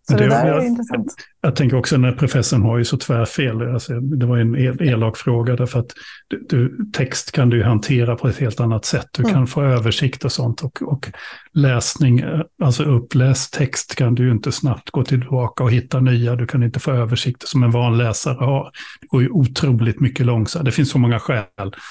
så 0.08 0.14
det, 0.14 0.24
det 0.24 0.30
där 0.30 0.48
jag, 0.48 0.64
är 0.64 0.68
intressant. 0.68 1.14
Jag 1.46 1.56
tänker 1.56 1.78
också 1.78 1.98
när 1.98 2.12
professorn 2.12 2.62
har 2.62 2.78
ju 2.78 2.86
så 2.86 2.98
tvärfel. 2.98 3.62
Alltså, 3.62 4.00
det 4.00 4.26
var 4.26 4.38
en 4.38 4.56
elak 4.82 5.18
fråga 5.18 5.56
därför 5.56 5.80
att 5.80 5.92
du, 6.28 6.46
du, 6.50 6.78
text 6.94 7.32
kan 7.32 7.50
du 7.50 7.64
hantera 7.64 8.16
på 8.16 8.28
ett 8.28 8.38
helt 8.38 8.60
annat 8.60 8.86
sätt. 8.86 9.08
Du 9.12 9.24
mm. 9.24 9.34
kan 9.34 9.48
få 9.48 9.64
översikt 9.64 10.26
och 10.26 10.32
sånt. 10.32 10.62
Och, 10.62 10.82
och, 10.82 11.12
läsning, 11.54 12.24
alltså 12.64 12.84
uppläst 12.84 13.54
text 13.54 13.96
kan 13.96 14.16
du 14.16 14.32
inte 14.32 14.52
snabbt 14.52 14.90
gå 14.90 15.04
tillbaka 15.04 15.64
och 15.64 15.72
hitta 15.72 16.00
nya. 16.00 16.36
Du 16.36 16.48
kan 16.48 16.64
inte 16.64 16.80
få 16.80 16.92
översikter 16.92 17.48
som 17.48 17.64
en 17.64 17.72
van 17.72 17.98
läsare 17.98 18.46
har. 18.46 18.72
Det 19.02 19.08
går 19.08 19.22
ju 19.22 19.30
otroligt 19.30 20.00
mycket 20.00 20.26
långsamt. 20.26 20.66
Det 20.66 20.72
finns 20.72 20.90
så 20.90 20.98
många 20.98 21.20
skäl. 21.20 21.46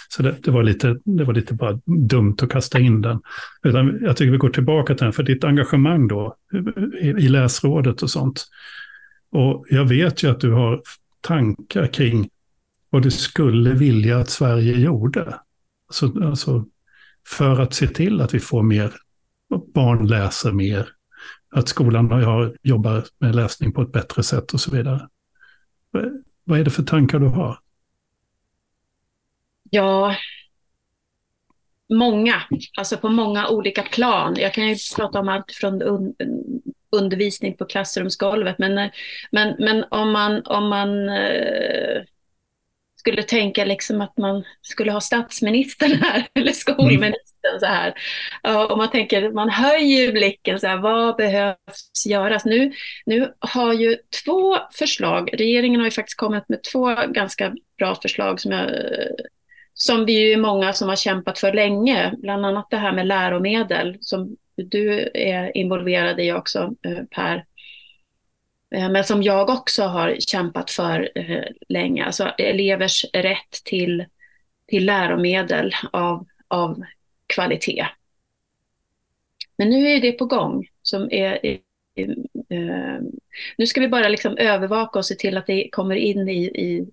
Så 0.08 0.22
det, 0.22 0.34
det, 0.42 0.50
var, 0.50 0.62
lite, 0.62 0.96
det 1.04 1.24
var 1.24 1.34
lite 1.34 1.54
bara 1.54 1.80
dumt 1.86 2.36
att 2.42 2.50
kasta 2.50 2.80
in 2.80 3.02
den. 3.02 3.20
Utan 3.62 3.98
jag 4.02 4.16
tycker 4.16 4.32
vi 4.32 4.38
går 4.38 4.50
tillbaka 4.50 4.94
till 4.94 5.04
den, 5.04 5.12
för 5.12 5.22
ditt 5.22 5.44
engagemang 5.44 6.08
då 6.08 6.36
i, 7.00 7.08
i 7.08 7.28
läsrådet 7.28 8.02
och 8.02 8.10
sånt. 8.10 8.46
Och 9.34 9.66
jag 9.70 9.84
vet 9.84 10.22
ju 10.22 10.30
att 10.30 10.40
du 10.40 10.52
har 10.52 10.82
tankar 11.20 11.86
kring 11.86 12.28
vad 12.90 13.02
du 13.02 13.10
skulle 13.10 13.74
vilja 13.74 14.18
att 14.18 14.30
Sverige 14.30 14.72
gjorde. 14.72 15.40
Alltså, 15.86 16.24
alltså 16.24 16.66
för 17.28 17.60
att 17.60 17.74
se 17.74 17.86
till 17.86 18.20
att 18.20 18.34
vi 18.34 18.40
får 18.40 18.62
mer, 18.62 18.92
barn 19.74 20.06
läser 20.06 20.52
mer, 20.52 20.88
att 21.50 21.68
skolan 21.68 22.10
har, 22.10 22.56
jobbar 22.62 23.04
med 23.18 23.34
läsning 23.34 23.72
på 23.72 23.82
ett 23.82 23.92
bättre 23.92 24.22
sätt 24.22 24.52
och 24.52 24.60
så 24.60 24.70
vidare. 24.70 25.08
Vad 26.44 26.60
är 26.60 26.64
det 26.64 26.70
för 26.70 26.82
tankar 26.82 27.18
du 27.18 27.26
har? 27.26 27.58
Ja, 29.70 30.16
många, 31.92 32.42
alltså 32.78 32.96
på 32.96 33.08
många 33.08 33.48
olika 33.48 33.82
plan. 33.82 34.34
Jag 34.36 34.54
kan 34.54 34.68
ju 34.68 34.76
prata 34.96 35.20
om 35.20 35.28
allt 35.28 35.52
från 35.52 35.82
undervisning 36.96 37.56
på 37.56 37.64
klassrumsgolvet, 37.64 38.58
men, 38.58 38.78
eh, 38.78 38.90
men, 39.30 39.56
men 39.58 39.84
om 39.90 40.10
man, 40.10 40.42
om 40.44 40.68
man 40.68 41.08
eh, 41.08 42.02
skulle 42.96 43.22
tänka 43.22 43.64
liksom 43.64 44.00
att 44.00 44.16
man 44.18 44.44
skulle 44.62 44.92
ha 44.92 45.00
statsministern 45.00 45.92
här, 46.02 46.26
eller 46.34 46.52
skolministern 46.52 47.50
mm. 47.50 47.60
så 47.60 47.66
här. 47.66 47.94
Om 48.72 48.78
man 48.78 48.90
tänker, 48.90 49.30
man 49.30 49.50
höjer 49.50 50.12
blicken 50.12 50.60
så 50.60 50.66
här, 50.66 50.76
vad 50.76 51.16
behövs 51.16 52.06
göras? 52.06 52.44
Nu, 52.44 52.72
nu 53.06 53.32
har 53.38 53.72
ju 53.72 53.96
två 54.24 54.56
förslag, 54.72 55.30
regeringen 55.32 55.80
har 55.80 55.86
ju 55.86 55.90
faktiskt 55.90 56.18
kommit 56.18 56.48
med 56.48 56.62
två 56.62 56.94
ganska 57.08 57.54
bra 57.78 57.94
förslag 57.94 58.40
som 58.40 58.52
jag 58.52 58.70
som 59.74 60.04
vi 60.04 60.32
är 60.32 60.36
många 60.36 60.72
som 60.72 60.88
har 60.88 60.96
kämpat 60.96 61.38
för 61.38 61.52
länge, 61.52 62.14
bland 62.18 62.46
annat 62.46 62.66
det 62.70 62.76
här 62.76 62.92
med 62.92 63.06
läromedel 63.06 63.96
som 64.00 64.36
du 64.56 65.10
är 65.14 65.56
involverad 65.56 66.20
i 66.20 66.32
också, 66.32 66.74
eh, 66.82 67.04
Per. 67.10 67.44
Eh, 68.74 68.90
men 68.90 69.04
som 69.04 69.22
jag 69.22 69.50
också 69.50 69.82
har 69.82 70.16
kämpat 70.20 70.70
för 70.70 71.10
eh, 71.14 71.44
länge, 71.68 72.04
alltså 72.04 72.24
elevers 72.24 73.04
rätt 73.12 73.64
till, 73.64 74.04
till 74.66 74.84
läromedel 74.84 75.72
av, 75.92 76.26
av 76.48 76.82
kvalitet. 77.26 77.86
Men 79.56 79.70
nu 79.70 79.88
är 79.88 80.00
det 80.00 80.12
på 80.12 80.26
gång, 80.26 80.68
som 80.82 81.12
är 81.12 81.58
nu 83.58 83.66
ska 83.66 83.80
vi 83.80 83.88
bara 83.88 84.08
liksom 84.08 84.36
övervaka 84.36 84.98
och 84.98 85.06
se 85.06 85.14
till 85.14 85.36
att 85.36 85.46
det 85.46 85.68
kommer 85.72 85.96
in 85.96 86.28
i, 86.28 86.44
i 86.44 86.86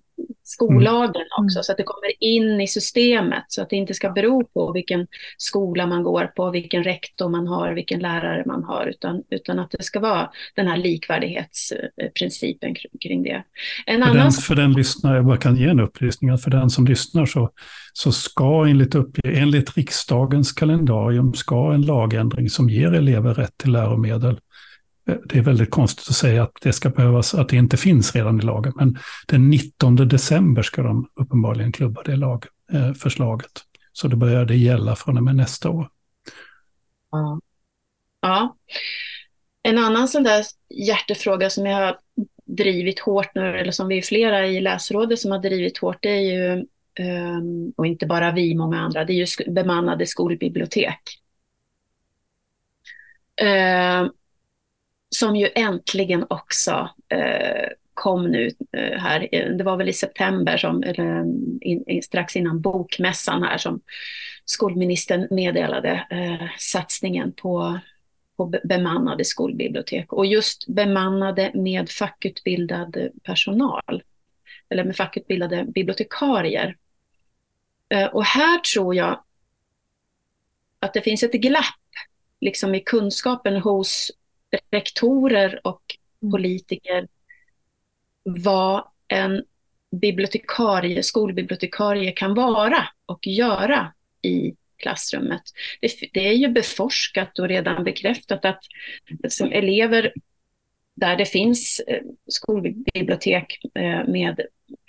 skollagen 0.44 1.22
mm. 1.22 1.44
också, 1.44 1.58
mm. 1.58 1.64
så 1.64 1.72
att 1.72 1.78
det 1.78 1.84
kommer 1.84 2.22
in 2.24 2.60
i 2.60 2.68
systemet, 2.68 3.44
så 3.48 3.62
att 3.62 3.70
det 3.70 3.76
inte 3.76 3.94
ska 3.94 4.10
bero 4.10 4.44
på 4.44 4.72
vilken 4.72 5.06
skola 5.36 5.86
man 5.86 6.02
går 6.02 6.24
på, 6.24 6.50
vilken 6.50 6.84
rektor 6.84 7.28
man 7.28 7.46
har, 7.46 7.72
vilken 7.72 8.00
lärare 8.00 8.42
man 8.46 8.64
har, 8.64 8.86
utan, 8.86 9.22
utan 9.30 9.58
att 9.58 9.70
det 9.70 9.82
ska 9.82 10.00
vara 10.00 10.30
den 10.54 10.66
här 10.66 10.76
likvärdighetsprincipen 10.76 12.74
kring 13.02 13.22
det. 13.22 13.44
En 13.86 14.02
för, 14.02 14.08
annan... 14.08 14.16
den, 14.16 14.32
för 14.32 14.54
den 14.54 14.72
lyssnare, 14.72 15.16
jag 15.16 15.26
bara 15.26 15.36
kan 15.36 15.56
ge 15.56 15.66
en 15.66 15.80
upplysning, 15.80 16.30
att 16.30 16.42
för 16.42 16.50
den 16.50 16.70
som 16.70 16.86
lyssnar 16.86 17.26
så, 17.26 17.50
så 17.92 18.12
ska 18.12 18.66
enligt, 18.68 18.94
upp, 18.94 19.18
enligt 19.24 19.76
riksdagens 19.76 20.52
kalendarium 20.52 21.34
ska 21.34 21.72
en 21.72 21.82
lagändring 21.82 22.50
som 22.50 22.70
ger 22.70 22.92
elever 22.92 23.34
rätt 23.34 23.56
till 23.56 23.72
läromedel 23.72 24.38
Eh, 25.08 25.16
det 25.24 25.38
är 25.38 25.42
väldigt 25.42 25.70
konstigt 25.70 26.08
att 26.08 26.16
säga 26.16 26.42
att 26.42 26.52
det 26.62 26.72
ska 26.72 26.90
behövas, 26.90 27.34
att 27.34 27.48
det 27.48 27.56
inte 27.56 27.76
finns 27.76 28.14
redan 28.14 28.38
i 28.38 28.42
lagen. 28.42 28.72
Men 28.76 28.98
den 29.26 29.50
19 29.50 29.96
december 29.96 30.62
ska 30.62 30.82
de 30.82 31.08
uppenbarligen 31.14 31.72
klubba 31.72 32.02
det 32.02 32.16
lagförslaget. 32.16 33.50
Eh, 33.56 33.62
Så 33.92 34.08
det 34.08 34.16
börjar 34.16 34.50
gälla 34.50 34.96
från 34.96 35.16
och 35.16 35.22
med 35.24 35.36
nästa 35.36 35.70
år. 35.70 35.88
Ja. 37.10 37.40
ja. 38.20 38.56
En 39.62 39.78
annan 39.78 40.08
sån 40.08 40.22
där 40.22 40.44
hjärtefråga 40.68 41.50
som 41.50 41.66
jag 41.66 41.76
har 41.76 41.98
drivit 42.44 43.00
hårt 43.00 43.34
nu, 43.34 43.58
eller 43.58 43.72
som 43.72 43.88
vi 43.88 43.98
är 43.98 44.02
flera 44.02 44.46
i 44.46 44.60
läsrådet 44.60 45.18
som 45.18 45.30
har 45.30 45.38
drivit 45.38 45.78
hårt, 45.78 45.98
det 46.00 46.08
är 46.10 46.20
ju, 46.20 46.66
ehm, 46.94 47.72
och 47.76 47.86
inte 47.86 48.06
bara 48.06 48.32
vi, 48.32 48.54
många 48.54 48.80
andra, 48.80 49.04
det 49.04 49.12
är 49.12 49.26
ju 49.26 49.52
bemannade 49.52 50.06
skolbibliotek. 50.06 51.00
Ehm, 53.36 54.10
som 55.16 55.36
ju 55.36 55.48
äntligen 55.54 56.26
också 56.30 56.88
eh, 57.08 57.68
kom 57.94 58.30
nu 58.30 58.50
eh, 58.72 58.98
här. 58.98 59.28
Eh, 59.32 59.50
det 59.50 59.64
var 59.64 59.76
väl 59.76 59.88
i 59.88 59.92
september, 59.92 60.56
som, 60.56 60.82
eller 60.82 61.18
eh, 61.18 61.24
in, 61.60 61.84
in, 61.86 62.02
strax 62.02 62.36
innan 62.36 62.60
bokmässan 62.60 63.42
här, 63.42 63.58
som 63.58 63.80
skolministern 64.44 65.28
meddelade 65.30 66.06
eh, 66.10 66.48
satsningen 66.58 67.32
på, 67.32 67.78
på 68.36 68.54
bemannade 68.64 69.24
skolbibliotek. 69.24 70.12
Och 70.12 70.26
just 70.26 70.66
bemannade 70.68 71.50
med 71.54 71.90
fackutbildad 71.90 73.08
personal, 73.22 74.02
eller 74.68 74.84
med 74.84 74.96
fackutbildade 74.96 75.64
bibliotekarier. 75.64 76.76
Eh, 77.88 78.06
och 78.06 78.24
här 78.24 78.58
tror 78.58 78.94
jag 78.94 79.22
att 80.80 80.94
det 80.94 81.00
finns 81.00 81.22
ett 81.22 81.32
glapp 81.32 81.64
liksom 82.40 82.74
i 82.74 82.80
kunskapen 82.80 83.56
hos 83.56 84.10
rektorer 84.70 85.60
och 85.64 85.82
mm. 86.22 86.32
politiker 86.32 87.08
vad 88.24 88.84
en 89.08 89.44
bibliotekarie, 89.90 91.02
skolbibliotekarie 91.02 92.12
kan 92.12 92.34
vara 92.34 92.88
och 93.06 93.26
göra 93.26 93.92
i 94.22 94.54
klassrummet. 94.76 95.42
Det, 95.80 95.90
det 96.12 96.28
är 96.28 96.32
ju 96.32 96.48
beforskat 96.48 97.38
och 97.38 97.48
redan 97.48 97.84
bekräftat 97.84 98.44
att 98.44 98.64
som 99.28 99.52
elever 99.52 100.12
där 100.94 101.16
det 101.16 101.26
finns 101.26 101.80
eh, 101.86 102.02
skolbibliotek 102.26 103.60
eh, 103.74 104.08
med 104.08 104.40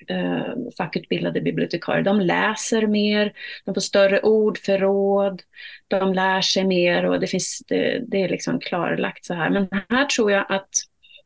eh, 0.07 0.53
fackutbildade 0.77 1.41
bibliotekarier. 1.41 2.03
De 2.03 2.19
läser 2.21 2.87
mer, 2.87 3.33
de 3.65 3.73
får 3.73 3.81
större 3.81 4.19
ordförråd, 4.21 5.41
de 5.87 6.13
lär 6.13 6.41
sig 6.41 6.65
mer 6.65 7.05
och 7.05 7.19
det, 7.19 7.27
finns, 7.27 7.63
det, 7.67 8.01
det 8.07 8.21
är 8.21 8.29
liksom 8.29 8.59
klarlagt 8.59 9.25
så 9.25 9.33
här. 9.33 9.49
Men 9.49 9.67
här 9.89 10.05
tror 10.05 10.31
jag 10.31 10.45
att 10.49 10.69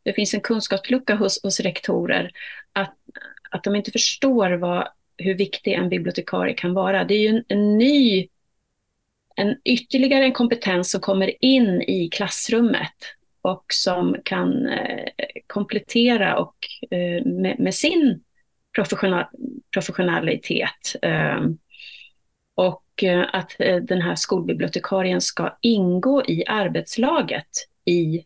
det 0.04 0.14
finns 0.14 0.34
en 0.34 0.42
kunskapslucka 0.42 1.16
hos, 1.16 1.44
hos 1.44 1.60
rektorer, 1.60 2.32
att, 2.74 2.96
att 3.52 3.64
de 3.64 3.76
inte 3.76 3.92
förstår 3.92 4.52
vad, 4.52 4.88
hur 5.18 5.34
viktig 5.34 5.74
en 5.74 5.90
bibliotekarie 5.90 6.54
kan 6.54 6.74
vara. 6.74 7.04
Det 7.04 7.14
är 7.14 7.20
ju 7.20 7.28
en, 7.28 7.44
en 7.48 7.78
ny, 7.78 8.28
en 9.36 9.56
ytterligare 9.66 10.24
en 10.24 10.34
kompetens 10.34 10.92
som 10.92 11.02
kommer 11.02 11.46
in 11.46 11.82
i 11.82 12.10
klassrummet 12.10 12.94
och 13.42 13.66
som 13.74 14.16
kan 14.24 14.68
eh, 14.68 15.06
komplettera 15.48 16.38
och, 16.38 16.56
eh, 16.92 17.26
med, 17.26 17.60
med, 17.60 17.76
sin 17.76 18.24
professional, 18.78 19.26
professionalitet. 19.74 20.96
Ehm, 21.02 21.58
och 22.56 23.04
eh, 23.04 23.26
att 23.34 23.56
eh, 23.60 23.76
den 23.76 24.02
här 24.02 24.16
skolbibliotekarien 24.16 25.22
ska 25.22 25.58
ingå 25.62 26.26
i 26.26 26.44
arbetslaget 26.48 27.48
i, 27.86 28.26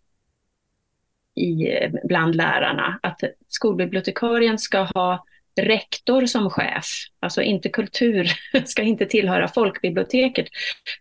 i, 1.36 1.72
eh, 1.72 1.92
bland 2.04 2.36
lärarna. 2.36 3.00
Att 3.04 3.22
skolbibliotekarien 3.48 4.60
ska 4.60 4.80
ha 4.82 5.26
rektor 5.60 6.26
som 6.26 6.50
chef, 6.50 6.86
alltså 7.20 7.42
inte 7.42 7.70
kultur, 7.70 8.32
ska 8.66 8.82
inte 8.82 9.06
tillhöra 9.06 9.48
folkbiblioteket. 9.48 10.48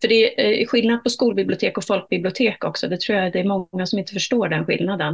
För 0.01 0.09
det 0.09 0.41
är 0.41 0.61
eh, 0.61 0.67
skillnad 0.67 1.03
på 1.05 1.11
skolbibliotek 1.11 1.79
och 1.79 1.85
folkbibliotek 1.85 2.65
också, 2.65 2.89
det 2.89 3.01
tror 3.01 3.19
jag 3.19 3.33
det 3.33 3.41
är 3.41 3.45
många 3.45 3.87
som 3.87 3.99
inte 3.99 4.13
förstår 4.13 4.49
den 4.49 4.67
skillnaden. 4.67 5.13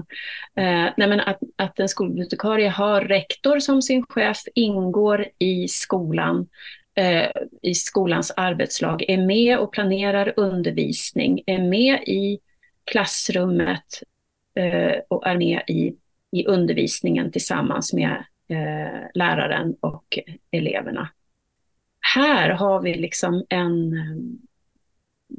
Eh, 0.57 0.89
nej 0.97 1.09
men 1.09 1.21
att, 1.21 1.39
att 1.57 1.81
en 1.81 1.89
skolbibliotekarie 1.89 2.69
har 2.69 3.01
rektor 3.01 3.59
som 3.59 3.83
sin 3.83 4.07
chef, 4.09 4.39
ingår 4.55 5.27
i 5.39 5.69
skolan, 5.69 6.49
eh, 6.97 7.31
i 7.63 7.75
skolans 7.75 8.33
arbetslag, 8.37 9.05
är 9.09 9.19
med 9.19 9.59
och 9.59 9.73
planerar 9.73 10.33
undervisning, 10.37 11.43
är 11.47 11.59
med 11.59 12.03
i 12.07 12.39
klassrummet 12.85 14.03
eh, 14.57 15.01
och 15.09 15.27
är 15.27 15.37
med 15.37 15.63
i, 15.69 15.95
i 16.33 16.47
undervisningen 16.47 17.33
tillsammans 17.33 17.93
med 17.93 18.25
eh, 18.49 19.09
läraren 19.15 19.77
och 19.81 20.19
eleverna. 20.51 21.09
Här 22.15 22.51
har 22.51 22.83
vi 22.83 22.95
liksom 22.95 23.45
en 23.49 23.93
eh, 23.93 24.17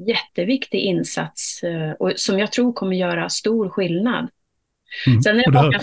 jätteviktig 0.06 0.78
insats 0.78 1.62
eh, 1.62 1.92
och 1.92 2.12
som 2.16 2.38
jag 2.38 2.52
tror 2.52 2.72
kommer 2.72 2.96
göra 2.96 3.28
stor 3.28 3.68
skillnad. 3.68 4.28
Mm. 5.06 5.22
Sen 5.22 5.40
är 5.40 5.52
det 5.52 5.58
och, 5.58 5.72
där, 5.72 5.82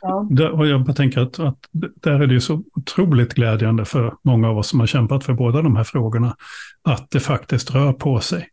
ja. 0.00 0.26
där, 0.30 0.50
och 0.50 0.66
jag 0.66 0.96
tänker 0.96 1.20
att, 1.20 1.38
att 1.38 1.58
där 1.72 2.20
är 2.20 2.26
det 2.26 2.40
så 2.40 2.62
otroligt 2.74 3.34
glädjande 3.34 3.84
för 3.84 4.14
många 4.22 4.48
av 4.48 4.58
oss 4.58 4.68
som 4.68 4.80
har 4.80 4.86
kämpat 4.86 5.24
för 5.24 5.32
båda 5.32 5.62
de 5.62 5.76
här 5.76 5.84
frågorna, 5.84 6.36
att 6.82 7.10
det 7.10 7.20
faktiskt 7.20 7.70
rör 7.70 7.92
på 7.92 8.20
sig. 8.20 8.48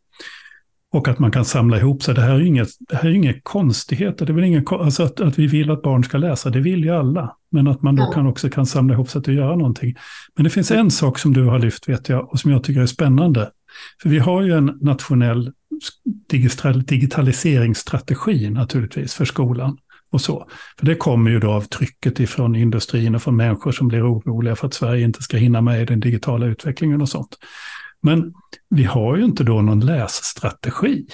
Och 0.94 1.08
att 1.08 1.20
man 1.20 1.32
kan 1.32 1.46
samla 1.46 1.78
ihop 1.78 2.04
sig. 2.04 2.16
Det 2.16 2.22
här 2.22 2.34
är 2.34 2.40
ju 2.40 2.48
inget, 2.48 2.68
det 2.80 2.96
här 2.96 3.10
är 3.10 3.14
inga 3.14 3.34
konstigheter. 3.44 4.26
Det 4.26 4.32
är 4.32 4.34
väl 4.34 4.44
ingen, 4.44 4.66
alltså 4.70 5.04
att, 5.04 5.20
att 5.20 5.40
vi 5.40 5.48
vill 5.48 5.72
att 5.72 5.82
barn 5.82 6.04
ska 6.04 6.18
läsa, 6.18 6.50
det 6.50 6.60
vill 6.60 6.84
ju 6.84 6.90
alla. 6.90 7.36
Men 7.52 7.68
att 7.68 7.82
man 7.82 7.96
då 7.96 8.06
kan 8.06 8.28
också 8.28 8.50
kan 8.50 8.66
samla 8.66 8.94
ihop 8.94 9.10
sig 9.10 9.24
till 9.24 9.34
att 9.34 9.38
göra 9.38 9.56
någonting. 9.56 9.96
Men 10.36 10.44
det 10.44 10.50
finns 10.50 10.72
en 10.72 10.92
sak 10.92 11.20
som 11.20 11.34
du 11.34 11.46
har 11.46 11.60
lyft, 11.60 11.90
vet 11.90 12.10
jag, 12.10 12.32
och 12.32 12.40
som 12.40 12.52
jag 12.52 12.64
tycker 12.64 12.82
är 12.82 12.86
spännande. 12.86 13.52
För 14.02 14.10
vi 14.10 14.20
har 14.20 14.42
ju 14.42 14.58
en 14.58 14.78
nationell 14.82 15.52
digitaliseringsstrategi 16.86 18.50
naturligtvis 18.50 19.14
för 19.14 19.26
skolan. 19.26 19.78
Och 20.12 20.22
så. 20.22 20.48
För 20.80 20.86
det 20.86 20.96
kommer 20.96 21.32
ju 21.32 21.40
då 21.40 21.52
av 21.52 21.62
trycket 21.62 22.20
ifrån 22.20 22.56
industrin 22.56 23.16
och 23.16 23.22
från 23.22 23.36
människor 23.36 23.72
som 23.72 23.88
blir 23.88 24.12
oroliga 24.12 24.56
för 24.56 24.68
att 24.68 24.74
Sverige 24.74 25.06
inte 25.06 25.24
ska 25.24 25.38
hinna 25.38 25.62
med 25.62 25.82
i 25.82 25.86
den 25.86 26.00
digitala 26.00 26.46
utvecklingen 26.46 27.02
och 27.02 27.10
sånt. 27.10 27.38
Men 28.04 28.34
vi 28.70 28.84
har 28.84 29.18
ju 29.18 29.26
inte 29.26 29.44
då 29.44 29.62
någon 29.62 29.80
lässtrategi. 29.80 31.06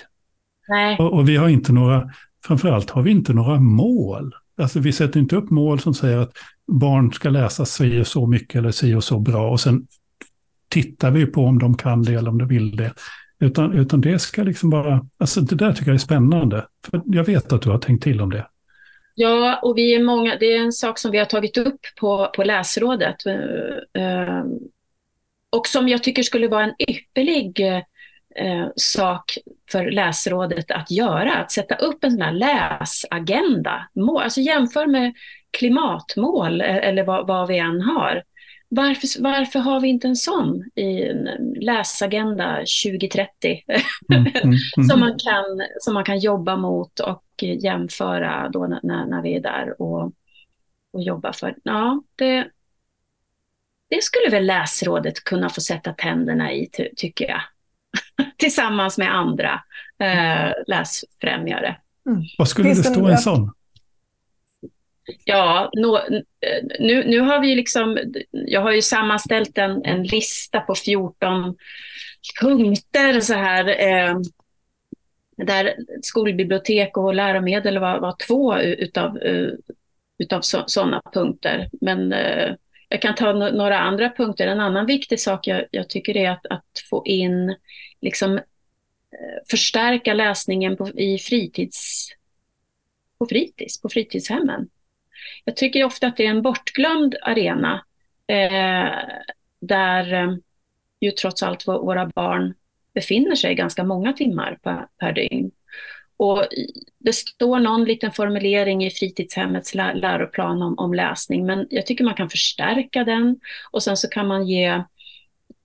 Nej. 0.68 0.98
Och, 1.00 1.14
och 1.14 1.30
vi 1.30 1.38
har 1.38 1.50
inte 1.50 1.74
några, 1.74 2.10
framförallt 2.46 2.90
har 2.90 3.02
vi 3.02 3.12
inte 3.12 3.34
några 3.34 3.60
mål. 3.60 4.34
Alltså 4.62 4.80
vi 4.80 4.92
sätter 4.92 5.20
inte 5.20 5.36
upp 5.36 5.50
mål 5.50 5.80
som 5.80 5.94
säger 5.94 6.18
att 6.18 6.32
barn 6.68 7.14
ska 7.14 7.30
läsa 7.30 7.66
si 7.66 8.02
och 8.02 8.08
så 8.08 8.28
mycket 8.28 8.56
eller 8.56 8.72
si 8.72 8.94
och 8.94 9.04
så 9.04 9.20
bra 9.20 9.52
och 9.52 9.60
sen 9.60 9.88
tittar 10.70 11.12
vi 11.12 11.26
på 11.26 11.46
om 11.46 11.60
de 11.60 11.78
kan 11.78 12.04
det 12.04 12.14
eller 12.14 12.30
om 12.30 12.38
de 12.38 12.48
vill 12.48 12.76
det. 12.76 12.94
Utan, 13.40 13.74
utan 13.74 14.02
det 14.02 14.20
ska 14.20 14.44
liksom 14.44 14.70
bara, 14.70 15.06
alltså 15.18 15.42
det 15.42 15.56
där 15.56 15.74
tycker 15.74 15.92
jag 15.92 15.96
är 15.96 16.00
spännande. 16.00 16.66
För 16.86 17.02
jag 17.06 17.24
vet 17.24 17.54
att 17.54 17.62
du 17.62 17.70
har 17.70 17.78
tänkt 17.78 18.04
till 18.04 18.22
om 18.22 18.30
det. 18.30 18.48
Ja, 19.16 19.60
och 19.64 19.78
vi 19.78 19.96
är 19.96 20.04
många, 20.04 20.38
det 20.40 20.46
är 20.46 20.60
en 20.60 20.72
sak 20.72 21.00
som 21.00 21.12
vi 21.12 21.18
har 21.18 21.26
tagit 21.26 21.58
upp 21.58 21.80
på, 22.00 22.32
på 22.36 22.44
läsrådet. 22.44 23.16
Och 25.50 25.68
som 25.68 25.88
jag 25.88 26.04
tycker 26.04 26.24
skulle 26.24 26.47
vara 26.47 26.64
en 26.64 26.76
ypperlig 26.89 27.60
eh, 28.36 28.68
sak 28.76 29.38
för 29.72 29.91
läsrådet 29.91 30.72
att 30.72 30.91
göra. 30.91 31.34
Att 31.34 31.52
sätta 31.52 31.76
upp 31.76 32.04
en 32.04 32.12
sån 32.12 32.22
här 32.22 32.32
läsagenda. 32.32 33.89
Mål, 33.93 34.22
alltså 34.22 34.41
jämför 34.41 34.88
med 34.88 35.14
klimatmål 35.52 36.62
eh, 36.62 36.76
eller 36.78 37.04
vad, 37.04 37.28
vad 37.28 37.47
vi 37.47 37.58
än 37.58 37.82
har. 37.82 38.24
Varför, 38.72 39.24
varför 39.24 39.60
har 39.60 39.80
vi 39.80 39.88
inte 39.88 40.08
en 40.08 40.16
sån 40.16 40.64
i 40.76 41.04
en 41.04 41.30
läsagenda 41.62 42.58
2030 42.86 43.64
mm, 44.14 44.26
mm, 44.26 44.34
mm. 44.43 44.88
som, 44.89 45.00
man 45.00 45.18
kan, 45.20 45.62
som 45.80 45.93
man 45.93 46.04
kan 46.04 46.20
jobba 46.20 46.56
mot 46.56 47.00
och 47.00 47.24
jämföra 47.43 48.50
då 48.50 48.68
när, 48.68 49.06
när 49.06 49.22
vi 49.22 49.36
är 49.36 49.39
där 49.39 49.82
och, 49.82 50.14
och 50.93 51.02
jobbar 51.02 51.32
för? 51.32 51.56
Ja, 51.64 52.04
det, 52.16 52.47
det 53.90 54.04
skulle 54.04 54.30
väl 54.30 54.46
läsrådet 54.46 55.24
kunna 55.24 55.50
få 55.50 55.62
sätta 55.62 55.94
tänderna 55.94 56.54
i, 56.54 56.68
ty 56.68 56.90
tycker 56.96 57.28
jag. 57.28 57.42
Tillsammans 58.38 58.98
med 58.98 59.16
andra 59.16 59.64
eh, 60.00 60.52
läsfrämjare. 60.68 61.78
Mm. 62.08 62.22
Vad 62.38 62.48
skulle 62.48 62.68
Finns 62.68 62.84
det 62.84 62.90
stå 62.90 63.10
i 63.10 63.12
en 63.12 63.18
sån? 63.18 63.52
Ja, 65.24 65.72
no, 65.74 66.00
nu, 66.80 67.04
nu 67.04 67.20
har 67.20 67.40
vi 67.40 67.56
liksom, 67.56 68.00
jag 68.32 68.62
har 68.62 68.72
ju 68.72 68.82
sammanställt 68.82 69.58
en, 69.58 69.86
en 69.86 70.04
lista 70.04 70.60
på 70.60 70.76
14 70.76 71.56
punkter 72.42 73.22
så 73.22 73.34
här, 73.34 73.68
eh, 73.68 74.18
där 75.46 75.76
skolbibliotek 76.02 76.98
och 76.98 77.16
läromedel 77.16 77.80
var, 77.80 78.00
var 78.00 78.16
två 78.28 78.58
utav, 78.58 79.18
uh, 79.18 79.54
utav 80.18 80.42
sådana 80.42 81.02
punkter. 81.14 81.70
Men 81.82 82.14
uh, 82.14 82.56
jag 82.90 83.02
kan 83.02 83.16
ta 83.16 83.34
no 83.34 83.52
några 83.52 83.80
andra 83.80 84.10
punkter. 84.10 84.48
En 84.48 84.60
annan 84.60 84.86
viktig 84.86 85.20
sak 85.20 85.48
jag, 85.48 85.66
jag 85.72 85.90
tycker 85.90 86.18
är 86.18 86.30
att, 86.30 86.46
att 86.50 86.84
få 86.90 87.06
in, 87.06 87.56
liksom, 88.02 88.38
eh, 88.38 88.44
förstärka 89.50 90.14
läsningen 90.14 90.78
på, 90.78 90.90
i 90.90 91.18
fritids, 91.18 92.10
på 93.18 93.26
fritids, 93.26 93.82
på 93.82 93.90
fritidshemmen. 93.90 94.70
Jag 95.46 95.56
tycker 95.56 95.84
ofta 95.84 96.08
att 96.08 96.18
det 96.18 96.26
är 96.26 96.30
en 96.30 96.42
bortglömd 96.42 97.16
arena 97.22 97.86
eh, 98.28 98.92
där 99.60 100.14
eh, 100.14 100.36
ju 101.00 101.12
trots 101.12 101.44
allt 101.44 101.68
våra 101.68 102.06
barn 102.06 102.54
befinner 102.94 103.36
sig 103.36 103.56
ganska 103.56 103.84
många 103.84 104.14
timmar 104.14 104.58
per, 104.64 104.88
per 105.00 105.14
dygn. 105.14 105.52
Och 106.20 106.47
det 106.97 107.13
står 107.13 107.59
någon 107.59 107.84
liten 107.84 108.11
formulering 108.11 108.86
i 108.86 108.89
fritidshemmets 108.89 109.76
lä 109.76 109.93
läroplan 109.93 110.61
om, 110.61 110.80
om, 110.80 110.93
läsning, 110.93 111.45
men 111.45 111.67
jag 111.70 111.86
tycker 111.86 112.03
man 112.03 112.13
kan 112.13 112.30
förstärka 112.30 113.03
den 113.03 113.39
och 113.72 113.84
sen 113.84 113.97
så 113.97 114.09
kan 114.09 114.28
man 114.28 114.47
ge, 114.47 114.65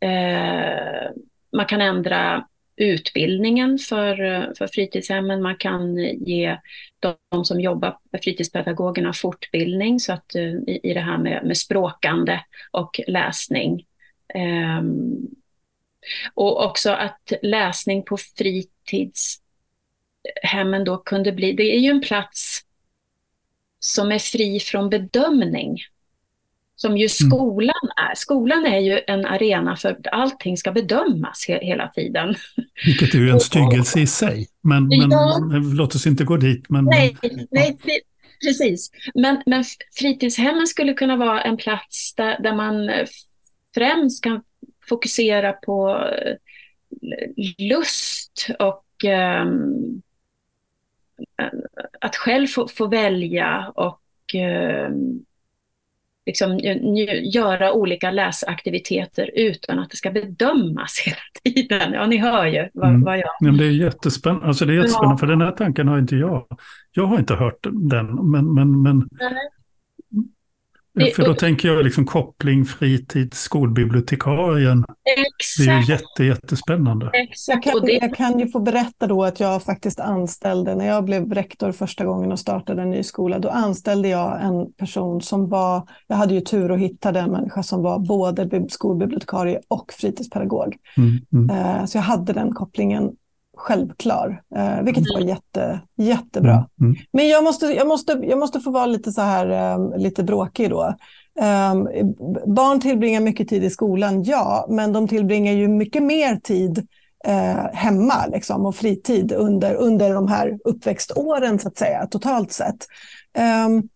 eh, 0.01 1.11
man 1.53 1.67
kan 1.67 1.81
ändra 1.81 2.47
utbildningen 2.77 3.79
för, 3.79 4.17
för 4.59 4.67
fritidshemmen. 4.67 5.43
Man 5.43 5.57
kan 5.57 5.97
ge 5.99 6.59
de 7.31 7.45
som 7.45 7.61
jobbar 7.61 7.99
med 8.13 8.23
fritidspedagogerna 8.23 9.13
fortbildning 9.13 10.01
så 10.01 10.13
att, 10.13 10.35
eh, 10.35 10.43
i, 10.43 10.81
i 10.83 10.95
det 10.95 11.01
här 11.01 11.19
med, 11.19 11.45
med 11.45 11.57
språkande 11.57 12.41
och 12.71 13.01
läsning. 13.07 13.87
Eh, 14.35 14.83
och 16.35 16.65
också 16.65 16.91
att 16.91 17.33
läsning 17.43 18.03
på 18.03 18.17
fritids 18.17 19.44
fritidshemmen 20.25 20.85
då 20.85 20.99
kunde 20.99 21.33
bli, 21.33 21.53
det 21.53 21.77
är 21.77 21.79
ju 21.79 21.91
en 21.91 22.01
plats 22.01 22.61
som 23.79 24.13
är 24.13 24.19
fri 24.19 24.61
från 24.61 24.91
bedömning 24.91 25.79
som 26.77 26.97
ju 26.97 27.03
mm. 27.03 27.09
skolan 27.09 27.91
är. 28.11 28.15
Skolan 28.15 28.67
är 28.67 28.79
ju 28.79 29.01
en 29.07 29.27
arena 29.27 29.77
för 29.77 29.89
att 29.89 30.07
allting 30.13 30.57
ska 30.57 30.73
bedömas 30.73 31.45
he 31.49 31.59
hela 31.65 31.89
tiden. 31.89 32.35
Vilket 32.87 33.15
är 33.15 33.19
ju 33.19 33.31
en 33.31 33.41
styggelse 33.51 34.01
i 34.01 34.07
sig. 34.07 34.49
Men, 34.61 34.89
men 34.89 35.11
ja. 35.11 35.41
låt 35.77 35.95
oss 35.95 36.07
inte 36.07 36.25
gå 36.25 36.37
dit. 36.37 36.69
Men, 36.69 36.85
nej, 36.85 37.17
nej, 37.51 37.79
precis. 38.45 38.91
Men, 39.15 39.43
men 39.47 39.65
fritidshemmen 39.99 40.67
skulle 40.67 40.95
kunna 40.95 41.17
vara 41.17 41.43
en 41.43 41.57
plats 41.57 42.15
där, 42.15 42.43
där 42.43 42.55
man 42.55 42.91
främst 43.75 44.25
kan 44.25 44.43
fokusera 44.89 45.53
på 45.53 46.09
eh, 46.27 46.37
lust 47.59 48.47
och 48.59 48.85
um, 49.43 50.03
att 52.01 52.17
själv 52.17 52.47
få, 52.47 52.69
få 52.69 52.87
välja 52.87 53.73
och 53.75 54.01
um, 54.89 55.25
liksom, 56.27 56.59
göra 57.23 57.73
olika 57.73 58.11
läsaktiviteter 58.11 59.31
utan 59.35 59.79
att 59.79 59.91
det 59.91 59.97
ska 59.97 60.11
bedömas 60.11 61.03
hela 61.07 61.17
tiden. 61.45 61.93
Ja, 61.93 62.07
ni 62.07 62.17
hör 62.17 62.47
ju 62.47 62.69
vad, 62.75 62.89
mm. 62.89 63.03
vad 63.03 63.19
jag... 63.19 63.31
Men 63.41 63.57
det 63.57 63.65
är 63.65 63.71
jättespännande, 63.71 64.47
alltså 64.47 64.65
det 64.65 64.73
är 64.73 64.77
jättespännande 64.77 65.15
ja. 65.15 65.19
för 65.19 65.27
den 65.27 65.41
här 65.41 65.53
tanken 65.53 65.89
har 65.89 65.99
inte 65.99 66.17
jag. 66.17 66.47
Jag 66.93 67.07
har 67.07 67.19
inte 67.19 67.35
hört 67.35 67.67
den, 67.73 68.31
men, 68.31 68.55
men, 68.55 68.83
men 68.83 69.09
för 71.17 71.25
då 71.25 71.35
tänker 71.35 71.69
jag 71.69 71.85
liksom 71.85 72.07
koppling 72.07 72.65
fritids 72.65 73.41
skolbibliotekarien. 73.41 74.85
Exakt. 75.39 75.67
Det 75.67 75.73
är 75.73 75.81
ju 75.81 75.93
jätte, 75.93 76.25
jättespännande. 76.25 77.11
Exakt. 77.13 77.67
Jag 77.67 77.75
kan, 77.75 77.89
jag 77.89 78.17
kan 78.17 78.39
ju 78.39 78.49
få 78.49 78.61
berätta 78.61 79.07
då 79.07 79.25
att 79.25 79.41
jag 79.41 79.63
faktiskt 79.63 80.01
anställde, 80.01 80.75
när 80.75 80.87
jag 80.87 81.05
blev 81.05 81.33
rektor 81.33 81.73
första 81.73 82.05
gången 82.05 82.33
och 82.33 82.39
startade 82.39 82.83
en 82.83 82.91
ny 82.91 83.03
skola, 83.03 83.39
då 83.39 83.49
anställde 83.49 84.09
jag 84.09 84.43
en 84.43 84.73
person 84.73 85.21
som 85.21 85.49
var, 85.49 85.89
jag 86.07 86.17
hade 86.17 86.35
ju 86.35 86.41
tur 86.41 86.73
att 86.73 86.81
hitta 86.81 87.13
den 87.13 87.31
människa 87.31 87.63
som 87.63 87.83
var 87.83 87.99
både 87.99 88.67
skolbibliotekarie 88.69 89.61
och 89.69 89.93
fritidspedagog. 89.93 90.77
Mm, 90.97 91.19
mm. 91.33 91.51
Eh, 91.57 91.85
så 91.85 91.99
jag 91.99 92.03
hade 92.03 92.33
den 92.33 92.53
kopplingen 92.53 93.11
självklar, 93.57 94.43
eh, 94.57 94.83
vilket 94.83 95.05
var 95.15 95.21
mm. 95.21 95.29
jätte, 95.29 95.81
jättebra. 95.97 96.53
Mm, 96.53 96.69
mm. 96.81 96.97
Men 97.13 97.29
jag 97.29 97.45
måste, 97.45 97.67
jag, 97.67 97.87
måste, 97.87 98.13
jag 98.13 98.39
måste 98.39 98.61
få 98.61 98.71
vara 98.71 98.87
lite 98.87 99.13
så 99.13 99.21
här, 99.21 99.51
eh, 99.51 99.99
lite 99.99 100.23
bråkig 100.23 100.71
då. 100.71 100.95
Eh, 101.41 101.75
barn 102.47 102.81
tillbringar 102.81 103.21
mycket 103.21 103.49
tid 103.49 103.65
i 103.65 103.71
skolan, 103.71 104.23
ja, 104.23 104.67
men 104.69 104.93
de 104.93 105.09
tillbringar 105.09 105.53
ju 105.53 105.69
mycket 105.69 106.03
mer 106.03 106.37
tid 106.37 106.87
eh, 107.25 107.73
hemma 107.73 108.27
liksom, 108.27 108.67
och 108.67 108.77
fritid 108.77 109.33
under, 109.33 109.75
under 109.75 110.15
de 110.15 110.29
här 110.29 110.59
uppväxtåren, 110.65 111.59
så 111.59 111.69
att 111.69 111.79
säga, 111.79 112.07
totalt 112.07 112.53
sett. 112.53 112.87
Um, 113.67 113.89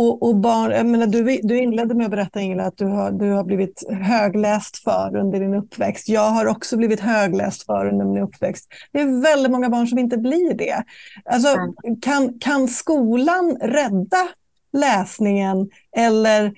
och, 0.00 0.22
och 0.22 0.36
barn, 0.36 0.70
jag 0.70 0.86
menar, 0.86 1.06
du, 1.06 1.40
du 1.42 1.58
inledde 1.58 1.94
med 1.94 2.04
att 2.04 2.10
berätta 2.10 2.40
Ingela 2.40 2.64
att 2.64 2.76
du 2.76 2.84
har, 2.84 3.10
du 3.10 3.30
har 3.30 3.44
blivit 3.44 3.84
högläst 3.90 4.76
för 4.76 5.16
under 5.16 5.40
din 5.40 5.54
uppväxt. 5.54 6.08
Jag 6.08 6.30
har 6.30 6.46
också 6.46 6.76
blivit 6.76 7.00
högläst 7.00 7.66
för 7.66 7.88
under 7.88 8.04
min 8.04 8.22
uppväxt. 8.22 8.68
Det 8.92 9.00
är 9.00 9.22
väldigt 9.22 9.52
många 9.52 9.68
barn 9.68 9.86
som 9.86 9.98
inte 9.98 10.16
blir 10.16 10.54
det. 10.54 10.84
Alltså, 11.24 11.56
kan, 12.02 12.38
kan 12.38 12.68
skolan 12.68 13.56
rädda 13.60 14.28
läsningen? 14.72 15.70
Eller, 15.96 16.52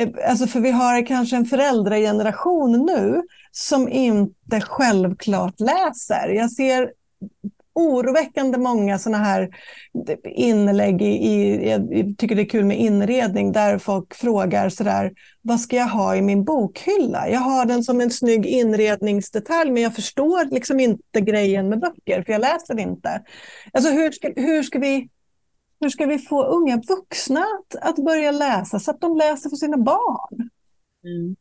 eh, 0.00 0.08
alltså 0.28 0.46
för 0.46 0.60
vi 0.60 0.70
har 0.70 1.06
kanske 1.06 1.36
en 1.36 1.46
föräldrageneration 1.46 2.86
nu 2.86 3.22
som 3.52 3.88
inte 3.88 4.60
självklart 4.60 5.60
läser. 5.60 6.28
Jag 6.28 6.50
ser 6.52 6.90
oroväckande 7.78 8.58
många 8.58 8.98
sådana 8.98 9.24
här 9.24 9.48
inlägg 10.24 11.02
i, 11.02 11.06
i, 11.06 11.68
jag 11.70 12.14
tycker 12.18 12.34
det 12.34 12.42
är 12.42 12.48
kul 12.48 12.64
med 12.64 12.80
inredning, 12.80 13.52
där 13.52 13.78
folk 13.78 14.14
frågar 14.14 14.68
sådär, 14.68 15.12
vad 15.42 15.60
ska 15.60 15.76
jag 15.76 15.88
ha 15.88 16.16
i 16.16 16.22
min 16.22 16.44
bokhylla? 16.44 17.28
Jag 17.28 17.40
har 17.40 17.66
den 17.66 17.84
som 17.84 18.00
en 18.00 18.10
snygg 18.10 18.46
inredningsdetalj, 18.46 19.70
men 19.70 19.82
jag 19.82 19.94
förstår 19.94 20.54
liksom 20.54 20.80
inte 20.80 21.20
grejen 21.20 21.68
med 21.68 21.80
böcker, 21.80 22.22
för 22.22 22.32
jag 22.32 22.40
läser 22.40 22.80
inte. 22.80 23.22
Alltså 23.72 23.90
hur 23.90 24.10
ska, 24.10 24.32
hur 24.36 24.62
ska 24.62 24.78
vi 24.78 25.08
hur 25.80 25.88
ska 25.88 26.06
vi 26.06 26.18
få 26.18 26.44
unga 26.44 26.80
vuxna 26.88 27.40
att, 27.40 27.82
att 27.82 28.04
börja 28.04 28.30
läsa 28.30 28.78
så 28.78 28.90
att 28.90 29.00
de 29.00 29.16
läser 29.16 29.50
för 29.50 29.56
sina 29.56 29.76
barn? 29.76 30.50
Mm. 31.04 31.36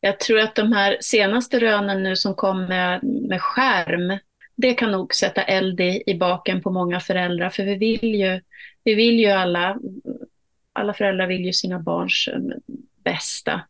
Jag 0.00 0.20
tror 0.20 0.38
att 0.38 0.54
de 0.54 0.72
här 0.72 0.96
senaste 1.00 1.60
rönen 1.60 2.02
nu 2.02 2.16
som 2.16 2.34
kom 2.34 2.64
med, 2.64 3.00
med 3.28 3.42
skärm, 3.42 4.18
det 4.56 4.74
kan 4.74 4.92
nog 4.92 5.14
sätta 5.14 5.42
eld 5.42 5.80
i, 5.80 6.02
i 6.06 6.14
baken 6.14 6.62
på 6.62 6.70
många 6.70 7.00
föräldrar, 7.00 7.50
för 7.50 7.64
vi 7.64 7.76
vill 7.76 8.14
ju, 8.14 8.40
vi 8.84 8.94
vill 8.94 9.18
ju 9.18 9.26
alla, 9.26 9.78
alla 10.72 10.94
föräldrar 10.94 11.26
vill 11.26 11.44
ju 11.44 11.52
sina 11.52 11.78
barns 11.78 12.28
eh, 12.32 12.40
bästa. 13.04 13.60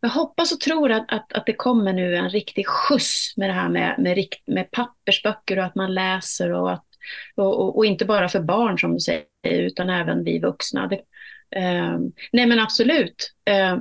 Jag 0.00 0.08
hoppas 0.08 0.52
och 0.52 0.60
tror 0.60 0.92
att, 0.92 1.12
att, 1.12 1.32
att 1.32 1.46
det 1.46 1.52
kommer 1.52 1.92
nu 1.92 2.16
en 2.16 2.30
riktig 2.30 2.66
skjuts 2.66 3.36
med 3.36 3.48
det 3.48 3.54
här 3.54 3.68
med, 3.68 3.94
med, 3.98 4.26
med 4.46 4.70
pappersböcker 4.70 5.58
och 5.58 5.64
att 5.64 5.74
man 5.74 5.94
läser 5.94 6.52
och, 6.52 6.72
att, 6.72 6.86
och, 7.34 7.60
och, 7.60 7.76
och 7.76 7.86
inte 7.86 8.04
bara 8.04 8.28
för 8.28 8.40
barn 8.40 8.78
som 8.78 8.94
du 8.94 9.00
säger, 9.00 9.26
utan 9.42 9.90
även 9.90 10.24
vi 10.24 10.38
vuxna. 10.38 10.86
Det, 10.86 11.00
eh, 11.60 11.98
nej 12.32 12.46
men 12.46 12.60
absolut. 12.60 13.32
Eh, 13.44 13.78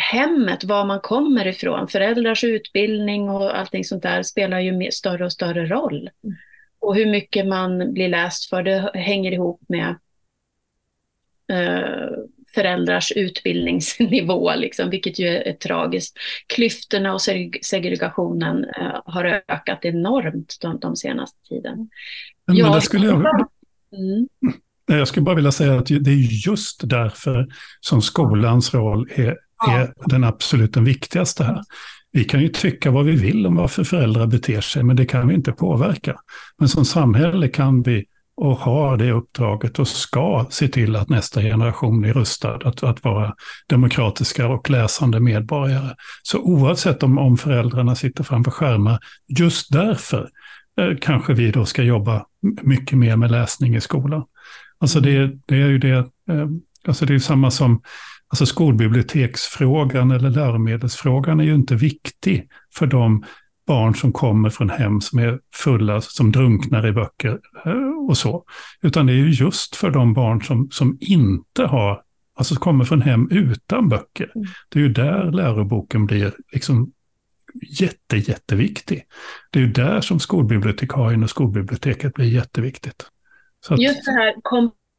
hemmet, 0.00 0.64
var 0.64 0.84
man 0.84 1.00
kommer 1.00 1.46
ifrån. 1.46 1.88
Föräldrars 1.88 2.44
utbildning 2.44 3.30
och 3.30 3.58
allting 3.58 3.84
sånt 3.84 4.02
där 4.02 4.22
spelar 4.22 4.60
ju 4.60 4.90
större 4.90 5.24
och 5.24 5.32
större 5.32 5.66
roll. 5.66 6.10
Mm. 6.24 6.36
Och 6.80 6.94
hur 6.94 7.06
mycket 7.06 7.46
man 7.46 7.92
blir 7.92 8.08
läst 8.08 8.50
för, 8.50 8.62
det 8.62 8.90
hänger 8.94 9.32
ihop 9.32 9.60
med 9.68 9.88
eh, 11.52 12.10
föräldrars 12.54 13.12
utbildningsnivå, 13.12 14.54
liksom, 14.56 14.90
vilket 14.90 15.18
ju 15.18 15.26
är, 15.26 15.40
är 15.40 15.52
tragiskt. 15.52 16.16
Klyftorna 16.46 17.14
och 17.14 17.20
segregationen 17.62 18.64
eh, 18.64 19.00
har 19.04 19.24
ökat 19.24 19.84
enormt 19.84 20.56
de, 20.60 20.78
de 20.78 20.96
senaste 20.96 21.48
tiden. 21.48 21.88
Men, 22.46 22.56
ja, 22.56 22.74
det 22.74 22.80
skulle 22.80 23.06
jag... 23.06 23.48
Mm. 23.92 24.28
Jag 24.86 25.08
skulle 25.08 25.24
bara 25.24 25.34
vilja 25.34 25.52
säga 25.52 25.74
att 25.74 25.86
det 25.86 26.10
är 26.10 26.48
just 26.48 26.80
därför 26.84 27.48
som 27.80 28.02
skolans 28.02 28.74
roll 28.74 29.10
är, 29.14 29.36
är 29.68 29.92
den 30.06 30.24
absolut 30.24 30.74
den 30.74 30.84
viktigaste 30.84 31.44
här. 31.44 31.62
Vi 32.12 32.24
kan 32.24 32.40
ju 32.40 32.48
tycka 32.48 32.90
vad 32.90 33.04
vi 33.04 33.16
vill 33.16 33.46
om 33.46 33.56
varför 33.56 33.84
föräldrar 33.84 34.26
beter 34.26 34.60
sig, 34.60 34.82
men 34.82 34.96
det 34.96 35.06
kan 35.06 35.28
vi 35.28 35.34
inte 35.34 35.52
påverka. 35.52 36.16
Men 36.58 36.68
som 36.68 36.84
samhälle 36.84 37.48
kan 37.48 37.82
vi 37.82 38.04
och 38.36 38.58
har 38.58 38.96
det 38.96 39.12
uppdraget 39.12 39.78
och 39.78 39.88
ska 39.88 40.46
se 40.50 40.68
till 40.68 40.96
att 40.96 41.08
nästa 41.08 41.42
generation 41.42 42.04
är 42.04 42.12
rustad 42.12 42.54
att, 42.54 42.82
att 42.82 43.04
vara 43.04 43.34
demokratiska 43.68 44.48
och 44.48 44.70
läsande 44.70 45.20
medborgare. 45.20 45.94
Så 46.22 46.38
oavsett 46.38 47.02
om, 47.02 47.18
om 47.18 47.36
föräldrarna 47.36 47.94
sitter 47.94 48.24
framför 48.24 48.50
skärmar, 48.50 48.98
just 49.38 49.72
därför 49.72 50.28
eh, 50.80 50.96
kanske 51.00 51.34
vi 51.34 51.50
då 51.50 51.64
ska 51.64 51.82
jobba 51.82 52.26
mycket 52.62 52.98
mer 52.98 53.16
med 53.16 53.30
läsning 53.30 53.76
i 53.76 53.80
skolan. 53.80 54.24
Alltså 54.78 55.00
det, 55.00 55.30
det 55.46 55.62
är 55.62 55.68
ju 55.68 55.78
det, 55.78 55.96
eh, 56.30 56.46
alltså 56.86 57.06
det 57.06 57.14
är 57.14 57.18
samma 57.18 57.50
som 57.50 57.82
Alltså 58.30 58.46
skolbiblioteksfrågan 58.46 60.10
eller 60.10 60.30
läromedelsfrågan 60.30 61.40
är 61.40 61.44
ju 61.44 61.54
inte 61.54 61.74
viktig 61.74 62.48
för 62.74 62.86
de 62.86 63.24
barn 63.66 63.94
som 63.94 64.12
kommer 64.12 64.50
från 64.50 64.70
hem 64.70 65.00
som 65.00 65.18
är 65.18 65.40
fulla, 65.54 66.00
som 66.00 66.32
drunknar 66.32 66.86
i 66.86 66.92
böcker 66.92 67.38
eh, 67.64 68.08
och 68.08 68.16
så. 68.16 68.44
Utan 68.82 69.06
det 69.06 69.12
är 69.12 69.16
ju 69.16 69.30
just 69.30 69.76
för 69.76 69.90
de 69.90 70.14
barn 70.14 70.42
som, 70.42 70.68
som 70.70 70.98
inte 71.00 71.64
har, 71.64 72.02
alltså 72.34 72.54
kommer 72.54 72.84
från 72.84 73.02
hem 73.02 73.28
utan 73.30 73.88
böcker. 73.88 74.32
Mm. 74.34 74.46
Det 74.68 74.78
är 74.78 74.82
ju 74.82 74.88
där 74.88 75.32
läroboken 75.32 76.06
blir 76.06 76.32
liksom 76.52 76.92
jätte, 77.80 78.16
jätteviktig. 78.16 79.02
Det 79.50 79.58
är 79.58 79.62
ju 79.62 79.72
där 79.72 80.00
som 80.00 80.20
skolbibliotekarien 80.20 81.22
och 81.22 81.30
skolbiblioteket 81.30 82.14
blir 82.14 82.26
jätteviktigt. 82.26 83.06
Att... 83.68 83.80
Just 83.80 84.04
det 84.04 84.12
här 84.12 84.34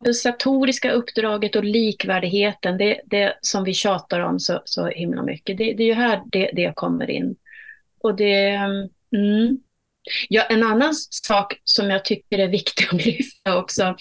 kompensatoriska 0.01 0.91
uppdraget 0.91 1.55
och 1.55 1.63
likvärdigheten, 1.63 2.77
det, 2.77 3.01
det 3.05 3.37
som 3.41 3.63
vi 3.63 3.73
tjatar 3.73 4.19
om 4.19 4.39
så, 4.39 4.61
så 4.65 4.87
himla 4.87 5.23
mycket, 5.23 5.57
det, 5.57 5.73
det 5.73 5.83
är 5.83 5.87
ju 5.87 5.93
här 5.93 6.21
det, 6.25 6.51
det 6.53 6.73
kommer 6.75 7.09
in. 7.09 7.35
Och 8.01 8.15
det, 8.15 8.49
mm. 9.15 9.57
ja, 10.29 10.43
en 10.43 10.63
annan 10.63 10.93
sak 11.09 11.53
som 11.63 11.89
jag 11.89 12.05
tycker 12.05 12.39
är 12.39 12.47
viktig 12.47 12.85
att 12.85 13.05
lyfta 13.05 13.57
också, 13.57 13.95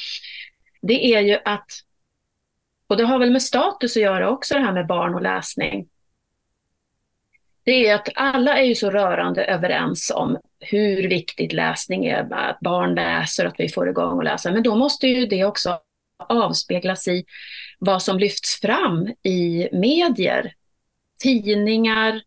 det 0.82 1.14
är 1.14 1.20
ju 1.20 1.38
att, 1.44 1.70
och 2.86 2.96
det 2.96 3.04
har 3.04 3.18
väl 3.18 3.30
med 3.30 3.42
status 3.42 3.96
att 3.96 4.02
göra 4.02 4.30
också 4.30 4.54
det 4.54 4.60
här 4.60 4.72
med 4.72 4.86
barn 4.86 5.14
och 5.14 5.22
läsning. 5.22 5.88
Det 7.64 7.88
är 7.88 7.94
att 7.94 8.08
alla 8.14 8.58
är 8.58 8.64
ju 8.64 8.74
så 8.74 8.90
rörande 8.90 9.44
överens 9.44 10.12
om 10.14 10.38
hur 10.60 11.08
viktigt 11.08 11.52
läsning 11.52 12.06
är, 12.06 12.34
att 12.34 12.60
barn 12.60 12.94
läser, 12.94 13.46
att 13.46 13.54
vi 13.60 13.68
får 13.68 13.88
igång 13.88 14.18
och 14.18 14.24
läsa. 14.24 14.52
Men 14.52 14.62
då 14.62 14.74
måste 14.74 15.06
ju 15.06 15.26
det 15.26 15.44
också 15.44 15.80
avspeglas 16.28 17.08
i 17.08 17.24
vad 17.78 18.02
som 18.02 18.18
lyfts 18.18 18.60
fram 18.60 19.08
i 19.22 19.68
medier, 19.72 20.52
tidningar, 21.22 22.22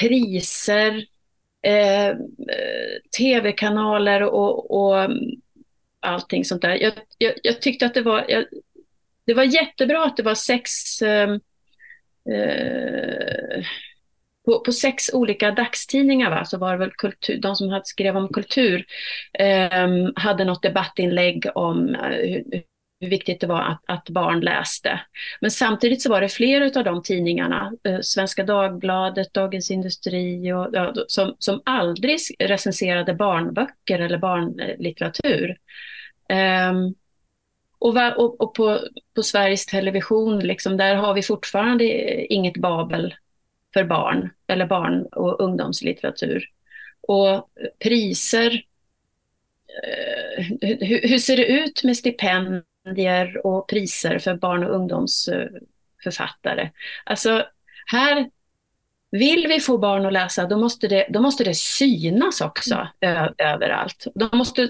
priser, 0.00 1.06
eh, 1.62 2.16
tv-kanaler 3.18 4.22
och, 4.22 4.70
och 4.70 5.10
allting 6.00 6.44
sånt 6.44 6.62
där. 6.62 6.74
Jag, 6.74 6.92
jag, 7.18 7.34
jag 7.42 7.62
tyckte 7.62 7.86
att 7.86 7.94
det 7.94 8.02
var, 8.02 8.24
jag, 8.28 8.44
det 9.26 9.34
var 9.34 9.44
jättebra 9.44 10.04
att 10.04 10.16
det 10.16 10.22
var 10.22 10.34
sex 10.34 11.02
eh, 11.02 11.30
eh, 12.34 13.64
på, 14.44 14.60
på, 14.60 14.72
sex 14.72 15.10
olika 15.12 15.50
dagstidningar 15.50 16.30
va, 16.30 16.44
så 16.44 16.58
var 16.58 16.72
det 16.72 16.78
väl 16.78 16.90
kultur, 16.90 17.38
de 17.38 17.56
som 17.56 17.68
hade 17.68 17.84
skrev 17.84 18.16
om 18.16 18.28
kultur 18.28 18.86
eh, 19.38 19.88
hade 20.16 20.44
något 20.44 20.62
debattinlägg 20.62 21.46
om 21.54 21.94
eh, 21.94 22.10
hur 22.10 22.62
viktigt 23.00 23.40
det 23.40 23.46
var 23.46 23.60
att, 23.60 23.82
att, 23.86 24.08
barn 24.08 24.40
läste. 24.40 25.00
Men 25.40 25.50
samtidigt 25.50 26.02
så 26.02 26.10
var 26.10 26.20
det 26.20 26.28
flera 26.28 26.80
av 26.80 26.84
de 26.84 27.02
tidningarna, 27.02 27.72
eh, 27.84 28.00
Svenska 28.00 28.44
Dagbladet, 28.44 29.34
Dagens 29.34 29.70
Industri, 29.70 30.52
och, 30.52 30.68
ja, 30.72 30.94
som, 31.06 31.36
som 31.38 31.62
aldrig 31.64 32.18
recenserade 32.38 33.14
barnböcker 33.14 33.98
eller 33.98 34.18
barnlitteratur. 34.18 35.56
Um, 36.70 36.94
och, 37.78 37.96
och, 38.16 38.40
och 38.40 38.54
på, 38.54 38.80
på, 39.14 39.22
Sveriges 39.22 39.66
Television, 39.66 40.38
liksom, 40.38 40.76
där 40.76 40.94
har 40.94 41.14
vi 41.14 41.22
fortfarande 41.22 41.84
eh, 41.84 42.26
inget 42.28 42.56
Babel 42.56 43.14
för 43.74 43.84
barn 43.84 44.30
eller 44.46 44.66
barn 44.66 45.06
och 45.06 45.40
ungdomslitteratur. 45.40 46.44
Och 47.00 47.30
eh, 47.30 47.42
priser, 47.78 48.64
eh, 49.82 50.44
hur, 50.60 51.08
hur, 51.08 51.18
ser 51.18 51.36
det 51.36 51.46
ut 51.46 51.84
med 51.84 51.96
stipendier 51.96 52.69
stipendier 52.80 53.46
och 53.46 53.68
priser 53.68 54.18
för 54.18 54.34
barn 54.34 54.64
och 54.64 54.74
ungdomsförfattare. 54.74 56.70
Alltså, 57.04 57.44
här 57.86 58.30
vill 59.10 59.46
vi 59.48 59.60
få 59.60 59.78
barn 59.78 60.06
att 60.06 60.12
läsa, 60.12 60.46
då 60.46 60.58
måste 60.58 60.88
det, 60.88 61.06
då 61.10 61.20
måste 61.20 61.44
det 61.44 61.54
synas 61.54 62.40
också 62.40 62.88
mm. 63.00 63.32
överallt. 63.38 64.06
Då 64.14 64.28
måste, 64.32 64.62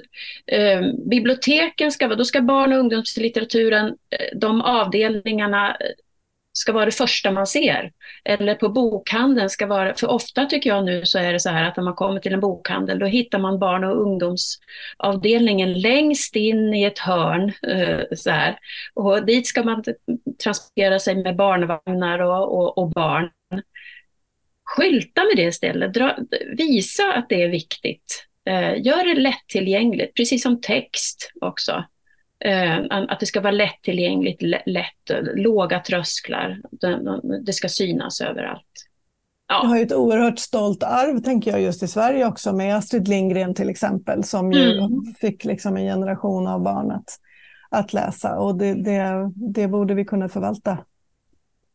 eh, 0.46 0.80
biblioteken 1.10 1.92
ska, 1.92 2.06
vara... 2.06 2.16
då 2.16 2.24
ska 2.24 2.40
barn 2.40 2.72
och 2.72 2.78
ungdomslitteraturen, 2.78 3.86
eh, 3.86 4.38
de 4.38 4.62
avdelningarna 4.62 5.76
ska 6.60 6.72
vara 6.72 6.84
det 6.84 6.92
första 6.92 7.30
man 7.30 7.46
ser. 7.46 7.92
Eller 8.24 8.54
på 8.54 8.68
bokhandeln 8.68 9.50
ska 9.50 9.66
vara, 9.66 9.94
för 9.94 10.06
ofta 10.06 10.46
tycker 10.46 10.70
jag 10.70 10.84
nu 10.84 11.06
så 11.06 11.18
är 11.18 11.32
det 11.32 11.40
så 11.40 11.50
här 11.50 11.64
att 11.64 11.76
när 11.76 11.84
man 11.84 11.94
kommer 11.94 12.20
till 12.20 12.32
en 12.32 12.40
bokhandel 12.40 12.98
då 12.98 13.06
hittar 13.06 13.38
man 13.38 13.58
barn 13.58 13.84
och 13.84 14.00
ungdomsavdelningen 14.02 15.80
längst 15.80 16.36
in 16.36 16.74
i 16.74 16.84
ett 16.84 16.98
hörn. 16.98 17.52
Eh, 17.68 18.00
så 18.16 18.30
här. 18.30 18.58
Och 18.94 19.26
dit 19.26 19.46
ska 19.46 19.62
man 19.62 19.84
transportera 20.42 20.98
sig 20.98 21.14
med 21.14 21.36
barnvagnar 21.36 22.18
och, 22.18 22.58
och, 22.58 22.78
och 22.78 22.90
barn. 22.90 23.30
Skylta 24.64 25.24
med 25.24 25.36
det 25.36 25.48
istället, 25.48 25.94
Dra, 25.94 26.18
visa 26.56 27.12
att 27.12 27.28
det 27.28 27.42
är 27.42 27.48
viktigt. 27.48 28.26
Eh, 28.48 28.82
gör 28.82 29.04
det 29.04 29.20
lättillgängligt, 29.20 30.14
precis 30.14 30.42
som 30.42 30.60
text 30.60 31.32
också. 31.40 31.84
Eh, 32.44 32.78
att 32.88 33.20
det 33.20 33.26
ska 33.26 33.40
vara 33.40 33.50
lättillgängligt, 33.50 34.42
lätt, 34.66 35.10
låga 35.34 35.80
trösklar. 35.80 36.60
Det 37.44 37.52
ska 37.52 37.68
synas 37.68 38.20
överallt. 38.20 38.66
Ja. 39.48 39.60
Jag 39.62 39.68
har 39.68 39.76
ju 39.76 39.82
ett 39.82 39.92
oerhört 39.92 40.38
stolt 40.38 40.82
arv, 40.82 41.18
tänker 41.18 41.50
jag, 41.50 41.60
just 41.60 41.82
i 41.82 41.88
Sverige 41.88 42.26
också, 42.26 42.52
med 42.52 42.76
Astrid 42.76 43.08
Lindgren 43.08 43.54
till 43.54 43.68
exempel, 43.68 44.24
som 44.24 44.52
ju 44.52 44.78
mm. 44.78 44.90
fick 45.20 45.44
liksom 45.44 45.76
en 45.76 45.84
generation 45.84 46.46
av 46.46 46.62
barn 46.62 46.90
att, 46.90 47.18
att 47.70 47.92
läsa. 47.92 48.38
Och 48.38 48.58
det, 48.58 48.74
det, 48.74 49.30
det 49.34 49.68
borde 49.68 49.94
vi 49.94 50.04
kunna 50.04 50.28
förvalta. 50.28 50.78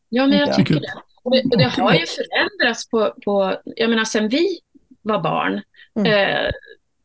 Ja, 0.08 0.26
men 0.26 0.38
jag 0.38 0.54
tycker 0.54 0.74
det. 0.74 0.92
Och 1.22 1.30
det, 1.30 1.56
det 1.56 1.82
har 1.82 1.94
ju 1.94 2.04
förändrats 2.06 2.90
på, 2.90 3.14
på, 3.24 3.56
jag 3.64 3.90
menar 3.90 4.04
sen 4.04 4.28
vi 4.28 4.58
var 5.02 5.22
barn. 5.22 5.62
Mm. 5.98 6.06
Eh, 6.06 6.50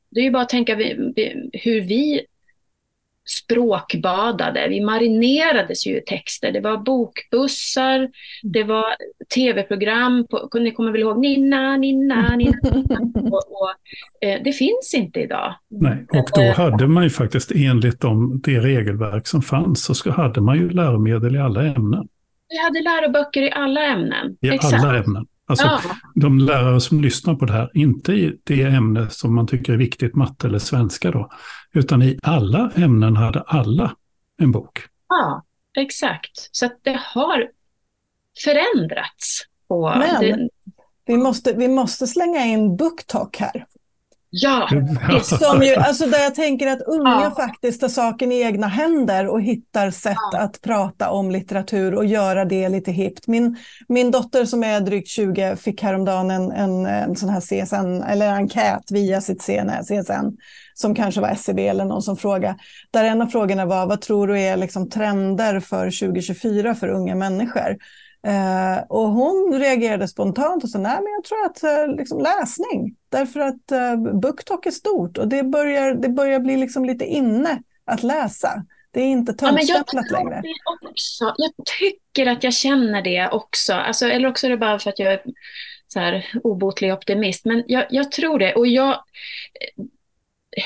det 0.09 0.19
är 0.19 0.23
ju 0.23 0.31
bara 0.31 0.43
att 0.43 0.49
tänka 0.49 0.75
vi, 0.75 1.11
vi, 1.15 1.49
hur 1.53 1.81
vi 1.81 2.21
språkbadade. 3.31 4.67
Vi 4.69 4.81
marinerades 4.81 5.87
ju 5.87 5.97
i 5.97 6.01
texter. 6.01 6.51
Det 6.51 6.59
var 6.59 6.77
bokbussar, 6.77 7.95
mm. 7.95 8.11
det 8.43 8.63
var 8.63 8.85
tv-program. 9.35 10.27
På, 10.29 10.59
ni 10.59 10.71
kommer 10.71 10.91
väl 10.91 11.01
ihåg 11.01 11.19
Ninna, 11.19 11.77
Ninna, 11.77 12.35
Ninna? 12.35 12.57
och, 13.31 13.51
och, 13.51 13.73
eh, 14.27 14.41
det 14.43 14.53
finns 14.53 14.93
inte 14.95 15.19
idag. 15.19 15.55
Nej, 15.69 16.05
och 16.09 16.29
då 16.35 16.41
eh, 16.41 16.55
hade 16.55 16.87
man 16.87 17.03
ju 17.03 17.09
faktiskt 17.09 17.51
enligt 17.51 18.01
de, 18.01 18.41
det 18.43 18.59
regelverk 18.59 19.27
som 19.27 19.41
fanns 19.41 19.97
så 19.97 20.11
hade 20.11 20.41
man 20.41 20.57
ju 20.57 20.69
läromedel 20.69 21.35
i 21.35 21.39
alla 21.39 21.63
ämnen. 21.63 22.07
Vi 22.49 22.57
hade 22.63 22.81
läroböcker 22.81 23.41
i 23.41 23.51
alla 23.51 23.85
ämnen. 23.85 24.37
I 24.41 24.49
Exakt. 24.49 24.83
alla 24.83 24.97
ämnen. 24.97 25.25
Alltså, 25.51 25.65
ja. 25.65 25.81
De 26.15 26.39
lärare 26.39 26.81
som 26.81 27.01
lyssnar 27.01 27.35
på 27.35 27.45
det 27.45 27.53
här, 27.53 27.69
inte 27.73 28.13
i 28.13 28.39
det 28.43 28.61
ämne 28.61 29.09
som 29.09 29.35
man 29.35 29.47
tycker 29.47 29.73
är 29.73 29.77
viktigt, 29.77 30.15
matte 30.15 30.47
eller 30.47 30.59
svenska 30.59 31.11
då, 31.11 31.29
utan 31.73 32.01
i 32.01 32.19
alla 32.23 32.71
ämnen 32.75 33.15
hade 33.15 33.41
alla 33.41 33.95
en 34.41 34.51
bok. 34.51 34.79
Ja, 35.09 35.45
exakt. 35.77 36.49
Så 36.51 36.65
att 36.65 36.79
det 36.81 36.99
har 37.03 37.49
förändrats. 38.43 39.41
Men 39.69 40.21
det... 40.21 40.49
vi, 41.05 41.17
måste, 41.17 41.53
vi 41.53 41.67
måste 41.67 42.07
slänga 42.07 42.45
in 42.45 42.75
BookTalk 42.75 43.37
här. 43.37 43.65
Ja, 44.33 44.69
som 45.23 45.63
ju, 45.63 45.75
alltså 45.75 46.05
där 46.05 46.19
jag 46.19 46.35
tänker 46.35 46.67
att 46.67 46.81
unga 46.81 47.21
ja. 47.23 47.33
faktiskt 47.35 47.81
tar 47.81 47.87
saken 47.87 48.31
i 48.31 48.41
egna 48.41 48.67
händer 48.67 49.27
och 49.27 49.41
hittar 49.41 49.91
sätt 49.91 50.15
ja. 50.31 50.39
att 50.39 50.61
prata 50.61 51.09
om 51.09 51.31
litteratur 51.31 51.95
och 51.95 52.05
göra 52.05 52.45
det 52.45 52.69
lite 52.69 52.91
hippt. 52.91 53.27
Min, 53.27 53.57
min 53.87 54.11
dotter 54.11 54.45
som 54.45 54.63
är 54.63 54.81
drygt 54.81 55.07
20 55.07 55.55
fick 55.55 55.83
häromdagen 55.83 56.31
en, 56.31 56.51
en, 56.51 56.85
en 56.85 57.15
sån 57.15 57.29
här 57.29 57.41
CSN, 57.41 58.03
eller 58.03 58.33
enkät 58.33 58.91
via 58.91 59.21
sitt 59.21 59.41
CSN, 59.41 60.37
som 60.73 60.95
kanske 60.95 61.21
var 61.21 61.29
SCB 61.29 61.61
e 61.61 61.67
eller 61.67 61.85
någon 61.85 62.01
som 62.01 62.17
frågade, 62.17 62.55
där 62.91 63.03
en 63.03 63.21
av 63.21 63.27
frågorna 63.27 63.65
var 63.65 63.85
vad 63.85 64.01
tror 64.01 64.27
du 64.27 64.39
är 64.39 64.57
liksom 64.57 64.89
trender 64.89 65.59
för 65.59 65.85
2024 65.99 66.75
för 66.75 66.87
unga 66.87 67.15
människor? 67.15 67.77
Eh, 68.27 68.83
och 68.89 69.07
hon 69.07 69.59
reagerade 69.59 70.07
spontant 70.07 70.63
och 70.63 70.69
sa, 70.69 70.79
nej 70.79 70.95
men 70.95 71.13
jag 71.13 71.23
tror 71.23 71.45
att 71.45 71.63
eh, 71.63 71.95
liksom, 71.95 72.19
läsning, 72.19 72.95
därför 73.09 73.39
att 73.39 73.71
eh, 73.71 73.95
BookTok 73.95 74.65
är 74.65 74.71
stort 74.71 75.17
och 75.17 75.27
det 75.27 75.43
börjar, 75.43 75.93
det 75.93 76.09
börjar 76.09 76.39
bli 76.39 76.57
liksom 76.57 76.85
lite 76.85 77.05
inne 77.05 77.61
att 77.85 78.03
läsa. 78.03 78.65
Det 78.93 79.01
är 79.01 79.05
inte 79.05 79.33
tömstämplat 79.33 80.05
ja, 80.09 80.17
längre. 80.17 80.41
Också. 80.89 81.33
Jag 81.37 81.51
tycker 81.79 82.31
att 82.31 82.43
jag 82.43 82.53
känner 82.53 83.01
det 83.01 83.29
också. 83.31 83.73
Alltså, 83.73 84.05
eller 84.05 84.29
också 84.29 84.47
är 84.47 84.51
det 84.51 84.57
bara 84.57 84.79
för 84.79 84.89
att 84.89 84.99
jag 84.99 85.13
är 85.13 85.21
så 85.87 85.99
här 85.99 86.31
obotlig 86.43 86.93
optimist. 86.93 87.45
Men 87.45 87.63
jag, 87.67 87.85
jag 87.89 88.11
tror 88.11 88.39
det. 88.39 88.55
Och 88.55 88.67
jag, 88.67 89.03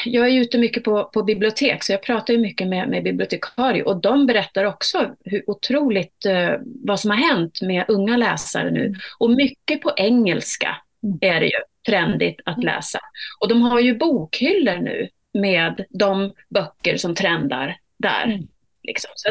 jag 0.05 0.27
är 0.27 0.41
ute 0.41 0.57
mycket 0.57 0.83
på, 0.83 1.03
på 1.03 1.23
bibliotek, 1.23 1.83
så 1.83 1.91
jag 1.91 2.03
pratar 2.03 2.33
ju 2.33 2.39
mycket 2.39 2.67
med, 2.67 2.89
med 2.89 3.03
bibliotekarier 3.03 3.88
och 3.88 4.01
de 4.01 4.25
berättar 4.25 4.63
också 4.63 5.15
hur 5.25 5.49
otroligt 5.49 6.25
eh, 6.25 6.51
vad 6.63 6.99
som 6.99 7.11
har 7.11 7.17
hänt 7.17 7.61
med 7.61 7.86
unga 7.88 8.17
läsare 8.17 8.71
nu. 8.71 8.95
Och 9.19 9.29
mycket 9.29 9.81
på 9.81 9.93
engelska 9.97 10.77
är 11.21 11.39
det 11.39 11.45
ju 11.45 11.59
trendigt 11.86 12.41
att 12.45 12.63
läsa. 12.63 12.99
Och 13.41 13.49
de 13.49 13.61
har 13.61 13.79
ju 13.79 13.97
bokhyllor 13.97 14.77
nu 14.77 15.09
med 15.33 15.86
de 15.89 16.33
böcker 16.49 16.97
som 16.97 17.15
trendar 17.15 17.77
där. 17.97 18.23
Mm. 18.23 18.47
Liksom. 18.83 19.11
Så 19.15 19.29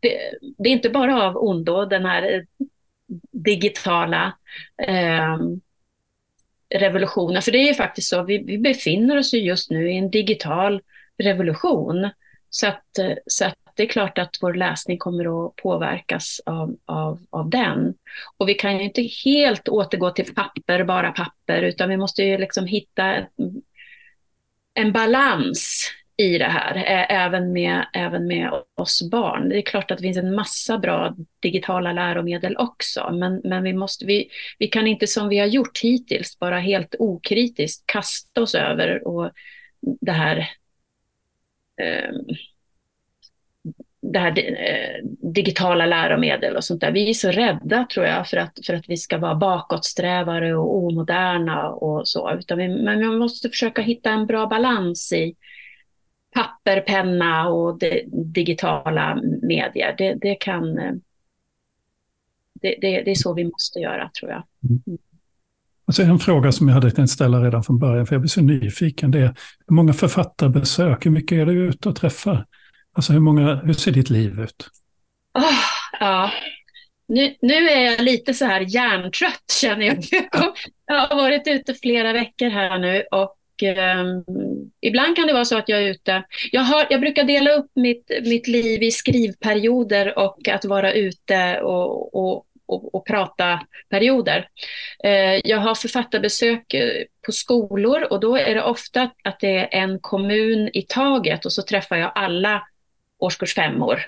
det, 0.00 0.18
det, 0.58 0.68
är 0.68 0.72
inte 0.72 0.90
bara 0.90 1.22
av 1.22 1.36
ondo, 1.36 1.84
den 1.84 2.06
här 2.06 2.46
digitala 3.32 4.36
eh, 4.88 5.38
revolutionen. 6.74 7.32
För 7.32 7.36
alltså, 7.36 7.50
det 7.50 7.58
är 7.58 7.68
ju 7.68 7.74
faktiskt 7.74 8.08
så, 8.08 8.22
vi, 8.22 8.38
vi 8.38 8.58
befinner 8.58 9.18
oss 9.18 9.34
ju 9.34 9.38
just 9.38 9.70
nu 9.70 9.92
i 9.92 9.96
en 9.96 10.10
digital 10.10 10.80
revolution. 11.18 12.10
Så 12.50 12.66
att, 12.66 12.84
så 13.26 13.44
att 13.44 13.58
det 13.74 13.82
är 13.82 13.86
klart 13.86 14.18
att 14.18 14.38
vår 14.40 14.54
läsning 14.54 14.98
kommer 14.98 15.46
att 15.46 15.56
påverkas 15.56 16.40
av, 16.46 16.76
av, 16.86 17.20
av 17.30 17.50
den. 17.50 17.94
Och 18.36 18.48
vi 18.48 18.54
kan 18.54 18.78
ju 18.78 18.84
inte 18.84 19.02
helt 19.24 19.68
återgå 19.68 20.10
till 20.10 20.34
papper, 20.34 20.84
bara 20.84 21.12
papper, 21.12 21.62
utan 21.62 21.88
vi 21.88 21.96
måste 21.96 22.22
ju 22.22 22.38
liksom 22.38 22.66
hitta 22.66 23.16
en 24.74 24.92
balans 24.92 25.90
i 26.16 26.38
det 26.38 26.44
här, 26.44 26.84
även 27.08 27.52
med, 27.52 27.86
även 27.92 28.26
med 28.26 28.50
oss 28.76 29.10
barn. 29.10 29.48
Det 29.48 29.58
är 29.58 29.62
klart 29.62 29.90
att 29.90 29.98
det 29.98 30.02
finns 30.02 30.16
en 30.16 30.34
massa 30.34 30.78
bra 30.78 31.16
digitala 31.40 31.92
läromedel 31.92 32.56
också, 32.56 33.10
men, 33.12 33.40
men 33.44 33.62
vi, 33.62 33.72
måste, 33.72 34.06
vi, 34.06 34.28
vi 34.58 34.66
kan 34.66 34.86
inte 34.86 35.06
som 35.06 35.28
vi 35.28 35.38
har 35.38 35.46
gjort 35.46 35.78
hittills 35.82 36.38
bara 36.38 36.58
helt 36.58 36.94
okritiskt 36.98 37.86
kasta 37.86 38.42
oss 38.42 38.54
över 38.54 39.08
och 39.08 39.30
det 40.00 40.12
här 40.12 40.38
eh, 41.80 42.10
det 44.02 44.18
här 44.18 44.38
eh, 44.38 45.04
digitala 45.32 45.86
läromedel 45.86 46.56
och 46.56 46.64
sånt 46.64 46.80
där. 46.80 46.92
Vi 46.92 47.10
är 47.10 47.14
så 47.14 47.30
rädda 47.30 47.86
tror 47.94 48.06
jag 48.06 48.28
för 48.28 48.36
att, 48.36 48.66
för 48.66 48.74
att 48.74 48.88
vi 48.88 48.96
ska 48.96 49.18
vara 49.18 49.34
bakåtsträvare 49.34 50.54
och 50.54 50.76
omoderna 50.76 51.68
och 51.68 52.08
så. 52.08 52.34
Utan 52.34 52.58
vi, 52.58 52.68
men 52.68 52.98
vi 52.98 53.06
måste 53.06 53.48
försöka 53.48 53.82
hitta 53.82 54.10
en 54.10 54.26
bra 54.26 54.46
balans 54.46 55.12
i, 55.12 55.34
papper, 56.34 56.80
penna 56.80 57.48
och 57.48 57.78
digitala 58.12 59.20
medier. 59.42 59.94
Det, 59.98 60.14
det 60.14 60.34
kan... 60.34 60.78
Eh, 60.78 60.92
det, 62.54 62.78
det, 62.80 63.02
det, 63.02 63.10
är 63.10 63.14
så 63.14 63.34
vi 63.34 63.44
måste 63.44 63.78
göra, 63.78 64.10
tror 64.20 64.30
jag. 64.30 64.42
Mm. 64.68 64.98
Alltså 65.84 66.02
en 66.02 66.18
fråga 66.18 66.52
som 66.52 66.68
jag 66.68 66.74
hade 66.74 66.90
tänkt 66.90 67.10
ställa 67.10 67.44
redan 67.44 67.62
från 67.62 67.78
början, 67.78 68.06
för 68.06 68.14
jag 68.14 68.20
blir 68.20 68.28
så 68.28 68.40
nyfiken, 68.40 69.10
det 69.10 69.18
är 69.18 69.34
hur 69.66 69.74
många 69.74 69.92
författarbesök, 69.92 71.06
hur 71.06 71.10
mycket 71.10 71.38
är 71.38 71.46
du 71.46 71.68
ute 71.68 71.88
och 71.88 71.96
träffar? 71.96 72.46
Alltså 72.92 73.12
hur, 73.12 73.20
många, 73.20 73.54
hur 73.54 73.72
ser 73.72 73.92
ditt 73.92 74.10
liv 74.10 74.40
ut? 74.40 74.68
Oh, 75.34 75.44
ja, 76.00 76.30
nu, 77.08 77.34
nu 77.42 77.68
är 77.68 77.80
jag 77.80 78.00
lite 78.00 78.34
så 78.34 78.44
här 78.44 78.60
hjärntrött 78.60 79.50
känner 79.60 79.86
jag. 79.86 80.04
Jag 80.86 81.08
har 81.08 81.16
varit 81.16 81.46
ute 81.46 81.74
flera 81.74 82.12
veckor 82.12 82.50
här 82.50 82.78
nu 82.78 83.02
och 83.10 83.62
eh, 83.62 84.04
ibland 84.80 85.16
kan 85.16 85.26
det 85.26 85.32
vara 85.32 85.44
så 85.44 85.58
att 85.58 85.68
jag 85.68 85.82
är 85.82 85.90
ute. 85.90 86.24
Jag, 86.52 86.60
har, 86.60 86.86
jag 86.90 87.00
brukar 87.00 87.24
dela 87.24 87.52
upp 87.52 87.70
mitt, 87.74 88.10
mitt 88.24 88.48
liv 88.48 88.82
i 88.82 88.90
skrivperioder 88.90 90.18
och 90.18 90.48
att 90.48 90.64
vara 90.64 90.92
ute 90.92 91.60
och, 91.60 92.14
och, 92.14 92.46
och, 92.66 92.94
och 92.94 93.06
prata 93.06 93.60
perioder. 93.88 94.48
Eh, 95.04 95.40
jag 95.44 95.58
har 95.58 95.74
författarbesök 95.74 96.74
eh, 96.74 97.04
på 97.26 97.32
skolor 97.32 98.02
och 98.10 98.20
då 98.20 98.36
är 98.36 98.54
det 98.54 98.62
ofta 98.62 99.10
att 99.24 99.40
det 99.40 99.58
är 99.58 99.68
en 99.82 99.98
kommun 99.98 100.70
i 100.72 100.82
taget 100.82 101.46
och 101.46 101.52
så 101.52 101.62
träffar 101.62 101.96
jag 101.96 102.12
alla 102.14 102.62
årskurs 103.18 103.54
femmor 103.54 104.02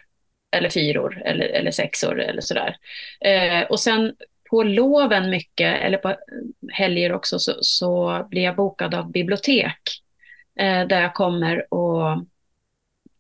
eller 0.56 0.68
fyror 0.68 1.22
eller, 1.24 1.46
eller 1.46 1.70
sexor 1.70 2.20
eller 2.20 2.40
sådär. 2.40 2.76
Eh, 3.20 3.62
och 3.62 3.80
sen 3.80 4.14
på 4.50 4.62
loven 4.62 5.30
mycket, 5.30 5.82
eller 5.82 5.98
på 5.98 6.16
helger 6.72 7.12
också, 7.12 7.38
så, 7.38 7.52
så 7.60 8.26
blir 8.30 8.42
jag 8.42 8.56
bokad 8.56 8.94
av 8.94 9.12
bibliotek. 9.12 10.03
Eh, 10.60 10.86
där 10.86 11.00
jag 11.00 11.14
kommer 11.14 11.74
och, 11.74 12.24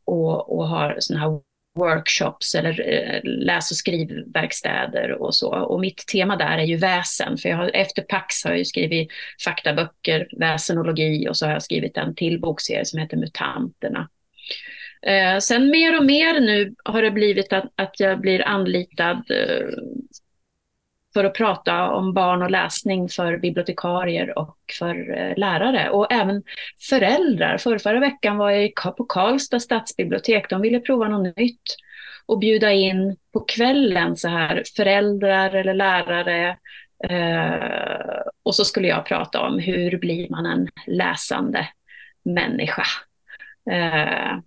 och, 0.04 0.56
och 0.58 0.68
har 0.68 0.96
sådana 0.98 1.24
här 1.24 1.40
workshops 1.74 2.54
eller 2.54 2.92
eh, 2.92 3.20
läs 3.22 3.70
och 3.70 3.76
skrivverkstäder 3.76 5.12
och 5.12 5.34
så. 5.34 5.50
Och 5.50 5.80
mitt 5.80 6.06
tema 6.06 6.36
där 6.36 6.58
är 6.58 6.64
ju 6.64 6.76
väsen, 6.76 7.38
för 7.38 7.48
jag 7.48 7.56
har, 7.56 7.70
efter 7.74 8.02
Pax 8.02 8.44
har 8.44 8.54
jag 8.54 8.66
skrivit 8.66 9.08
faktaböcker, 9.44 10.28
väsenologi 10.36 11.28
och 11.28 11.36
så 11.36 11.46
har 11.46 11.52
jag 11.52 11.62
skrivit 11.62 11.96
en 11.96 12.14
till 12.14 12.40
bokserie 12.40 12.84
som 12.84 12.98
heter 12.98 13.16
Mutanterna. 13.16 14.08
Eh, 15.06 15.38
sen 15.38 15.70
mer 15.70 15.98
och 15.98 16.04
mer 16.04 16.40
nu 16.40 16.74
har 16.84 17.02
det 17.02 17.10
blivit 17.10 17.52
att, 17.52 17.72
att 17.76 18.00
jag 18.00 18.20
blir 18.20 18.48
anlitad 18.48 19.24
eh, 19.30 19.66
för 21.14 21.24
att 21.24 21.34
prata 21.34 21.90
om 21.90 22.14
barn 22.14 22.42
och 22.42 22.50
läsning 22.50 23.08
för 23.08 23.36
bibliotekarier 23.36 24.38
och 24.38 24.58
för 24.78 25.18
eh, 25.18 25.36
lärare 25.36 25.90
och 25.90 26.12
även 26.12 26.42
föräldrar. 26.88 27.58
För 27.58 27.78
förra 27.78 28.00
veckan 28.00 28.36
var 28.36 28.50
jag 28.50 28.96
på 28.96 29.04
Karlstad 29.04 29.60
stadsbibliotek. 29.60 30.50
De 30.50 30.60
ville 30.60 30.80
prova 30.80 31.08
något 31.08 31.36
nytt 31.36 31.76
och 32.26 32.38
bjuda 32.38 32.72
in 32.72 33.16
på 33.32 33.40
kvällen 33.40 34.16
så 34.16 34.28
här 34.28 34.62
föräldrar 34.76 35.54
eller 35.54 35.74
lärare. 35.74 36.56
Eh, 37.08 38.20
och 38.42 38.54
så 38.54 38.64
skulle 38.64 38.88
jag 38.88 39.06
prata 39.06 39.40
om 39.40 39.58
hur 39.58 39.98
blir 39.98 40.30
man 40.30 40.46
en 40.46 40.68
läsande 40.86 41.68
människa. 42.24 42.86
Eh, 43.70 44.38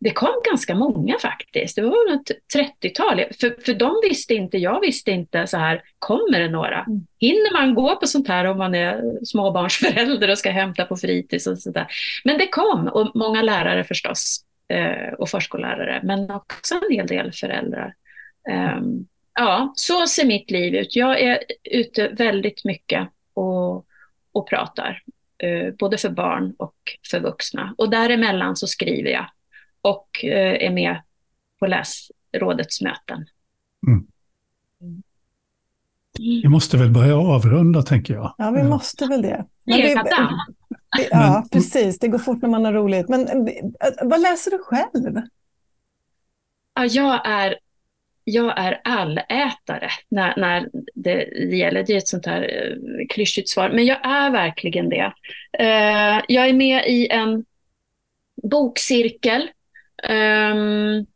det 0.00 0.10
kom 0.10 0.42
ganska 0.50 0.74
många 0.74 1.18
faktiskt. 1.18 1.76
Det 1.76 1.82
var 1.82 2.12
något 2.14 2.30
30-tal. 2.56 3.24
För, 3.40 3.64
för 3.64 3.74
de 3.74 4.00
visste 4.02 4.34
inte, 4.34 4.58
jag 4.58 4.80
visste 4.80 5.10
inte 5.10 5.46
så 5.46 5.56
här, 5.56 5.82
kommer 5.98 6.40
det 6.40 6.48
några? 6.48 6.80
Mm. 6.80 7.06
Hinner 7.20 7.52
man 7.52 7.74
gå 7.74 7.96
på 7.96 8.06
sånt 8.06 8.28
här 8.28 8.44
om 8.44 8.58
man 8.58 8.74
är 8.74 9.24
småbarnsförälder 9.24 10.30
och 10.30 10.38
ska 10.38 10.50
hämta 10.50 10.84
på 10.84 10.96
fritids 10.96 11.46
och 11.46 11.58
sådär. 11.58 11.86
Men 12.24 12.38
det 12.38 12.46
kom 12.46 12.88
och 12.88 13.10
många 13.14 13.42
lärare 13.42 13.84
förstås 13.84 14.44
eh, 14.68 15.12
och 15.12 15.28
förskollärare, 15.28 16.00
men 16.04 16.30
också 16.30 16.74
en 16.74 16.96
hel 16.96 17.06
del 17.06 17.32
föräldrar. 17.32 17.94
Um, 18.78 19.06
ja, 19.34 19.72
så 19.76 20.06
ser 20.06 20.26
mitt 20.26 20.50
liv 20.50 20.74
ut. 20.74 20.96
Jag 20.96 21.20
är 21.20 21.38
ute 21.64 22.08
väldigt 22.08 22.64
mycket 22.64 23.08
och, 23.34 23.86
och 24.32 24.48
pratar, 24.48 25.02
eh, 25.38 25.74
både 25.78 25.98
för 25.98 26.08
barn 26.10 26.54
och 26.58 26.76
för 27.10 27.20
vuxna. 27.20 27.74
Och 27.78 27.90
däremellan 27.90 28.56
så 28.56 28.66
skriver 28.66 29.10
jag 29.10 29.26
och 29.88 30.24
eh, 30.24 30.66
är 30.66 30.70
med 30.70 31.02
på 31.58 31.66
läsrådets 31.66 32.80
möten. 32.80 33.26
Mm. 33.86 34.06
Mm. 34.80 35.02
Vi 36.42 36.48
måste 36.48 36.76
väl 36.76 36.90
börja 36.90 37.16
avrunda, 37.16 37.82
tänker 37.82 38.14
jag. 38.14 38.34
Ja, 38.38 38.50
vi 38.50 38.62
måste 38.62 39.06
väl 39.06 39.22
det. 39.22 39.44
Men 39.64 39.76
vi, 39.76 39.94
vi, 40.98 41.08
ja, 41.10 41.44
precis. 41.52 41.98
Det 41.98 42.08
går 42.08 42.18
fort 42.18 42.42
när 42.42 42.48
man 42.48 42.64
har 42.64 42.72
roligt. 42.72 43.08
Men 43.08 43.28
eh, 43.28 43.54
vad 44.02 44.20
läser 44.20 44.50
du 44.50 44.58
själv? 44.58 45.22
Ja, 46.74 46.84
jag 46.84 47.26
är 47.26 47.58
jag 48.24 48.58
är 48.58 48.80
allätare 48.84 49.90
när, 50.08 50.36
när 50.36 50.70
det, 50.94 51.14
det 51.50 51.56
gäller. 51.56 51.84
Det 51.84 51.92
är 51.92 51.96
ett 51.96 52.08
sånt 52.08 52.26
här 52.26 52.42
uh, 52.42 53.06
klyschigt 53.08 53.48
svar, 53.48 53.70
men 53.70 53.86
jag 53.86 54.06
är 54.06 54.30
verkligen 54.30 54.88
det. 54.88 55.12
Jag 56.28 56.48
är 56.48 56.52
med 56.52 56.86
i 56.86 57.08
en 57.08 57.44
bokcirkel 58.42 59.48
Um, 60.02 61.06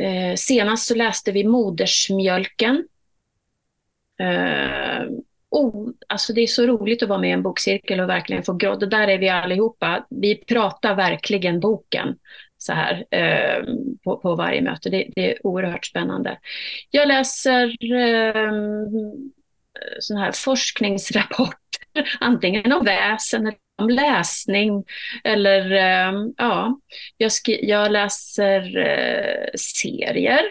eh, 0.00 0.34
senast 0.36 0.86
så 0.86 0.94
läste 0.94 1.32
vi 1.32 1.44
Modersmjölken. 1.44 2.88
Uh, 4.22 5.10
oh, 5.50 5.88
alltså 6.06 6.32
det 6.32 6.40
är 6.40 6.46
så 6.46 6.66
roligt 6.66 7.02
att 7.02 7.08
vara 7.08 7.18
med 7.18 7.30
i 7.30 7.32
en 7.32 7.42
bokcirkel 7.42 8.00
och 8.00 8.08
verkligen 8.08 8.42
få 8.42 8.52
gråt. 8.52 8.82
Och 8.82 8.88
där 8.88 9.08
är 9.08 9.18
vi 9.18 9.28
allihopa. 9.28 10.06
Vi 10.10 10.34
pratar 10.34 10.94
verkligen 10.94 11.60
boken 11.60 12.18
så 12.58 12.72
här 12.72 13.04
eh, 13.10 13.64
på, 14.04 14.16
på, 14.16 14.34
varje 14.34 14.62
möte. 14.62 14.90
Det, 14.90 15.10
det, 15.14 15.32
är 15.32 15.46
oerhört 15.46 15.84
spännande. 15.84 16.38
Jag 16.90 17.08
läser 17.08 17.66
eh, 17.94 18.52
sån 20.00 20.16
här 20.16 20.32
forskningsrapport 20.32 21.65
antingen 22.20 22.72
om 22.72 22.84
väsen 22.84 23.46
eller 23.46 23.58
om 23.76 23.88
läsning. 23.88 24.84
Eller 25.24 25.72
eh, 25.72 26.14
ja, 26.36 26.80
jag, 27.16 27.32
jag 27.46 27.92
läser 27.92 28.76
eh, 28.76 29.48
serier. 29.54 30.42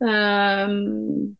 Um, 0.00 1.36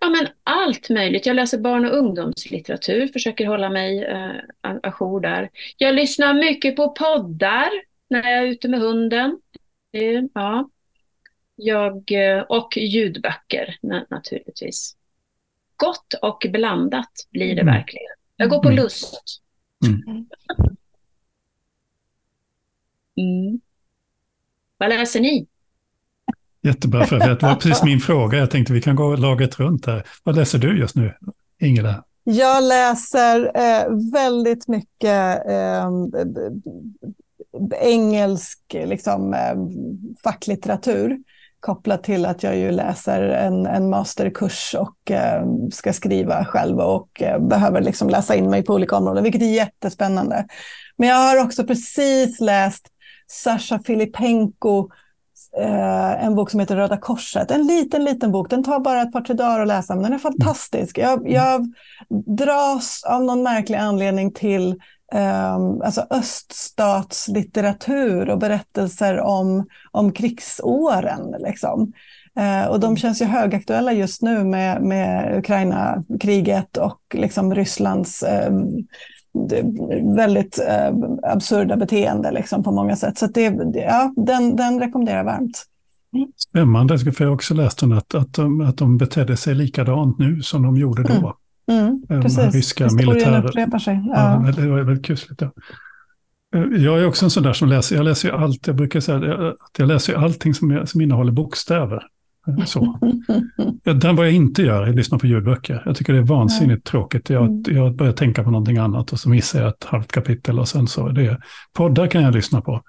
ja, 0.00 0.08
men 0.10 0.28
allt 0.44 0.90
möjligt. 0.90 1.26
Jag 1.26 1.36
läser 1.36 1.58
barn 1.58 1.84
och 1.84 1.96
ungdomslitteratur, 1.96 3.06
försöker 3.06 3.46
hålla 3.46 3.70
mig 3.70 4.04
eh, 4.04 4.36
ajour 4.82 5.20
där. 5.20 5.50
Jag 5.76 5.94
lyssnar 5.94 6.34
mycket 6.34 6.76
på 6.76 6.88
poddar 6.92 7.70
när 8.10 8.30
jag 8.30 8.42
är 8.42 8.46
ute 8.46 8.68
med 8.68 8.80
hunden. 8.80 9.40
Eh, 9.92 10.22
ja. 10.34 10.70
jag, 11.56 12.12
eh, 12.12 12.42
och 12.42 12.76
ljudböcker 12.76 13.76
naturligtvis. 14.10 14.96
Gott 15.82 16.14
och 16.22 16.46
blandat 16.52 17.10
blir 17.30 17.54
det 17.54 17.60
mm. 17.60 17.74
verkligen. 17.74 18.12
Jag 18.36 18.50
går 18.50 18.62
på 18.62 18.68
mm. 18.68 18.82
lust. 18.82 19.22
Mm. 19.86 20.26
Mm. 23.16 23.60
Vad 24.78 24.88
läser 24.88 25.20
ni? 25.20 25.46
Jättebra 26.62 27.04
för 27.04 27.18
det 27.18 27.42
var 27.42 27.54
precis 27.54 27.82
min 27.82 28.00
fråga. 28.08 28.38
Jag 28.38 28.50
tänkte 28.50 28.72
vi 28.72 28.82
kan 28.82 28.96
gå 28.96 29.16
laget 29.16 29.60
runt 29.60 29.86
här. 29.86 30.06
Vad 30.22 30.36
läser 30.36 30.58
du 30.58 30.78
just 30.78 30.96
nu, 30.96 31.14
Ingela? 31.60 32.04
Jag 32.24 32.64
läser 32.64 33.52
eh, 33.54 34.12
väldigt 34.12 34.68
mycket 34.68 35.46
eh, 35.48 35.90
engelsk 37.80 38.60
liksom, 38.72 39.34
eh, 39.34 39.56
facklitteratur 40.24 41.18
kopplat 41.62 42.04
till 42.04 42.26
att 42.26 42.42
jag 42.42 42.56
ju 42.56 42.70
läser 42.70 43.22
en, 43.22 43.66
en 43.66 43.90
masterkurs 43.90 44.74
och 44.78 45.10
eh, 45.10 45.44
ska 45.72 45.92
skriva 45.92 46.44
själv 46.44 46.78
och 46.78 47.22
eh, 47.22 47.38
behöver 47.38 47.80
liksom 47.80 48.08
läsa 48.10 48.34
in 48.34 48.50
mig 48.50 48.64
på 48.64 48.74
olika 48.74 48.96
områden, 48.96 49.22
vilket 49.22 49.42
är 49.42 49.46
jättespännande. 49.54 50.46
Men 50.96 51.08
jag 51.08 51.16
har 51.16 51.44
också 51.44 51.64
precis 51.64 52.40
läst 52.40 52.88
Sasha 53.26 53.78
Filipenko 53.78 54.88
eh, 55.58 56.24
en 56.24 56.34
bok 56.34 56.50
som 56.50 56.60
heter 56.60 56.76
Röda 56.76 56.96
Korset. 56.96 57.50
En 57.50 57.66
liten, 57.66 58.04
liten 58.04 58.32
bok. 58.32 58.50
Den 58.50 58.64
tar 58.64 58.80
bara 58.80 59.02
ett 59.02 59.12
par, 59.12 59.20
tre 59.20 59.34
dagar 59.34 59.60
att 59.60 59.68
läsa, 59.68 59.94
men 59.94 60.02
den 60.02 60.12
är 60.12 60.18
fantastisk. 60.18 60.98
Jag, 60.98 61.30
jag 61.30 61.72
dras 62.38 63.04
av 63.04 63.24
någon 63.24 63.42
märklig 63.42 63.78
anledning 63.78 64.32
till 64.32 64.80
alltså 65.82 66.06
öststatslitteratur 66.10 68.30
och 68.30 68.38
berättelser 68.38 69.20
om, 69.20 69.66
om 69.90 70.12
krigsåren. 70.12 71.34
Liksom. 71.38 71.92
Eh, 72.38 72.66
och 72.66 72.80
de 72.80 72.86
mm. 72.86 72.96
känns 72.96 73.22
ju 73.22 73.26
högaktuella 73.26 73.92
just 73.92 74.22
nu 74.22 74.44
med, 74.44 74.82
med 74.82 75.38
Ukraina-kriget 75.38 76.76
och 76.76 77.00
liksom 77.14 77.54
Rysslands 77.54 78.22
eh, 78.22 78.52
väldigt 80.16 80.58
eh, 80.58 80.94
absurda 81.22 81.76
beteende 81.76 82.30
liksom, 82.30 82.62
på 82.62 82.70
många 82.70 82.96
sätt. 82.96 83.18
Så 83.18 83.26
det, 83.26 83.54
ja, 83.74 84.12
den, 84.16 84.56
den 84.56 84.80
rekommenderar 84.80 85.16
jag 85.16 85.24
varmt. 85.24 85.64
Spännande, 86.36 86.98
för 86.98 87.24
jag 87.24 87.30
har 87.30 87.34
också 87.34 87.54
läst 87.54 87.82
om 87.82 87.92
att, 87.92 88.14
att, 88.14 88.34
de, 88.34 88.60
att 88.60 88.76
de 88.76 88.98
betedde 88.98 89.36
sig 89.36 89.54
likadant 89.54 90.18
nu 90.18 90.42
som 90.42 90.62
de 90.62 90.76
gjorde 90.76 91.02
då. 91.02 91.14
Mm. 91.14 91.32
Mm, 91.66 92.02
precis, 92.22 92.54
ryska 92.54 92.88
militärer. 92.92 93.48
upprepar 93.48 93.78
sig. 93.78 94.02
Ja. 94.06 94.46
Ja, 94.46 94.52
det 94.52 94.68
var 94.68 94.80
väldigt 94.80 95.06
kusligt. 95.06 95.40
Ja. 95.40 95.52
Eh, 96.54 96.82
jag 96.82 97.00
är 97.00 97.06
också 97.06 97.26
en 97.26 97.30
sån 97.30 97.42
där 97.42 97.52
som 97.52 97.68
läser, 97.68 97.96
jag 97.96 98.04
läser 98.04 98.28
ju 98.28 98.34
allt, 98.34 98.66
jag 98.66 98.76
brukar 98.76 99.00
säga 99.00 99.48
att 99.48 99.78
jag 99.78 99.88
läser 99.88 100.12
ju 100.12 100.18
allting 100.18 100.54
som, 100.54 100.82
som 100.86 101.00
innehåller 101.00 101.32
bokstäver. 101.32 102.02
Så. 102.66 102.98
Den 103.84 104.16
vad 104.16 104.26
jag 104.26 104.32
inte 104.32 104.62
gör 104.62 104.82
är 104.82 104.88
att 104.88 104.96
lyssna 104.96 105.18
på 105.18 105.26
ljudböcker. 105.26 105.82
Jag 105.86 105.96
tycker 105.96 106.12
det 106.12 106.18
är 106.18 106.22
vansinnigt 106.22 106.86
tråkigt. 106.86 107.30
Jag, 107.30 107.44
mm. 107.44 107.62
jag 107.66 107.96
börjar 107.96 108.12
tänka 108.12 108.44
på 108.44 108.50
någonting 108.50 108.76
annat 108.76 109.12
och 109.12 109.20
så 109.20 109.28
missar 109.28 109.60
jag 109.60 109.68
ett 109.68 109.84
halvt 109.84 110.12
kapitel 110.12 110.58
och 110.58 110.68
sen 110.68 110.86
så. 110.86 111.08
Det, 111.08 111.38
poddar 111.72 112.06
kan 112.06 112.22
jag 112.22 112.34
lyssna 112.34 112.60
på 112.60 112.82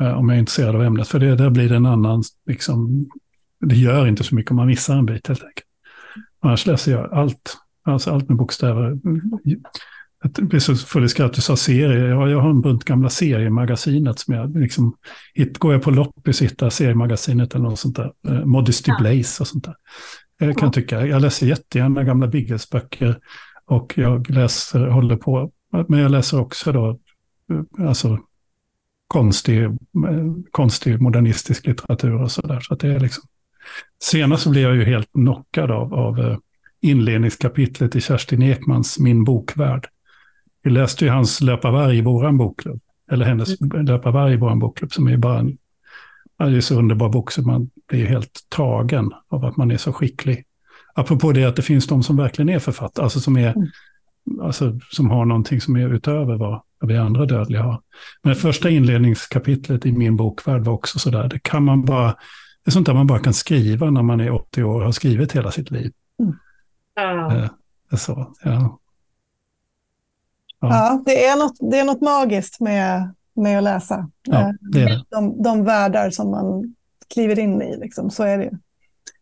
eh, 0.00 0.18
om 0.18 0.28
jag 0.28 0.36
är 0.36 0.40
intresserad 0.40 0.76
av 0.76 0.82
ämnet. 0.82 1.08
För 1.08 1.18
det, 1.18 1.36
där 1.36 1.50
blir 1.50 1.68
det 1.68 1.76
en 1.76 1.86
annan, 1.86 2.22
liksom, 2.46 3.08
det 3.60 3.76
gör 3.76 4.06
inte 4.06 4.24
så 4.24 4.34
mycket 4.34 4.50
om 4.50 4.56
man 4.56 4.66
missar 4.66 4.96
en 4.96 5.06
bit 5.06 5.26
helt 5.26 5.42
enkelt. 5.42 5.66
Annars 6.42 6.66
läser 6.66 6.92
jag 6.92 7.12
allt, 7.12 7.56
alltså 7.82 8.10
allt 8.10 8.28
med 8.28 8.38
bokstäver. 8.38 8.98
Jag 10.22 10.48
blir 10.48 10.60
så 10.60 10.74
full 10.74 11.04
i 11.04 11.08
skratt, 11.08 11.32
du 11.32 11.40
sa 11.40 11.56
serie. 11.56 12.08
Jag, 12.08 12.30
jag 12.30 12.40
har 12.40 12.50
en 12.50 12.60
bunt 12.60 12.84
gamla 12.84 13.08
seriemagasinet 13.08 14.18
som 14.18 14.34
jag 14.34 14.56
liksom, 14.56 14.96
hit, 15.34 15.58
går 15.58 15.72
jag 15.72 15.82
på 15.82 15.90
loppis 15.90 16.42
hittar 16.42 16.70
seriemagasinet 16.70 17.54
eller 17.54 17.64
något 17.64 17.78
sånt 17.78 17.96
där. 17.96 18.12
Eh, 18.28 18.44
Modesty 18.44 18.90
ja. 18.90 18.96
Blaze 19.00 19.42
och 19.42 19.46
sånt 19.46 19.64
där. 19.64 19.74
Jag 20.38 20.58
kan 20.58 20.68
ja. 20.68 20.72
tycka, 20.72 21.06
jag 21.06 21.22
läser 21.22 21.46
jättegärna 21.46 22.04
gamla 22.04 22.26
Biggles-böcker 22.26 23.18
och 23.66 23.92
jag 23.96 24.30
läser, 24.30 24.86
håller 24.86 25.16
på, 25.16 25.50
men 25.88 26.00
jag 26.00 26.10
läser 26.10 26.40
också 26.40 26.72
då, 26.72 26.98
eh, 27.52 27.88
alltså 27.88 28.18
konstig, 29.06 29.62
eh, 29.62 29.70
konstig 30.50 31.00
modernistisk 31.00 31.66
litteratur 31.66 32.22
och 32.22 32.30
sådär. 32.30 32.60
Så 32.60 32.74
att 32.74 32.80
det 32.80 32.88
är 32.88 33.00
liksom, 33.00 33.24
senast 34.02 34.42
så 34.42 34.50
blev 34.50 34.62
jag 34.62 34.76
ju 34.76 34.84
helt 34.84 35.12
knockad 35.12 35.70
av, 35.70 35.94
av 35.94 36.18
eh, 36.18 36.36
inledningskapitlet 36.80 37.96
i 37.96 38.00
Kerstin 38.00 38.42
Ekmans 38.42 38.98
Min 38.98 39.24
bokvärld. 39.24 39.88
Vi 40.62 40.70
läste 40.70 41.04
ju 41.04 41.10
hans 41.10 41.40
Löparvarg 41.40 41.98
i 41.98 42.00
våran 42.00 42.38
bokklubb. 42.38 42.80
Eller 43.10 43.26
hennes 43.26 43.60
mm. 43.60 43.86
Löparvarg 43.86 44.32
i 44.32 44.36
våran 44.36 44.58
bokklubb 44.58 44.92
som 44.92 45.06
är 45.08 45.16
bara 45.16 45.38
en, 45.38 45.58
det 46.38 46.56
är 46.56 46.60
så 46.60 46.78
underbar 46.78 47.08
bok 47.08 47.32
så 47.32 47.42
man 47.42 47.70
blir 47.88 48.06
helt 48.06 48.46
tagen 48.48 49.10
av 49.28 49.44
att 49.44 49.56
man 49.56 49.70
är 49.70 49.76
så 49.76 49.92
skicklig. 49.92 50.44
Apropå 50.94 51.32
det 51.32 51.44
att 51.44 51.56
det 51.56 51.62
finns 51.62 51.86
de 51.86 52.02
som 52.02 52.16
verkligen 52.16 52.48
är 52.48 52.58
författare, 52.58 53.04
alltså 53.04 53.20
som, 53.20 53.36
är, 53.36 53.52
mm. 53.52 53.68
alltså 54.42 54.78
som 54.90 55.10
har 55.10 55.24
någonting 55.24 55.60
som 55.60 55.76
är 55.76 55.94
utöver 55.94 56.36
vad 56.36 56.62
vi 56.80 56.96
andra 56.96 57.26
dödliga 57.26 57.62
har. 57.62 57.80
Men 58.22 58.34
första 58.34 58.70
inledningskapitlet 58.70 59.86
i 59.86 59.92
min 59.92 60.16
bokvärld 60.16 60.62
var 60.62 60.72
också 60.72 60.98
sådär, 60.98 61.28
det 61.28 61.38
kan 61.42 61.64
man 61.64 61.84
bara, 61.84 62.06
det 62.64 62.68
är 62.68 62.70
sånt 62.70 62.86
där 62.86 62.94
man 62.94 63.06
bara 63.06 63.18
kan 63.18 63.34
skriva 63.34 63.90
när 63.90 64.02
man 64.02 64.20
är 64.20 64.30
80 64.30 64.62
år 64.62 64.78
och 64.78 64.84
har 64.84 64.92
skrivit 64.92 65.32
hela 65.32 65.50
sitt 65.50 65.70
liv. 65.70 65.92
Mm. 66.22 66.34
Ja. 66.94 67.36
Eh, 67.36 67.48
så, 67.96 68.34
ja. 68.44 68.78
Ja. 70.60 70.68
ja, 70.68 71.02
det, 71.06 71.26
är 71.26 71.36
något, 71.36 71.70
det 71.70 71.78
är 71.78 71.84
något 71.84 72.00
magiskt 72.00 72.60
med, 72.60 73.14
med 73.36 73.58
att 73.58 73.64
läsa. 73.64 74.10
Ja, 74.22 74.40
eh, 74.40 74.50
det 74.60 74.82
är 74.82 74.88
det. 74.88 75.04
De, 75.08 75.42
de 75.42 75.64
världar 75.64 76.10
som 76.10 76.30
man 76.30 76.74
kliver 77.14 77.38
in 77.38 77.62
i, 77.62 77.76
liksom. 77.76 78.10
så 78.10 78.22
är 78.22 78.38
det. 78.38 78.58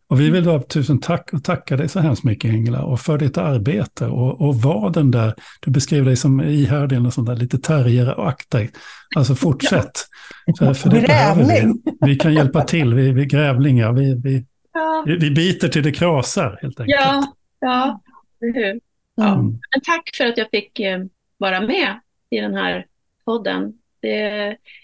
Och 0.09 0.19
vi 0.19 0.29
vill 0.29 0.43
då 0.43 0.59
tusen 0.59 0.99
tack 0.99 1.33
och 1.33 1.43
tacka 1.43 1.77
dig 1.77 1.89
så 1.89 1.99
hemskt 1.99 2.23
mycket 2.23 2.51
Ingela 2.51 2.83
och 2.83 2.99
för 2.99 3.17
ditt 3.17 3.37
arbete 3.37 4.07
och, 4.07 4.41
och 4.41 4.55
var 4.55 4.89
den 4.89 5.11
där, 5.11 5.33
du 5.59 5.71
beskrev 5.71 6.05
dig 6.05 6.15
som 6.15 6.41
ihärdig 6.41 7.05
och 7.05 7.13
sånt 7.13 7.27
där, 7.27 7.35
lite 7.35 7.57
terrieraktig. 7.57 8.69
Alltså 9.15 9.35
fortsätt. 9.35 9.91
Ja. 10.45 10.73
För 10.73 10.89
det 10.89 11.01
grävling. 11.01 11.81
Vi. 11.85 11.93
vi. 12.01 12.15
kan 12.15 12.33
hjälpa 12.33 12.63
till, 12.63 12.93
vi, 12.93 13.11
vi 13.11 13.25
grävlingar, 13.25 13.93
vi, 13.93 14.21
vi, 14.23 14.45
ja. 14.73 15.03
vi, 15.05 15.31
biter 15.31 15.67
till 15.67 15.83
det 15.83 15.91
krasar 15.91 16.59
helt 16.61 16.79
enkelt. 16.79 16.99
Ja, 17.01 17.33
ja, 17.59 18.01
det 18.39 18.79
ja. 19.15 19.33
Mm. 19.33 19.59
Tack 19.85 20.09
för 20.17 20.25
att 20.25 20.37
jag 20.37 20.49
fick 20.49 20.79
eh, 20.79 20.99
vara 21.37 21.61
med 21.61 21.99
i 22.29 22.39
den 22.39 22.53
här 22.53 22.85
podden. 23.25 23.73
Det, 24.01 24.17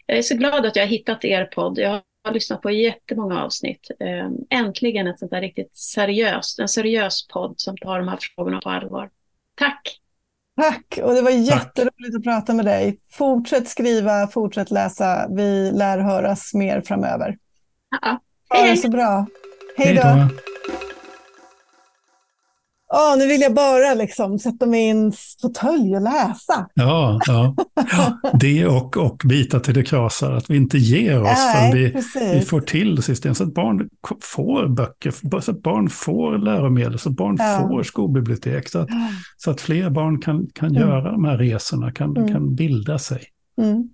jag 0.05 0.17
är 0.17 0.21
så 0.21 0.35
glad 0.35 0.65
att 0.65 0.75
jag 0.75 0.83
har 0.83 0.89
hittat 0.89 1.25
er 1.25 1.45
podd. 1.45 1.77
Jag 1.77 2.01
har 2.23 2.33
lyssnat 2.33 2.61
på 2.61 2.71
jättemånga 2.71 3.43
avsnitt. 3.43 3.91
Eh, 3.99 4.29
äntligen 4.59 5.07
ett 5.07 5.19
sånt 5.19 5.31
där 5.31 5.41
riktigt 5.41 5.75
seriöst, 5.75 6.59
en 6.59 6.67
seriös 6.67 7.27
podd 7.27 7.53
som 7.57 7.77
tar 7.77 7.99
de 7.99 8.07
här 8.07 8.19
frågorna 8.21 8.61
på 8.61 8.69
allvar. 8.69 9.09
Tack! 9.55 10.01
Tack, 10.61 10.99
och 11.03 11.13
det 11.13 11.21
var 11.21 11.31
jätteroligt 11.31 11.97
Tack. 11.97 12.15
att 12.15 12.23
prata 12.23 12.53
med 12.53 12.65
dig. 12.65 12.99
Fortsätt 13.11 13.67
skriva, 13.67 14.27
fortsätt 14.27 14.71
läsa. 14.71 15.27
Vi 15.29 15.71
lär 15.71 15.99
höras 15.99 16.53
mer 16.53 16.81
framöver. 16.81 17.37
Ja. 18.01 18.19
Ha 18.49 18.65
det 18.65 18.77
så 18.77 18.89
bra. 18.89 19.25
Hej 19.77 19.95
då! 19.95 20.29
Oh, 22.93 23.17
nu 23.17 23.27
vill 23.27 23.41
jag 23.41 23.53
bara 23.53 23.93
liksom 23.93 24.39
sätta 24.39 24.65
mig 24.65 24.85
i 24.85 24.89
en 24.89 25.13
fåtölj 25.41 25.95
och 25.95 26.01
läsa. 26.01 26.69
Ja, 26.73 27.19
ja. 27.27 27.55
det 28.39 28.65
och, 28.65 28.97
och 28.97 29.21
bita 29.25 29.59
till 29.59 29.73
det 29.73 29.83
krasar, 29.83 30.31
att 30.31 30.49
vi 30.49 30.57
inte 30.57 30.77
ger 30.77 31.21
oss 31.21 31.29
Nej, 31.29 31.71
förrän 31.71 31.71
vi, 32.23 32.39
vi 32.39 32.45
får 32.45 32.61
till 32.61 33.03
system. 33.03 33.35
Så 33.35 33.43
att 33.43 33.53
barn 33.53 33.89
får 34.21 34.67
böcker, 34.67 35.41
så 35.41 35.51
att 35.51 35.61
barn 35.61 35.89
får 35.89 36.37
läromedel, 36.37 36.99
så 36.99 37.09
att 37.09 37.15
barn 37.15 37.35
ja. 37.39 37.67
får 37.69 37.83
skolbibliotek. 37.83 38.69
Så 38.69 38.79
att, 38.79 38.89
så 39.37 39.51
att 39.51 39.61
fler 39.61 39.89
barn 39.89 40.21
kan, 40.21 40.47
kan 40.53 40.69
mm. 40.69 40.81
göra 40.81 41.11
de 41.11 41.25
här 41.25 41.37
resorna, 41.37 41.91
kan, 41.91 42.17
mm. 42.17 42.33
kan 42.33 42.55
bilda 42.55 42.99
sig. 42.99 43.23
Mm. 43.61 43.89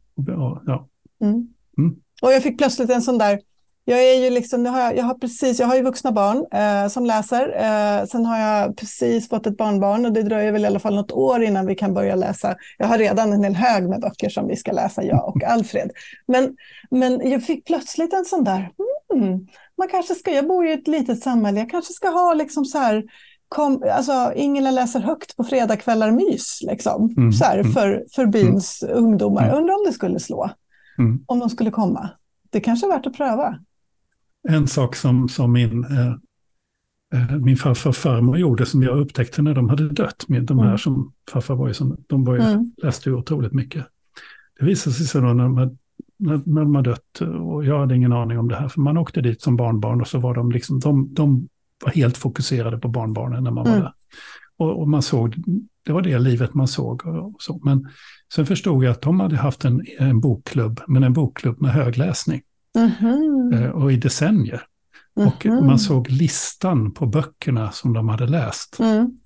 Ja. 0.66 0.88
Mm. 1.24 1.48
Mm. 1.78 1.96
Och 2.22 2.32
jag 2.32 2.44
fick 2.44 2.58
plötsligt 2.58 2.90
en 2.90 3.02
sån 3.02 3.18
där 3.18 3.40
Jag 3.86 4.04
är 4.04 4.24
ju 4.24 4.30
liksom, 4.30 4.66
jag 4.66 4.72
har, 4.72 4.94
jag 4.94 5.04
har 5.04 5.14
precis, 5.14 5.60
jag 5.60 5.68
har 5.68 5.76
ju 5.76 5.82
vuxna 5.82 6.12
barn 6.12 6.46
eh, 6.52 6.90
som 6.90 7.06
läser. 7.06 7.48
Eh, 7.56 8.06
sen 8.06 8.26
har 8.26 8.40
jag 8.40 8.78
precis 8.78 9.30
fått 9.30 9.48
ett 9.48 9.58
barnbarn 9.58 10.06
och 10.06 10.12
det 10.12 10.24
dröjer 10.24 10.52
väl 10.52 10.64
i 10.64 10.68
alla 10.68 10.80
fall 10.80 10.96
något 10.96 11.12
år 11.12 11.44
innan 11.44 11.66
vi 11.66 11.76
kan 11.76 11.94
börja 11.94 12.16
läsa. 12.16 12.56
Jag 12.78 12.88
har 12.88 12.98
redan 12.98 13.34
en 13.34 13.44
hel 13.44 13.56
hög 13.56 13.90
med 13.90 14.02
böcker 14.02 14.30
som 14.30 14.48
vi 14.48 14.56
ska 14.56 14.72
läsa, 14.72 15.04
jag 15.04 15.28
och 15.28 15.44
Alfred. 15.44 15.92
Men, 16.28 16.56
men 16.92 17.30
jag 17.30 17.44
fick 17.44 17.66
plötsligt 17.66 18.14
en 18.14 18.26
sån 18.26 18.44
där, 18.44 18.70
hmm, 19.14 19.48
man 19.78 19.88
kanske 19.88 20.16
ska, 20.16 20.32
jag 20.32 20.48
bor 20.48 20.68
i 20.68 20.74
ett 20.74 20.88
litet 20.88 21.24
samhälle, 21.24 21.60
jag 21.60 21.70
kanske 21.70 21.94
ska 21.94 22.10
ha 22.10 22.34
liksom 22.34 22.66
så 22.66 22.78
här, 22.78 23.04
kom, 23.50 23.84
alltså 23.92 24.34
Ingela 24.36 24.72
läser 24.72 25.00
högt 25.00 25.38
på 25.38 25.44
fredagskvällar 25.44 26.12
mys, 26.12 26.60
liksom, 26.62 27.14
mm, 27.18 27.32
så 27.32 27.46
här, 27.46 27.58
mm. 27.58 27.72
för, 27.72 28.06
för 28.16 28.26
byns 28.26 28.84
mm. 28.84 28.98
ungdomar. 28.98 29.48
Jag 29.48 29.58
undrar 29.58 29.74
om 29.74 29.84
det 29.86 29.94
skulle 29.94 30.20
slå, 30.20 30.50
mm. 31.00 31.24
om 31.28 31.40
de 31.40 31.50
skulle 31.50 31.72
komma. 31.72 32.10
Det 32.50 32.60
kanske 32.60 32.88
är 32.88 32.90
värt 32.90 33.06
att 33.06 33.18
pröva 33.18 33.58
en 34.50 34.68
sak 34.68 34.96
som, 34.96 35.30
som 35.30 35.52
min, 35.52 35.84
eh, 35.84 36.14
eh, 37.14 37.38
min 37.38 37.58
farfar 37.58 37.92
farmor 37.92 38.38
gjorde 38.38 38.66
som 38.66 38.84
jag 38.84 39.00
upptäckte 39.00 39.42
när 39.42 39.56
de 39.56 39.70
hade 39.70 39.90
dött. 39.90 40.26
Med 40.28 40.44
de 40.44 40.60
här 40.60 40.66
mm. 40.66 40.78
som 40.78 41.14
farfar 41.32 41.56
var 41.56 41.68
ju 41.68 41.74
som, 41.74 41.98
de 42.08 42.24
var 42.24 42.36
ju, 42.36 42.42
mm. 42.42 42.72
läste 42.84 43.10
ju 43.10 43.16
otroligt 43.16 43.54
mycket. 43.54 43.86
Det 44.60 44.66
visade 44.66 44.94
sig 44.94 45.06
så 45.06 45.20
då 45.20 45.34
när 45.34 45.44
de, 45.44 45.78
när, 46.18 46.42
när 46.46 46.62
de 46.62 46.76
hade 46.76 46.90
dött, 46.90 47.22
och 47.22 47.66
jag 47.66 47.80
hade 47.80 47.96
ingen 47.96 48.14
aning 48.14 48.40
om 48.40 48.48
det 48.48 48.56
här, 48.56 48.68
för 48.68 48.82
man 48.82 48.98
åkte 48.98 49.22
dit 49.22 49.42
som 49.42 49.56
barnbarn 49.56 50.02
och 50.02 50.08
så 50.08 50.20
var 50.20 50.36
de 50.36 50.52
liksom, 50.52 50.80
de, 50.80 51.14
de 51.14 51.48
var 51.84 51.92
helt 51.92 52.18
fokuserade 52.18 52.78
på 52.78 52.88
barnbarnen 52.88 53.44
när 53.44 53.52
man 53.52 53.64
var 53.64 53.72
mm. 53.72 53.84
där. 53.84 53.94
Och, 54.58 54.82
och, 54.82 54.88
man 54.88 55.02
såg, 55.02 55.36
det 55.86 55.94
var 55.94 56.02
det 56.02 56.20
livet 56.20 56.54
man 56.54 56.68
såg. 56.68 57.06
Och 57.06 57.42
så. 57.42 57.60
Men 57.64 57.90
sen 58.34 58.46
förstod 58.46 58.84
jag 58.84 58.92
att 58.92 59.02
de 59.02 59.20
hade 59.20 59.36
haft 59.36 59.66
en, 59.66 59.86
en 60.00 60.20
bokklubb, 60.20 60.82
men 60.88 61.04
en 61.04 61.14
bokklubb 61.14 61.62
med 61.62 61.72
högläsning. 61.72 62.42
Mm-hmm. 62.78 63.70
och 63.70 63.92
i 63.92 63.98
decennier. 63.98 64.64
Mm-hmm. 65.16 65.28
Och 65.28 65.46
mhm. 65.46 65.66
man 65.66 65.80
såg 65.80 66.10
listan 66.10 66.92
på 66.92 67.06
böckerna 67.06 67.72
som 67.72 67.94
de 67.94 68.10
hade 68.10 68.28
läst. 68.28 68.80
Mm. 68.80 69.18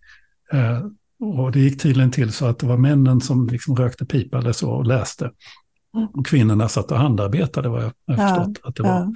Eh, 0.52 0.86
och 1.20 1.52
det 1.52 1.60
gick 1.60 1.82
tydligen 1.82 2.12
till 2.12 2.32
så 2.32 2.46
att 2.46 2.60
det 2.60 2.68
var 2.68 2.78
männen 2.78 3.22
som 3.22 3.48
liksom 3.48 3.76
rökte 3.76 4.06
pipa 4.06 4.38
eller 4.38 4.52
så 4.52 4.72
och 4.72 4.86
läste. 4.86 5.32
Mm. 5.96 6.08
Och 6.08 6.28
kvinnorna 6.28 6.70
satt 6.70 6.92
och 6.92 6.98
handarbetade 6.98 7.70
vad 7.70 7.84
jag 7.84 7.92
har 8.18 8.24
ja, 8.24 8.28
förstått 8.28 8.68
att 8.68 8.76
det 8.76 8.84
var. 8.84 8.90
Ja. 8.90 9.14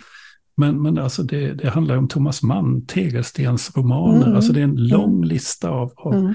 Men, 0.55 0.81
men 0.81 0.97
alltså 0.97 1.23
det, 1.23 1.53
det 1.53 1.69
handlar 1.69 1.97
om 1.97 2.07
Thomas 2.07 2.43
Mann, 2.43 2.85
Tegelstens 2.85 3.77
romaner. 3.77 4.23
Mm. 4.23 4.35
Alltså 4.35 4.53
det 4.53 4.59
är 4.59 4.63
en 4.63 4.87
lång 4.87 5.15
mm. 5.15 5.23
lista 5.23 5.69
av, 5.69 5.93
av 5.95 6.13
mm. 6.13 6.33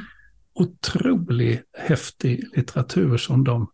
otroligt 0.55 1.63
häftig 1.79 2.45
litteratur 2.57 3.17
som 3.17 3.45
de 3.45 3.69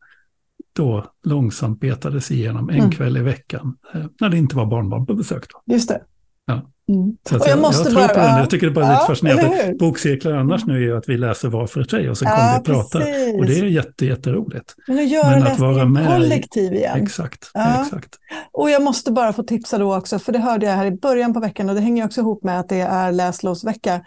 då 0.80 1.06
långsamt 1.24 1.80
betades 1.80 2.30
igenom 2.30 2.70
en 2.70 2.78
mm. 2.78 2.90
kväll 2.90 3.16
i 3.16 3.20
veckan. 3.20 3.76
Eh, 3.94 4.00
när 4.20 4.28
det 4.28 4.38
inte 4.38 4.56
var 4.56 4.66
barnbarn 4.66 5.06
på 5.06 5.14
besök. 5.14 5.44
Då. 5.48 5.74
Just 5.74 5.88
det. 5.88 6.00
Ja. 6.46 6.52
Mm. 6.88 7.16
Så 7.28 7.34
jag, 7.34 7.48
jag, 7.48 7.58
måste 7.58 7.82
jag 7.82 7.92
tror 7.92 8.00
bara, 8.00 8.08
på 8.08 8.20
den. 8.20 8.38
Jag 8.38 8.50
tycker 8.50 8.66
det 8.66 8.72
är 8.72 8.74
bara 8.74 8.84
ja, 8.84 8.92
lite 8.92 9.06
fascinerande. 9.06 9.74
Bokcirklar 9.78 10.32
annars 10.32 10.66
nu 10.66 10.74
är 10.74 10.80
ju 10.80 10.96
att 10.96 11.08
vi 11.08 11.18
läser 11.18 11.48
var 11.48 11.66
för 11.66 11.84
sig 11.84 12.10
och 12.10 12.18
sen 12.18 12.28
kommer 12.28 12.52
vi 12.52 12.60
och 12.60 12.64
pratar. 12.64 13.00
Och 13.38 13.46
det 13.46 13.58
är 13.58 13.64
jätte, 13.64 14.06
jätteroligt. 14.06 14.74
Men 14.86 14.96
nu 14.96 15.02
gör 15.02 15.30
Men 15.30 15.46
att 15.46 15.58
vara 15.58 15.84
med 15.84 16.06
kollektiv 16.06 16.74
igen. 16.74 17.02
Exakt, 17.02 17.50
ja. 17.54 17.82
exakt. 17.82 18.18
Och 18.52 18.70
jag 18.70 18.82
måste 18.82 19.12
bara 19.12 19.32
få 19.32 19.42
tipsa 19.42 19.78
då 19.78 19.96
också, 19.96 20.18
för 20.18 20.32
det 20.32 20.38
hörde 20.38 20.66
jag 20.66 20.72
här 20.72 20.86
i 20.86 20.90
början 20.90 21.34
på 21.34 21.40
veckan 21.40 21.68
och 21.68 21.74
det 21.74 21.80
hänger 21.80 22.04
också 22.04 22.20
ihop 22.20 22.44
med 22.44 22.60
att 22.60 22.68
det 22.68 22.80
är 22.80 23.12
läslovsvecka 23.12 24.00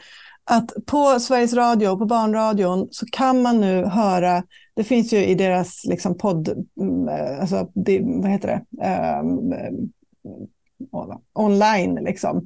att 0.45 0.71
på 0.85 1.19
Sveriges 1.19 1.53
Radio, 1.53 1.97
på 1.97 2.05
Barnradion, 2.05 2.87
så 2.91 3.05
kan 3.05 3.41
man 3.41 3.61
nu 3.61 3.85
höra, 3.85 4.43
det 4.75 4.83
finns 4.83 5.13
ju 5.13 5.25
i 5.25 5.35
deras 5.35 5.85
liksom 5.85 6.17
podd, 6.17 6.67
mm, 6.79 7.09
eh, 7.09 7.39
alltså, 7.39 7.69
det, 7.73 8.01
vad 8.03 8.31
heter 8.31 8.47
det, 8.47 8.87
um, 9.19 9.53
online 11.33 11.95
liksom. 11.95 12.37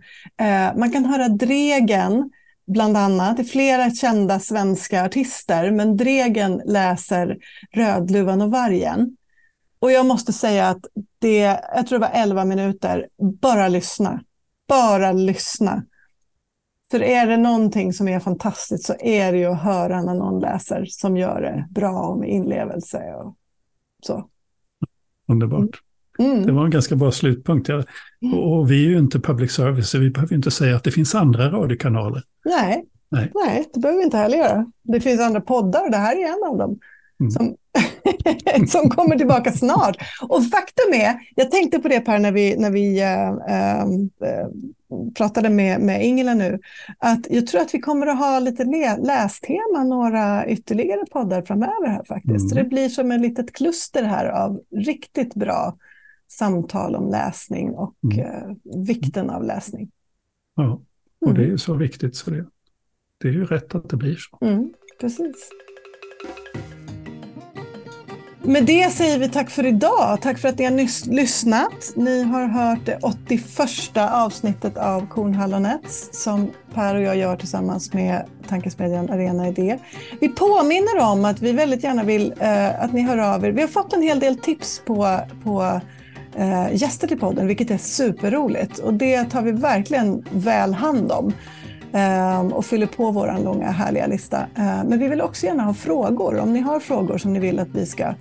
Uh, 0.42 0.80
man 0.80 0.92
kan 0.92 1.06
höra 1.06 1.30
Dregen, 1.30 2.30
bland 2.68 2.98
annat, 2.98 3.38
det 3.38 3.44
är 3.44 3.46
flera 3.46 3.92
kända 3.92 4.40
svenska 4.40 5.06
artister, 5.06 5.72
men 5.72 5.98
Dregen 5.98 6.62
läser 6.66 7.38
Rödluvan 7.72 8.42
och 8.42 8.52
vargen. 8.52 9.18
Och 9.80 9.92
jag 9.92 10.06
måste 10.06 10.34
säga 10.34 10.70
att 10.70 10.82
det, 11.20 11.60
jag 11.76 11.88
tror 11.88 12.00
det 12.00 12.06
var 12.06 12.22
11 12.22 12.46
minuter, 12.46 13.08
bara 13.42 13.68
lyssna. 13.68 14.22
Bara 14.68 15.12
lyssna. 15.12 15.84
För 16.92 17.02
är 17.02 17.28
det 17.28 17.38
någonting 17.38 17.94
som 17.94 18.08
är 18.08 18.20
fantastiskt 18.20 18.86
så 18.86 18.94
är 19.00 19.32
det 19.32 19.38
ju 19.38 19.46
att 19.46 19.62
höra 19.62 20.02
när 20.02 20.14
någon 20.14 20.40
läser 20.40 20.86
som 20.86 21.18
gör 21.18 21.42
det 21.42 21.68
bra 21.70 22.00
och 22.00 22.18
med 22.18 22.30
inlevelse 22.30 23.14
och 23.16 23.36
så. 24.04 24.30
Underbart. 25.28 25.82
Mm. 26.20 26.46
Det 26.46 26.52
var 26.52 26.66
en 26.66 26.72
ganska 26.72 26.96
bra 26.96 27.12
slutpunkt. 27.12 27.70
Ja. 27.70 27.84
Mm. 28.22 28.40
Och 28.40 28.72
vi 28.72 28.86
är 28.86 28.90
ju 28.90 28.98
inte 28.98 29.20
public 29.20 29.52
service, 29.52 29.90
så 29.90 30.00
vi 30.00 30.10
behöver 30.10 30.36
inte 30.36 30.52
säga 30.52 30.76
att 30.76 30.84
det 30.84 30.92
finns 30.92 31.16
andra 31.16 31.52
radiokanaler. 31.52 32.24
Nej, 32.46 32.86
Nej. 33.10 33.32
Nej 33.34 33.70
det 33.74 33.80
behöver 33.80 34.00
vi 34.00 34.06
inte 34.06 34.18
heller 34.18 34.38
göra. 34.38 34.72
Det 34.84 35.02
finns 35.02 35.22
andra 35.22 35.42
poddar, 35.42 35.86
och 35.86 35.92
det 35.92 35.98
här 35.98 36.16
är 36.16 36.28
en 36.28 36.52
av 36.52 36.58
dem. 36.58 36.80
Mm. 37.20 37.32
Som, 37.32 37.56
som 38.68 38.90
kommer 38.90 39.16
tillbaka 39.16 39.52
snart. 39.52 39.98
Och 40.30 40.44
faktum 40.46 40.94
är, 40.94 41.16
jag 41.36 41.52
tänkte 41.52 41.80
på 41.80 41.88
det 41.88 42.00
Per 42.00 42.20
när 42.20 42.32
vi, 42.32 42.58
när 42.58 42.72
vi 42.72 43.02
äh, 43.02 43.30
äh, 43.30 43.86
pratade 45.16 45.50
med, 45.50 45.82
med 45.82 46.06
Ingela 46.06 46.34
nu, 46.34 46.60
att 46.98 47.28
jag 47.30 47.48
tror 47.48 47.62
att 47.62 47.74
vi 47.74 47.80
kommer 47.80 48.08
att 48.08 48.18
ha 48.18 48.40
lite 48.40 48.64
lästema, 49.04 49.84
några 49.84 50.48
ytterligare 50.48 51.06
poddar 51.12 51.42
framöver 51.42 51.88
här 51.88 52.04
faktiskt. 52.04 52.28
Mm. 52.30 52.50
Så 52.50 52.56
det 52.56 52.64
blir 52.64 52.90
som 52.90 53.12
ett 53.12 53.22
litet 53.22 53.54
kluster 53.54 54.04
här 54.04 54.26
av 54.26 54.62
riktigt 54.72 55.36
bra 55.36 55.78
samtal 56.28 56.96
om 56.96 57.10
läsning 57.10 57.70
och 57.70 57.96
mm. 58.04 58.20
äh, 58.20 58.56
vikten 58.86 59.30
av 59.30 59.44
läsning. 59.44 59.92
Ja, 60.56 60.82
och 61.26 61.34
det 61.34 61.42
är 61.42 61.44
ju 61.44 61.48
mm. 61.48 61.58
så 61.58 61.74
viktigt 61.74 62.16
så 62.16 62.32
det, 62.32 62.46
det 63.18 63.28
är 63.28 63.34
ju 63.34 63.46
rätt 63.46 63.76
att 63.76 63.90
det 63.90 63.98
blir 63.98 64.16
så. 64.16 64.46
Mm, 64.46 64.74
precis. 65.00 65.50
Med 68.42 68.66
det 68.66 68.94
säger 68.94 69.20
vi 69.20 69.30
tack 69.30 69.50
för 69.50 69.66
idag. 69.66 70.22
Tack 70.22 70.38
för 70.38 70.50
att 70.50 70.60
ni 70.60 70.66
har 70.66 71.12
lyssnat. 71.14 71.94
Ni 71.96 72.24
har 72.24 72.48
hört 72.48 72.86
det 72.86 73.00
81 73.02 73.98
avsnittet 73.98 74.78
av 74.78 75.08
Kornhallonets 75.08 76.10
som 76.12 76.52
Per 76.74 76.96
och 76.96 77.02
jag 77.02 77.18
gör 77.18 77.36
tillsammans 77.36 77.94
med 77.94 78.26
tankesmedjan 78.48 79.10
Arena 79.10 79.48
Idé. 79.48 79.78
Vi 80.20 80.30
påminner 80.30 81.12
om 81.12 81.26
att 81.26 81.42
vi 81.42 81.52
väldigt 81.52 81.84
gärna 81.84 82.04
vill 82.04 82.34
eh, 82.40 82.84
att 82.84 82.94
ni 82.94 83.02
hör 83.02 83.18
av 83.18 83.46
er. 83.46 83.52
Vi 83.52 83.62
har 83.62 83.68
fått 83.68 83.94
en 83.94 84.02
hel 84.02 84.20
del 84.20 84.38
tips 84.38 84.82
på, 84.86 85.20
på 85.44 85.82
eh, 86.36 86.74
gäster 86.74 87.08
till 87.08 87.20
podden, 87.20 87.48
vilket 87.48 87.72
är 87.72 87.78
superroligt 87.78 88.80
och 88.80 88.94
det 88.94 89.24
tar 89.24 89.42
vi 89.42 89.52
verkligen 89.52 90.26
väl 90.32 90.74
hand 90.74 91.12
om 91.12 91.34
och 92.54 92.66
fyller 92.66 92.88
på 92.88 93.12
vår 93.12 93.44
långa 93.44 93.72
härliga 93.72 94.08
lista. 94.08 94.38
Eh, 94.38 94.84
men 94.86 95.00
vi 95.00 95.08
vill 95.08 95.22
också 95.22 95.46
gärna 95.46 95.64
ha 95.64 95.74
frågor. 95.74 96.40
Om 96.40 96.54
ni 96.54 96.60
har 96.60 96.80
frågor 96.80 97.18
som 97.18 97.34
ni 97.34 97.40
vill 97.40 97.60
att 97.60 97.70
vi 97.74 97.86
ska 97.86 98.14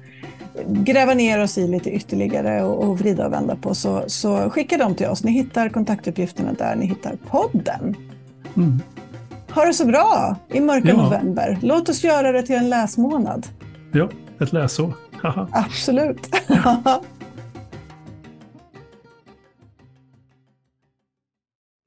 gräva 0.67 1.15
ner 1.15 1.43
oss 1.43 1.59
i 1.59 1.69
lite 1.69 1.91
ytterligare 1.91 2.63
och, 2.63 2.85
och 2.85 2.99
vrida 2.99 3.27
och 3.27 3.33
vända 3.33 3.57
på 3.57 3.75
så, 3.75 4.05
så 4.07 4.51
skicka 4.51 4.77
dem 4.77 4.95
till 4.95 5.07
oss. 5.07 5.25
Ni 5.25 5.33
hittar 5.33 5.69
kontaktuppgifterna 5.69 6.53
där 6.53 6.77
ni 6.77 6.87
hittar 6.87 7.17
podden. 7.31 7.97
Mm. 8.57 8.83
Ha 9.51 9.65
det 9.65 9.73
så 9.73 9.87
bra 9.87 10.37
i 10.49 10.61
mörka 10.61 10.89
ja. 10.89 10.97
november. 10.97 11.59
Låt 11.63 11.89
oss 11.89 12.05
göra 12.05 12.33
det 12.33 12.43
till 12.43 12.57
en 12.57 12.71
läsmånad. 12.71 13.47
Ja, 13.93 14.09
ett 14.41 14.53
läsår. 14.53 14.93
Absolut. 15.53 16.29